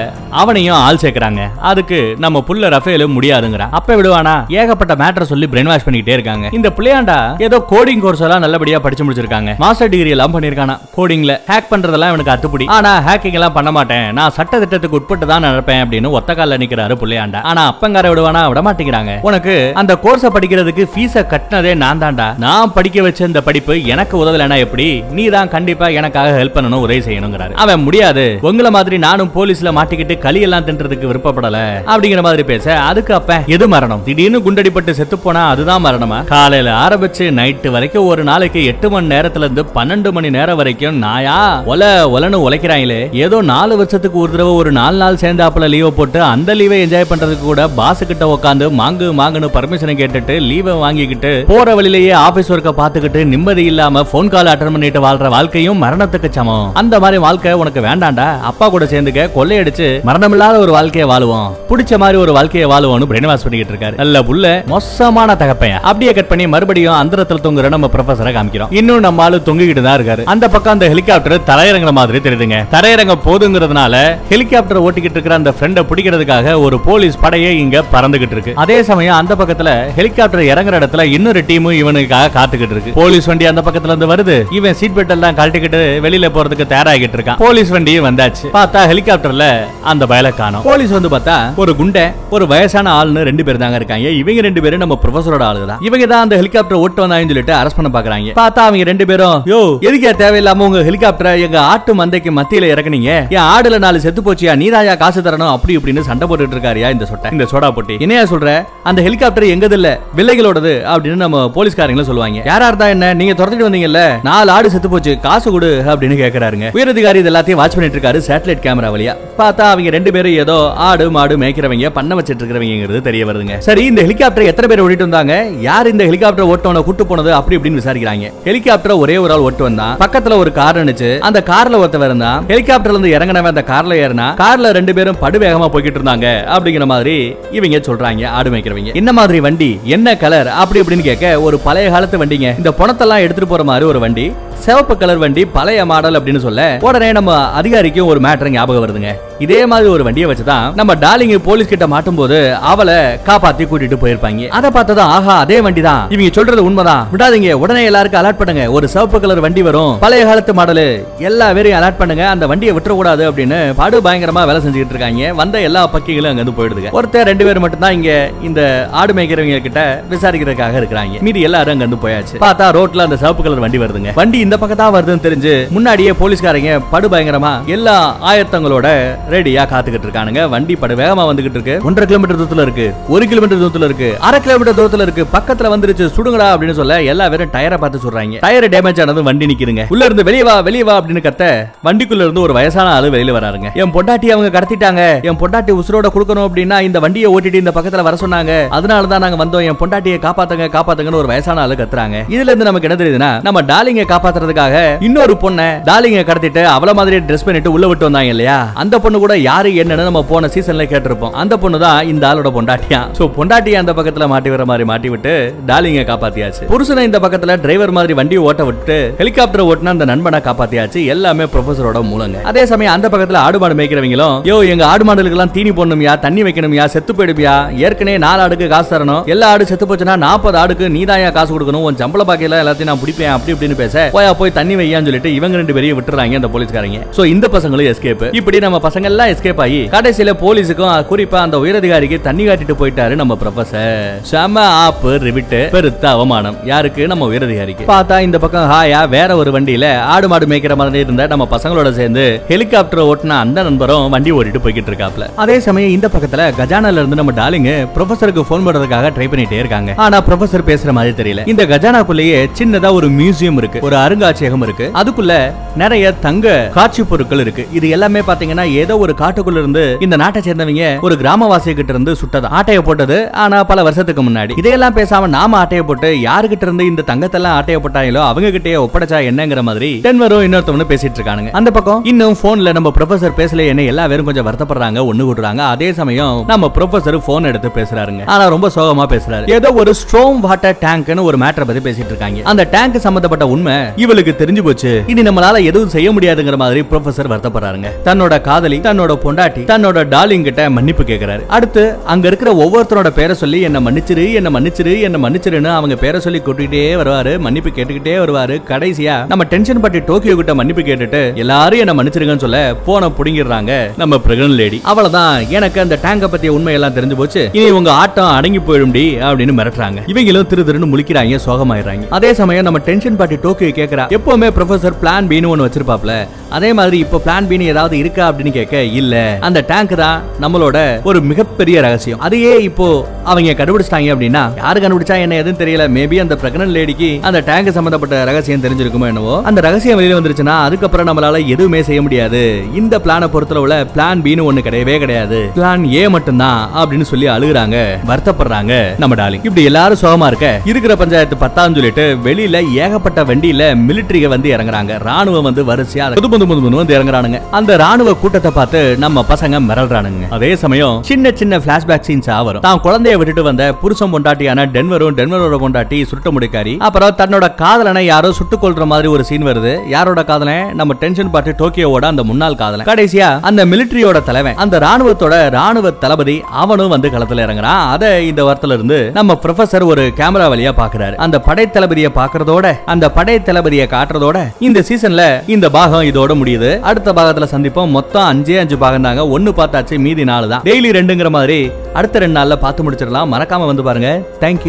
அவனையும் 0.40 0.78
ஆள் 0.86 1.00
சேர்க்கறாங்க. 1.02 1.42
அதுக்கு 1.70 1.98
நம்ம 2.24 2.42
புள்ள 2.48 2.68
ரஃபேலும் 2.74 3.14
முடியாதுங்கிறான் 3.16 3.74
அப்ப 3.78 3.94
விடுவானா? 3.98 4.32
ஏகப்பட்ட 4.60 4.94
மேட்டர் 5.02 5.28
சொல்லி 5.32 5.46
பிரெயின் 5.52 5.70
வாஷ் 5.70 5.84
பண்ணிக்கிட்டே 5.86 6.14
இருக்காங்க. 6.16 6.46
இந்த 6.58 6.68
பிள்ளையாண்டா 6.78 7.18
ஏதோ 7.46 7.58
கோடிங் 7.72 8.02
கோர்ஸ் 8.04 8.24
எல்லாம் 8.26 8.42
நல்லபடியா 8.44 8.80
படிச்சு 8.86 9.04
முடிச்சிருக்காங்க. 9.06 9.52
மாஸ்டர் 9.64 9.92
டிகிரி 9.92 10.12
எல்லாம் 10.16 10.34
பண்ணிருக்கானா? 10.34 10.76
கோடிங்ல 10.96 11.34
ஹேக் 11.50 11.70
பண்றதெல்லாம் 11.72 12.14
எனக்கு 12.16 12.34
அத்துப்படி. 12.34 12.66
ஆனா 12.78 12.92
ஹேக்கிங் 13.06 13.38
எல்லாம் 13.40 13.56
பண்ண 13.58 13.72
மாட்டேன். 13.78 14.06
நான் 14.18 14.34
சட்ட 14.38 14.60
திட்டத்துக்கு 14.64 14.98
உட்பட்டு 15.00 15.28
தான் 15.32 15.46
நடப்பேன் 15.48 15.82
அப்படின்னு 15.84 16.12
ஒத்த 16.20 16.36
கால 16.40 16.58
நிக்கிறாரு 16.64 16.96
பிள்ளையாண்டா. 17.04 17.42
ஆனா 17.52 17.64
அப்பங்கார 17.72 18.12
விடுவானா? 18.14 18.42
விட 18.50 18.62
மாட்டேங்கிறாங்க. 18.68 19.14
உனக்கு 19.30 19.56
அந்த 19.82 19.94
கோர்ஸ 20.04 20.32
படிக்கிறதுக்கு 20.36 20.86
ஃபீஸ 20.92 21.24
கட்டினதே 21.32 21.74
நான் 21.84 22.02
தான்டா 22.04 22.28
நான் 22.46 22.74
படிக்க 22.76 23.06
வச்ச 23.08 23.26
இந்த 23.30 23.42
படிப்பு 23.48 23.76
எனக்கு 23.94 24.14
உதவலைன்னா 24.24 24.58
எப்படி? 24.66 24.88
நீ 25.18 25.26
தான் 25.38 25.54
கண்டிப்பா 25.56 25.88
எனக்காக 26.00 26.37
ஹெல்ப் 26.40 26.56
பண்ணணும் 26.56 26.84
உதவி 26.86 27.00
செய்யணுங்கிறாரு. 27.08 27.52
அவன் 27.64 27.80
முடியாது. 27.80 28.24
உங்களை 28.42 28.70
மாதிரி 28.70 28.98
நானும் 28.98 29.30
போலீஸ்ல 29.34 29.72
மாட்டிக்கிட்டு 29.78 30.18
களி 30.18 30.40
எல்லாம் 30.40 30.66
தின்றதுக்கு 30.66 31.10
விருப்பப்படல. 31.10 31.58
அப்படிங்கிற 31.92 32.22
மாதிரி 32.22 32.42
பேச 32.42 32.78
அதுக்கு 32.80 33.14
அப்ப 33.14 33.42
எது 33.46 33.68
மரணம்? 33.68 34.04
திடீர்னு 34.04 34.38
குண்டடிப்பட்டு 34.38 34.90
செத்து 34.90 35.18
போனா 35.18 35.42
அதுதான் 35.48 35.84
மரணமா? 35.84 36.18
காலையில 36.24 36.74
ஆரம்பிச்சு 36.84 37.24
நைட்டு 37.38 37.70
வரைக்கும் 37.70 38.06
ஒரு 38.06 38.24
நாளைக்கு 38.24 38.64
எட்டு 38.64 38.90
மணி 38.90 39.06
நேரத்துல 39.14 39.46
இருந்து 39.46 39.64
பன்னெண்டு 39.74 40.12
மணி 40.12 40.30
நேரம் 40.30 40.56
வரைக்கும் 40.56 40.98
நாயா? 40.98 41.38
ஒல 41.66 41.82
ஒலன்னு 42.16 42.42
உழைக்கிறாங்களே. 42.46 43.00
ஏதோ 43.24 43.40
நாலு 43.52 43.76
வருஷத்துக்கு 43.76 44.18
ஒரு 44.18 44.30
தடவை 44.30 44.52
ஒரு 44.52 44.72
நாலு 44.72 44.96
நாள் 44.96 45.20
சேர்ந்தாப்புல 45.22 45.68
லீவை 45.74 45.90
போட்டு 45.90 46.22
அந்த 46.22 46.54
லீவை 46.54 46.78
என்ஜாய் 46.84 47.10
பண்றதுக்கு 47.10 47.44
கூட 47.50 47.68
பாஸ் 47.78 48.06
கிட்ட 48.06 48.24
உட்காந்து 48.34 48.66
மாங்கு 48.80 49.08
மாங்குன்னு 49.20 49.48
பர்மிஷனை 49.56 49.94
கேட்டுட்டு 50.00 50.34
லீவை 50.50 50.74
வாங்கிக்கிட்டு 50.78 51.32
போற 51.48 51.74
வழியிலேயே 51.74 52.12
ஆபீஸ் 52.26 52.52
ஒர்க்கை 52.52 52.72
பாத்துக்கிட்டு 52.80 53.22
நிம்மதி 53.24 53.64
இல்லாம 53.64 54.02
போன் 54.12 54.28
கால் 54.28 54.52
அட்டன் 54.52 54.74
பண்ணிட்டு 54.76 55.00
வாழ்ற 55.00 55.28
வாழ்க்கையும் 55.28 55.82
மரணத்துக்கு 55.82 56.27
காட்டு 56.28 56.40
சமம் 56.40 56.74
அந்த 56.80 56.94
மாதிரி 57.02 57.18
வாழ்க்கை 57.24 57.52
உனக்கு 57.62 57.80
வேண்டாண்டா? 57.88 58.26
அப்பா 58.50 58.66
கூட 58.74 58.84
சேர்ந்துக்க 58.92 59.22
கொள்ளையடிச்சு 59.36 59.86
மரணமில்லாத 60.08 60.56
ஒரு 60.64 60.72
வாழ்க்கையை 60.76 61.06
வாழுவோம். 61.12 61.48
பிடிச்ச 61.70 61.98
மாதிரி 62.02 62.18
ஒரு 62.24 62.32
வாழ்க்கையை 62.36 62.66
வாழுவோம்னு 62.72 63.08
பிரெயின் 63.10 63.28
வாஷ் 63.30 63.44
பண்ணிக்கிட்டு 63.44 63.72
இருக்காரு. 63.74 63.96
நல்ல 64.02 64.22
புள்ள 64.28 64.44
மோசமான 64.72 65.36
தகப்பையன். 65.42 65.82
அப்படியே 65.90 66.12
கட் 66.18 66.30
பண்ணி 66.32 66.46
மறுபடியும் 66.54 66.98
அந்தரத்துல 67.02 67.42
தொங்குற 67.46 67.68
நம்ம 67.74 67.90
ப்ரொஃபஸரை 67.94 68.32
காமிக்கிறோம். 68.38 68.72
இன்னும் 68.80 69.04
நம்ம 69.06 69.22
ஆளு 69.26 69.40
தொங்கிக்கிட்டு 69.48 69.84
தான் 69.86 69.98
இருக்காரு. 70.00 70.24
அந்த 70.34 70.44
பக்கம் 70.54 70.74
அந்த 70.76 70.88
ஹெலிகாப்டர் 70.92 71.46
தரையிறங்குற 71.50 71.92
மாதிரி 72.00 72.22
தெரியுதுங்க. 72.26 72.58
தரையிறங்க 72.76 73.16
போதுங்கிறதுனால 73.26 73.94
ஹெலிகாப்டர் 74.32 74.82
ஓட்டிக்கிட்டு 74.86 75.18
இருக்கிற 75.18 75.36
அந்த 75.40 75.52
ஃப்ரெண்டை 75.56 75.84
பிடிக்கிறதுக்காக 75.92 76.56
ஒரு 76.66 76.78
போலீஸ் 76.88 77.18
படையே 77.24 77.52
இங்க 77.64 77.84
பறந்துகிட்டு 77.94 78.36
இருக்கு. 78.36 78.56
அதே 78.64 78.78
சமயம் 78.90 79.18
அந்த 79.20 79.34
பக்கத்துல 79.40 79.70
ஹெலிகாப்டர் 79.98 80.48
இறங்குற 80.52 80.76
இடத்துல 80.82 81.06
இன்னொரு 81.16 81.42
டீமும் 81.50 81.78
இவனுக்காக 81.82 82.32
காத்துக்கிட்டு 82.38 82.74
இருக்கு. 82.76 82.96
போலீஸ் 83.00 83.28
வண்டி 83.32 83.46
அந்த 83.52 83.64
பக்கத்துல 83.66 83.92
இருந்து 83.94 84.12
வருது. 84.14 84.36
இவன் 84.58 84.76
சீட் 84.78 84.96
பெல்ட் 84.96 85.14
எல்லாம் 85.16 85.36
கழட்டிக்கிட்டு 85.38 85.80
வெளியில 86.04 86.17
போறதுக்கு 86.26 86.66
தயாராகிட்டு 86.72 87.16
இருக்கான். 87.18 87.38
போலீஸ் 87.44 87.70
வண்டியும் 87.76 88.06
வந்தாச்சு. 88.08 88.46
பார்த்தா 88.56 88.80
ஹெலிகாப்டர்ல 88.92 89.46
அந்த 89.92 90.06
பயல 90.12 90.34
காணும். 90.40 90.64
போலீஸ் 90.68 90.94
வந்து 90.96 91.10
பார்த்தா 91.14 91.36
ஒரு 91.62 91.74
குண்டை 91.80 92.04
ஒரு 92.36 92.46
வயசான 92.52 92.92
ஆளுன்னு 92.98 93.26
ரெண்டு 93.28 93.44
பேர் 93.48 93.62
தாங்க 93.62 93.76
இருக்காங்க. 93.80 94.10
இவங்க 94.20 94.40
ரெண்டு 94.48 94.62
பேரும் 94.64 94.82
நம்ம 94.84 94.98
ப்ரொஃபஸரோட 95.04 95.44
ஆளு 95.50 95.66
தான் 95.72 95.82
இவங்க 95.88 96.06
தான் 96.12 96.24
அந்த 96.26 96.36
ஹெலிகாப்டர் 96.40 96.82
ஓட்டு 96.84 97.02
வந்தாங்கன்னு 97.04 97.32
சொல்லிட்டு 97.34 97.54
அரெஸ்ட் 97.60 97.78
பண்ண 97.80 97.90
பாக்குறாங்க 97.96 98.34
பார்த்தா 98.40 98.64
அவங்க 98.68 98.86
ரெண்டு 98.92 99.06
பேரும் 99.10 99.38
யோ 99.52 99.60
எதுக்கே 99.88 100.12
தேவையில்லாம 100.22 100.66
உங்க 100.68 100.82
ஹெலிகாப்டரை 100.88 101.32
எங்க 101.46 101.58
ஆட்டு 101.72 101.94
மந்தைக்கு 102.00 102.30
மத்தியில 102.38 102.70
இறக்குனீங்க? 102.74 103.10
என் 103.36 103.46
ஆடுல 103.54 103.78
நாலு 103.84 104.00
செத்து 104.04 104.22
போச்சியா? 104.26 104.52
நீதாயா 104.62 104.96
காசு 105.02 105.20
தரணும்? 105.26 105.52
அப்படி 105.54 105.76
இப்படின்னு 105.78 106.06
சண்டை 106.08 106.24
போட்டுட்டு 106.28 106.56
இருக்காருயா 106.56 106.90
இந்த 106.94 107.06
சொட்டை. 107.10 107.32
இந்த 107.36 107.46
சோடா 107.52 107.68
போட்டி. 107.76 107.96
என்னையா 108.04 108.22
சொல்ற? 108.32 108.50
அந்த 108.90 109.02
ஹெலிகாப்டர் 109.06 109.46
எங்கது 109.54 109.76
இல்ல 109.78 109.88
வில்லைகளோடது 110.18 110.72
அப்படின்னு 110.92 111.24
நம்ம 111.24 111.42
போலீஸ்காரங்களும் 111.56 112.08
சொல்லுவாங்க. 112.10 112.40
யாரா 112.50 112.66
இருந்தா 112.70 112.88
என்ன? 112.94 113.12
நீங்க 113.20 113.34
துரத்திட்டு 113.40 113.68
வந்தீங்கல்ல? 113.68 114.02
நாலு 114.28 114.50
ஆடு 114.56 114.72
செத்து 114.74 114.88
போச்சு. 114.94 115.14
காசு 115.26 115.48
கொடு 115.54 115.70
அப்படின்னு 115.90 116.07
அப்படின்னு 116.08 116.24
கேக்குறாருங்க. 116.24 116.66
உயரதிகாரி 116.76 117.20
இது 117.22 117.30
எல்லாத்தையும் 117.30 117.60
வாட்ச் 117.60 117.74
பண்ணிட்டு 117.76 117.96
இருக்காரு 117.96 118.18
சேட்டலைட் 118.28 118.62
கேமரா 118.66 118.90
வழியா. 118.94 119.12
பார்த்தா 119.40 119.64
அவங்க 119.72 119.90
ரெண்டு 119.96 120.10
பேரும் 120.14 120.36
ஏதோ 120.42 120.56
ஆடு 120.88 121.10
மாடு 121.16 121.34
மேய்க்கிறவங்க 121.42 121.88
பண்ண 121.98 122.14
வச்சிட்டு 122.18 122.42
இருக்கிறவங்கிறது 122.42 123.00
தெரிய 123.08 123.26
வருதுங்க. 123.28 123.58
சரி 123.58 123.84
இந்த 123.90 124.00
ஹெலிகாப்டர் 124.06 124.48
எத்தனை 124.50 124.68
பேர் 124.70 124.84
ஓடிட்டு 124.84 125.06
வந்தாங்க? 125.06 125.34
யார் 125.68 125.90
இந்த 125.92 126.04
ஹெலிகாப்டர் 126.04 126.50
ஓட்டவன 126.52 126.82
கூட்டு 126.88 127.06
போனது? 127.06 127.32
அப்படி 127.38 127.56
இப்படின்னு 127.58 127.80
விசாரிக்கிறாங்க. 127.80 128.30
ஹெலிகாப்டர் 128.48 128.96
ஒரே 129.04 129.16
ஒரு 129.24 129.32
ஆள் 129.32 129.44
ஓட்டு 129.48 129.62
வந்தான். 129.62 129.94
பக்கத்துல 130.04 130.36
ஒரு 130.36 130.52
கார் 130.52 130.80
நினைச்சு 130.84 131.18
அந்த 131.28 131.42
கார்ல 131.50 131.80
ஒருத்தவர் 131.82 132.10
இருந்தான். 132.10 132.46
ஹெலிகாப்டர்ல 132.52 132.96
இருந்து 132.96 133.14
இறங்கினவன் 133.16 133.52
அந்த 133.54 133.64
கார்ல 133.72 134.00
ஏறினா 134.04 134.28
கார்ல 134.42 134.72
ரெண்டு 134.78 134.94
பேரும் 134.94 135.20
படுவேகமா 135.24 135.68
போய்கிட்டு 135.74 136.00
இருந்தாங்க. 136.00 136.26
அப்படிங்கிற 136.56 136.86
மாதிரி 136.94 137.36
இவங்க 137.58 137.82
சொல்றாங்க 137.90 138.26
ஆடு 138.38 138.50
மேய்க்கிறவங்க. 138.50 138.94
என்ன 138.94 139.12
மாதிரி 139.20 139.40
வண்டி? 139.40 139.70
என்ன 139.96 140.16
கலர் 140.16 140.48
அப்படி 140.48 140.80
அப்படின்னு 140.80 141.08
கேட்க 141.10 141.40
ஒரு 141.46 141.58
பழைய 141.68 141.88
காலத்து 141.90 142.24
வண்டிங்க. 142.24 142.50
இந்த 142.60 142.72
பணத்தெல்லாம் 142.80 143.24
எடுத்துட்டு 143.26 143.52
போற 143.54 143.64
மாதிரி 143.72 143.86
ஒரு 143.92 144.00
வண்டி. 144.06 144.32
சிவப்பு 144.64 144.94
கலர் 144.98 145.20
வண்டி 145.22 145.42
பழைய 145.56 145.80
மாடல் 145.84 145.97
அப்படின்னு 146.04 146.38
சொல்ல 146.38 146.78
உடனே 146.80 147.12
நம்ம 147.12 147.50
அதிகாரிக்கும் 147.50 148.06
ஒரு 148.06 148.20
மேட்டர் 148.20 148.48
ஞாபகம் 148.48 148.84
வருதுங்க. 148.84 149.16
இதே 149.44 149.58
மாதிரி 149.70 149.88
ஒரு 149.94 150.02
வண்டியை 150.06 150.26
வச்சுதான் 150.28 150.64
நம்ம 150.78 150.94
டார்லிங் 151.02 151.34
போலீஸ் 151.48 151.70
கிட்ட 151.72 151.86
மாட்டும் 151.92 152.18
போது 152.20 152.38
அவளை 152.70 152.96
காப்பாத்தி 153.28 153.64
கூட்டிட்டு 153.70 153.96
போயிருப்பாங்க. 154.02 154.48
அதை 154.58 154.68
பார்த்ததும் 154.76 155.10
ஆஹா 155.16 155.34
அதே 155.44 155.58
வண்டி 155.66 155.82
தான் 155.88 156.02
இவங்க 156.14 156.30
சொல்றது 156.38 156.64
உண்மைதான். 156.68 157.02
விடாதீங்க 157.12 157.52
உடனே 157.62 157.82
எல்லாருக்கும் 157.90 158.20
அலர்ட் 158.20 158.40
பண்ணுங்க. 158.40 158.64
ஒரு 158.76 158.86
சிவப்பு 158.94 159.18
கலர் 159.24 159.42
வண்டி 159.46 159.62
வரும். 159.68 159.92
பழைய 160.04 160.24
காலத்து 160.30 160.54
மாடலு 160.60 160.86
எல்லா 161.28 161.46
பேரையும் 161.58 161.78
அலர்ட் 161.80 162.00
பண்ணுங்க. 162.00 162.24
அந்த 162.34 162.46
வண்டியை 162.52 162.72
விட்டுறக்கூடாது 162.76 163.24
அப்படின்னு 163.30 163.58
படு 163.80 164.00
பயங்கரமா 164.06 164.44
வேலை 164.50 164.62
செஞ்சுக்கிட்டு 164.64 164.96
இருக்காங்க. 164.96 165.30
வந்த 165.42 165.62
எல்லா 165.68 165.82
பக்கிகளும் 165.94 166.30
அங்க 166.32 166.42
இருந்து 166.42 166.56
போயிடுதுங்க. 166.58 166.92
ஒருத்தர் 167.00 167.28
ரெண்டு 167.30 167.46
பேர் 167.48 167.62
மட்டும் 167.66 167.84
தான் 167.86 167.96
இங்க 167.98 168.10
இந்த 168.48 168.60
ஆடு 169.02 169.14
மேய்க்கிறவங்க 169.18 169.60
கிட்ட 169.68 169.82
விசாரிக்கிறதுக்காக 170.14 170.76
இருக்கிறாங்க. 170.82 171.22
மீதி 171.28 171.46
எல்லாரும் 171.50 171.74
அங்க 171.76 171.86
இருந்து 171.86 172.02
போயாச்சு. 172.06 172.36
பார்த்தா 172.46 172.72
ரோட்ல 172.78 173.06
அந்த 173.08 173.18
சிவப்பு 173.22 173.44
கலர் 173.46 173.64
வண்டி 173.66 173.82
வருதுங்க. 173.84 174.12
வண்டி 174.20 174.40
இந்த 174.48 174.58
பக்கம் 174.64 174.82
தான் 174.82 174.94
வருதுன்னு 174.96 175.26
தெரிஞ்சு 175.28 175.54
முன்னாடியே 175.78 176.12
போலீஸ்காரங்க 176.22 176.74
படு 176.94 177.08
பயங்கரமா 177.14 177.54
எல்லா 177.78 177.96
ஆயத்தங்களோட 178.32 178.86
ரெடியா 179.32 179.62
காத்துக்கிட்டு 179.72 180.06
இருக்கானுங்க. 180.08 180.48
வண்டி 180.48 180.76
படு 180.76 180.94
வேகமா 180.96 181.24
வந்துகிட்டு 181.30 181.56
இருக்கு. 181.56 181.80
ஒன்றரை 181.84 182.06
கிலோமீட்டர் 182.06 182.40
தூரத்துல 182.40 182.62
இருக்கு. 182.62 182.94
ஒரு 183.08 183.26
கிலோமீட்டர் 183.26 183.60
தூரத்துல 183.62 183.84
இருக்கு. 183.84 184.16
அரை 184.20 184.40
கிலோமீட்டர் 184.40 184.78
தூரத்துல 184.78 185.06
இருக்கு. 185.06 185.26
பக்கத்துல 185.32 185.70
வந்துருச்சு 185.74 186.06
சுடுங்கடா 186.16 186.46
அப்படின்னு 186.54 186.78
சொல்ல 186.80 187.02
எல்லா 187.02 187.28
பேரும் 187.28 187.52
டயரை 187.52 187.78
பார்த்து 187.78 188.00
சொல்றாங்க 188.04 188.38
டயர் 188.40 188.68
டேமேஜ் 188.68 189.00
ஆனது 189.00 189.22
வண்டி 189.22 189.46
நிக்குதுங்க. 189.46 189.84
உள்ள 189.88 190.04
இருந்து 190.04 190.24
வெளியே 190.24 190.42
வா 190.42 190.60
வெளியே 190.60 190.84
வா 190.84 190.94
அப்படின்னு 191.00 191.22
கத்த 191.26 191.44
வண்டிக்குள்ள 191.84 192.26
இருந்து 192.26 192.40
ஒரு 192.40 192.52
வயசான 192.52 192.92
ஆளு 192.94 193.10
வெளியில 193.10 193.34
வராருங்க. 193.38 193.68
என் 193.74 193.92
பொண்டாட்டி 193.92 194.28
அவங்க 194.34 194.50
கடத்திட்டாங்க. 194.58 195.02
என் 195.22 195.38
பொண்டாட்டி 195.42 195.74
உசுரோட 195.80 196.08
கொடுக்கணும் 196.14 196.46
அப்படின்னா 196.48 196.80
இந்த 196.80 197.00
வண்டியை 197.00 197.34
ஓட்டிட்டு 197.34 197.62
இந்த 197.62 197.72
பக்கத்துல 197.74 198.02
வர 198.02 198.16
சொன்னாங்க. 198.24 198.68
அதனால 198.68 199.06
தான் 199.06 199.20
நாங்க 199.20 199.44
வந்தோம். 199.44 199.64
என் 199.64 199.80
பொண்டாட்டியை 199.80 200.18
காப்பாத்துங்க 200.26 200.68
காப்பாத்துங்கன்னு 200.76 201.20
ஒரு 201.22 201.26
வயசான 201.26 201.60
ஆளு 201.60 201.74
கத்துறாங்க. 201.74 202.16
இதுல 202.34 202.50
இருந்து 202.50 202.68
நமக்கு 202.70 202.88
என்ன 202.88 202.98
தெரியுதுன்னா 203.02 203.42
நம்ம 203.42 203.62
டாலிங்க 203.72 204.04
காப்பாத்துறதுக்காக 204.14 205.02
இன்னொரு 205.02 205.36
பொண்ணை 205.42 205.68
டாலிங்க 205.90 206.22
கடத்திட்டு 206.30 206.64
அவள 206.76 206.92
மாதிரி 206.94 207.16
ட்ரெஸ் 207.16 207.44
பண்ணிட்டு 207.44 207.72
உள்ள 207.72 207.86
விட்டு 207.86 208.04
வந்தாங்க 208.04 208.28
இல்லையா? 208.28 208.70
அந்த 208.74 208.98
பொண்ணு 208.98 209.17
கூட 209.24 209.34
யாரு 209.48 209.70
என்னன்னு 209.82 210.06
நம்ம 210.08 210.22
போன 210.32 210.50
சீசன்ல 210.54 210.86
கேட்டிருப்போம். 210.92 211.34
அந்த 211.42 211.54
பொண்ணு 211.62 211.78
தான் 211.86 212.00
இந்த 212.12 212.24
ஆளோட 212.30 212.50
பொண்டாட்டியா? 212.56 213.00
சோ 213.18 213.26
பொண்டாட்டியா 213.38 213.80
அந்த 213.84 213.92
பக்கத்துல 213.98 214.26
மாட்டி 214.32 214.52
வர 214.54 214.64
மாதிரி 214.70 214.86
மாட்டி 214.92 215.08
விட்டு 215.14 215.34
டாலிங்க 215.70 216.04
காப்பாத்தியாச்சு. 216.10 216.64
புருஷனை 216.72 217.04
இந்த 217.08 217.20
பக்கத்துல 217.24 217.56
டிரைவர் 217.64 217.94
மாதிரி 217.98 218.16
வண்டி 218.20 218.38
ஓட்ட 218.48 218.64
விட்டு 218.70 218.98
ஹெலிகாப்டர் 219.20 219.64
ஓட்டினா 219.68 219.94
அந்த 219.96 220.08
நண்பனை 220.12 220.40
காப்பாத்தியாச்சு. 220.48 221.00
எல்லாமே 221.14 221.46
ப்ரொஃபஸரோட 221.54 222.02
மூலங்க. 222.10 222.42
அதே 222.52 222.64
சமயம் 222.72 222.94
அந்த 222.96 223.06
பக்கத்துல 223.14 223.40
ஆடு 223.46 223.60
மாடு 223.64 223.78
மேய்க்கிறவங்களும் 223.80 224.36
யோ 224.50 224.56
எங்க 224.72 224.84
ஆடு 224.92 225.06
மாடுகளுக்கெல்லாம் 225.10 225.54
தீனி 225.56 225.72
போடணும்யா 225.78 226.14
தண்ணி 226.26 226.44
வைக்கணும்யா 226.48 226.86
செத்து 226.94 227.12
போயிடுவியா 227.18 227.54
ஏற்கனவே 227.86 228.18
நாலு 228.26 228.42
ஆடுக்கு 228.46 228.68
காசு 228.74 228.88
தரணும். 228.94 229.22
எல்லா 229.34 229.46
ஆடு 229.54 229.68
செத்து 229.70 229.88
போச்சுன்னா 229.90 230.16
நாற்பது 230.26 230.58
ஆடுக்கு 230.62 230.88
நீதாயா 230.96 231.30
காசு 231.38 231.50
கொடுக்கணும்? 231.54 231.84
உன் 231.88 232.00
சம்பள 232.02 232.24
பாக்கையில 232.30 232.60
எல்லாத்தையும் 232.64 232.90
நான் 232.92 233.02
பிடிப்பேன் 233.04 233.32
அப்படி 233.34 233.54
இப்படின்னு 233.54 233.78
பேச 233.82 234.04
போயா 234.16 234.32
போய் 234.40 234.56
தண்ணி 234.58 234.76
வையான்னு 234.80 235.08
சொல்லிட்டு 235.10 235.32
இவங்க 235.38 235.60
ரெண்டு 235.62 235.76
பேரையும் 235.78 235.98
விட்டுறாங்க 236.00 236.40
அந்த 236.40 236.50
போலீஸ்காரங்க. 236.54 237.00
சோ 237.18 237.24
இந்த 237.34 237.46
பசங்களும் 237.56 237.88
எஸ்கேப் 237.92 238.24
இப்படி 238.40 238.58
நம்ம 238.66 238.80
பசங்க 238.86 239.07
எல்லாம் 239.08 239.30
எஸ்கேப் 239.32 239.62
ஆகி 239.64 239.80
கடைசியில 239.94 240.32
போலீஸுக்கும் 240.44 241.04
குறிப்பா 241.10 241.38
அந்த 241.46 241.56
உயரதிகாரிக்கு 241.64 242.20
தண்ணி 242.28 242.46
காட்டிட்டு 242.46 242.76
போயிட்டாரு 242.80 243.14
நம்ம 243.20 243.36
ப்ரொஃபசர் 243.42 244.20
செம 244.30 244.64
ஆப்பு 244.84 245.10
ரிவிட்டு 245.26 245.60
பெருத்த 245.74 246.04
அவமானம். 246.14 246.56
யாருக்கு? 246.72 247.06
நம்ம 247.12 247.26
உயரதிகாரிக்கு. 247.30 247.84
பார்த்தா 247.92 248.20
இந்த 248.26 248.38
பக்கம் 248.38 248.70
ஹாயா 248.72 249.08
வேற 249.08 249.36
ஒரு 249.36 249.50
வண்டியில 249.56 249.86
ஆடு 250.14 250.28
மாடு 250.28 250.46
மேய்க்கிற 250.46 250.76
மாதிரி 250.76 250.98
இருந்த 250.98 251.26
நம்ம 251.26 251.46
பசங்களோட 251.54 251.90
சேர்ந்து 251.98 252.24
ஹெலிகாப்டர் 252.48 253.04
ஓட்டின 253.10 253.38
அந்த 253.44 253.62
நண்பரும் 253.62 254.10
வண்டி 254.10 254.32
ஓட்டிட்டு 254.32 254.62
போய்கிட்டு 254.64 254.90
இருக்காப்ல. 254.92 255.26
அதே 255.44 255.60
சமயம் 255.66 255.90
இந்த 255.90 256.08
பக்கத்துல 256.14 256.48
கஜானால 256.60 257.00
இருந்து 257.00 257.20
நம்ம 257.20 257.34
டாலிங்க 257.40 257.72
ப்ரொஃபசருக்கு 257.96 258.44
போன் 258.48 258.66
பண்றதுக்காக 258.66 259.12
ட்ரை 259.18 259.28
பண்ணிட்டே 259.32 259.58
இருக்காங்க. 259.62 259.94
ஆனா 259.96 260.22
ப்ரொஃபசர் 260.28 260.66
பேசுற 260.70 260.92
மாதிரி 260.98 261.14
தெரியல. 261.22 261.46
இந்த 261.54 261.66
கஜானாக்குள்ளேயே 261.66 262.38
சின்னதா 262.58 262.92
ஒரு 262.92 263.08
மியூசியம் 263.08 263.60
இருக்கு. 263.62 263.80
ஒரு 263.80 263.96
அருங்காட்சியகம் 263.96 264.66
இருக்கு. 264.68 264.90
அதுக்குள்ள 264.94 265.34
நிறைய 265.76 266.12
தங்க 266.26 266.46
காட்சி 266.74 267.02
பொருட்கள் 267.02 267.44
இருக்கு. 267.46 267.66
இது 267.72 267.88
எல்லாமே 267.88 268.20
பாத்தீங்கன்னா 268.20 268.66
ஏதோ 268.82 268.97
ஒரு 269.04 269.14
காட்டுக்குள்ள 269.18 269.62
இருந்து 269.62 269.84
இந்த 270.06 270.16
நாட்டை 270.22 270.42
சேர்ந்தவங்க 270.46 270.86
ஒரு 271.06 271.14
கிராமவாசிய 271.22 271.74
கிட்ட 271.78 271.92
இருந்து 271.94 272.12
சுட்டதா. 272.20 272.48
ஆட்டைய 272.58 272.80
போட்டது 272.88 273.16
ஆனா 273.44 273.58
பல 273.64 273.82
வருஷத்துக்கு 273.88 274.22
முன்னாடி. 274.22 274.52
இதையெல்லாம் 274.58 274.96
பேசாம 274.96 275.28
நாம 275.36 275.58
ஆட்டைய 275.62 275.82
போட்டு 275.82 276.08
யாருகிட்ட 276.28 276.66
இருந்து 276.68 276.84
இந்த 276.86 277.02
தங்கத்தெல்லாம் 277.10 277.56
ஆட்டைய 277.58 277.78
போட்டாங்களோ 277.84 278.22
அவங்க 278.30 278.50
கிட்டே 278.56 278.74
ஒப்படைச்சா 278.84 279.18
என்னங்கிற 279.30 279.62
மாதிரி 279.68 279.90
டென்வரும் 280.06 280.44
இன்னொருத்தவனு 280.46 280.86
பேசிட்டு 280.92 281.18
இருக்கானுங்க. 281.18 281.50
அந்த 281.60 281.70
பக்கம் 281.70 282.04
இன்னும் 282.04 282.36
போன்ல 282.42 282.72
நம்ம 282.78 282.92
ப்ரொஃபசர் 282.98 283.36
பேசல 283.40 283.66
என்ன 283.72 283.86
எல்லா 283.92 284.06
பேரும் 284.06 284.28
கொஞ்சம் 284.28 284.46
வருத்தப்படுறாங்க 284.48 285.04
ஒண்ணு 285.10 285.26
விடுறாங்க 285.30 285.62
அதே 285.74 285.90
சமயம் 285.92 286.36
நம்ம 286.52 286.70
ப்ரொஃபசர் 286.76 287.18
போன் 287.28 287.48
எடுத்து 287.50 287.70
பேசுறாருங்க. 287.76 288.24
ஆனா 288.34 288.46
ரொம்ப 288.54 288.70
சோகமா 288.76 289.06
பேசுறாரு. 289.14 289.48
ஏதோ 289.58 289.72
ஒரு 289.72 289.94
ஸ்ட்ரோம் 290.00 290.40
வாட்டர் 290.46 290.78
டேங்க்னு 290.80 291.26
ஒரு 291.30 291.38
மேட்டர் 291.44 291.68
பத்தி 291.70 291.82
பேசிட்டு 291.88 292.12
இருக்காங்க. 292.12 292.42
அந்த 292.44 292.68
டேங்க் 292.74 292.96
சம்பந்தப்பட்ட 293.06 293.48
உண்மை 293.54 293.76
இவளுக்கு 293.96 294.34
தெரிஞ்சு 294.38 294.62
போச்சு. 294.62 294.92
இனி 295.06 295.22
நம்மளால 295.22 295.64
எதுவும் 295.64 295.92
செய்ய 295.96 296.08
முடியாதுங்கிற 296.12 296.56
மாதிரி 296.56 296.80
ப்ரொஃபசர் 296.90 297.30
வருத்தப்படுறாருங்க. 297.32 297.90
தன்னோட 298.04 298.40
காதலி 298.40 298.80
தன்னோட 298.88 299.16
பொண்டாட்டி 299.24 299.64
தன்னோட 299.72 300.04
டார்லிங் 300.14 300.46
கிட்ட 300.48 300.62
மன்னிப்பு 300.76 301.04
கேக்குறாரு. 301.12 301.42
அடுத்து 301.56 301.84
அங்க 302.12 302.26
இருக்கிற 302.32 302.50
ஒவ்வொருத்தரோட 302.64 303.10
பேரை 303.18 303.36
சொல்லி 303.42 303.60
என்ன 303.70 303.78
மன்னிச்சிரு 303.86 304.26
என்ன 304.40 304.48
மன்னிச்சிரு 304.56 304.94
என்ன 305.08 305.16
மன்னிச்சிருன்னு 305.24 305.72
அவங்க 305.78 305.96
பேரை 306.04 306.20
சொல்லி 306.26 306.42
கூட்டிகிட்டே 306.46 306.82
வருவாரு 307.02 307.34
மன்னிப்பு 307.46 307.70
கேட்டுக்கிட்டே 307.76 308.14
வருவாரு. 308.24 308.56
கடைசியா 308.72 309.16
நம்ம 309.32 309.44
டென்ஷன் 309.52 309.82
பட்டி 309.84 310.00
டோக்கியோ 310.10 310.34
கிட்ட 310.40 310.54
மன்னிப்பு 310.60 310.82
கேட்டுட்டு 310.88 311.22
எல்லாரும் 311.42 311.82
என்ன 311.84 311.94
மன்னிச்சிருங்கன்னு 311.98 312.44
சொல்ல 312.46 312.60
போன 312.86 313.10
புடுங்கிடுறாங்க 313.18 313.72
நம்ம 314.02 314.20
பிரகன் 314.26 314.56
லேடி 314.60 314.80
அவ்வளவுதான். 314.90 315.36
எனக்கு 315.58 315.80
அந்த 315.84 315.98
டேங்க 316.04 316.30
பத்திய 316.32 316.56
உண்மையெல்லாம் 316.56 316.96
தெரிஞ்சு 316.98 317.18
போச்சு. 317.20 317.42
இனி 317.58 317.68
உங்க 317.78 317.90
ஆட்டம் 318.02 318.32
அடங்கி 318.38 318.62
போயிடும்டி 318.68 319.04
அப்படின்னு 319.28 319.56
மிரட்டுறாங்க. 319.60 320.00
இவங்களும் 320.12 320.48
திரு 320.52 320.66
திருன்னு 320.68 320.90
முழிக்கிறாங்க 320.92 321.40
சோகமாயிடுறாங்க. 321.46 322.06
அதே 322.18 322.32
சமயம் 322.40 322.66
நம்ம 322.68 322.82
டென்ஷன் 322.88 323.20
பாட்டி 323.20 323.38
டோக்கியோ 323.46 323.72
கேக்குறா 323.80 324.06
எப்பவுமே 324.18 324.50
ப்ரொஃபசர் 324.58 324.98
பிளான் 325.02 325.30
பின்னு 325.32 325.52
ஒன்னு 325.52 325.66
வச்சிருப்பாப்ல. 325.66 326.14
அதே 326.56 326.72
மாதிரி 326.78 326.98
இப்போ 327.04 327.20
பிளான் 327.24 327.48
பின்னு 327.48 327.70
ஏதாவது 327.72 327.94
இருக்கா? 328.02 328.24
அப்படின்னு 328.30 328.52
கேட்க 328.58 328.77
இல்ல. 329.00 329.38
அந்த 329.40 329.64
டேங்க் 329.68 329.94
தான் 329.96 330.22
நம்மளோட 330.40 331.02
ஒரு 331.02 331.20
மிகப்பெரிய 331.20 331.80
ரகசியம். 331.80 332.20
அதையே 332.20 332.62
இப்போ 332.62 333.08
அவங்க 333.24 333.64
கண்டுபிடிச்சிட்டாங்க 333.64 334.14
அப்படின்னா 334.14 334.42
யாரு 334.56 334.80
கண்டுபிடிச்சா 334.80 335.16
என்ன 335.20 335.34
எதுவும் 335.34 335.60
தெரியல. 335.60 335.86
மேபி 335.96 336.16
அந்த 336.20 336.38
பிரெக்னன்ட் 336.42 336.74
லேடிக்கு 336.76 337.20
அந்த 337.20 337.40
டேங்க் 337.40 337.70
சம்பந்தப்பட்ட 337.70 338.24
ரகசியம் 338.24 338.62
தெரிஞ்சிருக்குமோ 338.62 339.06
என்னவோ. 339.06 339.42
அந்த 339.44 339.60
ரகசியம் 339.60 340.00
வெளியில 340.00 340.18
வந்துருச்சுன்னா 340.18 340.56
அதுக்கப்புறம் 340.66 341.08
நம்மளால 341.10 341.46
எதுவுமே 341.46 341.82
செய்ய 341.82 342.02
முடியாது. 342.02 342.42
இந்த 342.74 342.98
பிளானை 342.98 343.28
பொறுத்தளவுல 343.34 343.76
பிளான் 343.94 344.22
பின்னு 344.26 344.46
ஒண்ணு 344.48 344.66
கிடையவே 344.68 344.98
கிடையாது. 344.98 345.50
பிளான் 345.56 345.92
ஏ 345.92 346.08
மட்டும்தான் 346.08 346.70
அப்படின்னு 346.74 347.08
சொல்லி 347.12 347.28
அழுகுறாங்க 347.28 347.76
வருத்தப்படுறாங்க 348.10 348.74
நம்ம 348.98 349.14
டாலிங் 349.14 349.44
இப்படி 349.48 349.64
எல்லாரும் 349.64 350.02
சோகமா 350.02 350.26
இருக்க 350.26 350.60
இருக்கிற 350.64 350.96
பஞ்சாயத்து 350.96 351.36
பத்தாம் 351.36 351.74
சொல்லிட்டு 351.74 352.16
வெளியில 352.24 352.62
ஏகப்பட்ட 352.84 353.24
வண்டியில 353.24 353.62
மிலிட்டரிக 353.88 354.26
வந்து 354.34 354.48
இறங்குறாங்க. 354.56 354.92
ராணுவம் 355.08 355.46
வந்து 355.48 355.64
வரிசையா 355.64 356.06
புது 356.14 356.28
புது 356.28 356.46
புது 356.46 356.76
வந்து 356.76 356.96
இறங்குறானுங்க. 356.98 357.40
அந்த 357.50 357.76
ராணுவ 357.76 358.14
கூட்டத்தை 358.14 358.50
பார்த்து 358.58 358.80
நம்ம 359.04 359.24
பசங்க 359.30 359.62
மிரள்றானுங்க 359.68 360.28
அதே 360.36 360.52
சமயம் 360.62 360.96
சின்ன 361.10 361.32
சின்ன 361.40 361.54
பிளாஷ்பேக் 361.64 362.06
சீன்ஸ் 362.08 362.30
வரும். 362.48 362.62
தான் 362.66 362.80
குழந்தைய 362.86 363.16
விட்டுட்டு 363.20 363.42
வந்த 363.48 363.64
புருஷன் 363.82 364.12
பொண்டாட்டியான 364.14 364.66
டென்வரும் 364.76 365.16
டென்வரோட 365.18 365.56
பொண்டாட்டி 365.64 365.98
சுருட்ட 366.10 366.30
முடிக்காரி. 366.36 366.74
அப்புறம் 366.86 367.16
தன்னோட 367.20 367.46
காதலனை 367.62 368.02
யாரோ 368.12 368.30
சுட்டுக் 368.38 368.62
கொள்ற 368.64 368.84
மாதிரி 368.92 369.08
ஒரு 369.14 369.24
சீன் 369.28 369.46
வருது. 369.48 369.72
யாரோட 369.94 370.20
காதலன்? 370.30 370.68
நம்ம 370.80 370.96
டென்ஷன் 371.02 371.32
பார்த்து 371.34 371.54
டோக்கியோவோட 371.60 372.04
அந்த 372.12 372.22
முன்னாள் 372.30 372.58
காதலன். 372.62 372.88
கடைசியா 372.90 373.28
அந்த 373.50 373.64
மிலிட்டரியோட 373.72 374.22
தலைவன் 374.28 374.58
அந்த 374.64 374.78
ராணுவத்தோட 374.86 375.36
ராணுவ 375.56 375.92
தளபதி 376.04 376.36
அவனும் 376.62 376.92
வந்து 376.94 377.10
களத்துல 377.14 377.44
இறங்குறான். 377.46 377.82
அதை 377.94 378.10
இந்த 378.30 378.42
வாரத்துல 378.48 378.78
இருந்து 378.78 378.98
நம்ம 379.18 379.38
ப்ரொஃபசர் 379.44 379.88
ஒரு 379.92 380.04
கேமரா 380.20 380.48
வழியா 380.54 380.74
பாக்குறாரு. 380.82 381.16
அந்த 381.26 381.36
படை 381.48 381.66
தளபதியை 381.76 382.12
பாக்குறதோட 382.20 382.66
அந்த 382.94 383.06
படை 383.18 383.36
தளபதியை 383.48 383.86
காட்டுறதோட 383.94 384.38
இந்த 384.68 384.84
சீசன்ல 384.88 385.24
இந்த 385.54 385.66
பாகம் 385.76 386.06
இதோட 386.10 386.32
முடியுது. 386.40 386.72
அடுத்த 386.90 387.12
பாகத்துல 387.18 387.48
சந்திப்போம். 387.54 387.94
மொத்தம் 387.98 388.28
அஞ்சு 388.32 388.47
அஞ்சு 388.56 388.76
பாகம்தாங்க 388.76 389.22
ஒன்னு 389.30 389.50
பார்த்தாச்சு 389.50 389.98
மீதி 389.98 390.24
நாலு 390.24 390.48
தான் 390.48 390.62
டெய்லி 390.62 390.90
ரெண்டுங்கிற 390.98 391.30
மாதிரி 391.30 391.58
அடுத்த 391.98 392.18
ரெண்டு 392.18 392.36
நாள்ல 392.40 392.56
பார்த்து 392.64 392.84
முடிச்சிடலாம். 392.86 393.30
மறக்காம 393.34 393.66
வந்து 393.66 393.82
பாருங்க. 393.82 394.10
தேங்க்யூ 394.40 394.66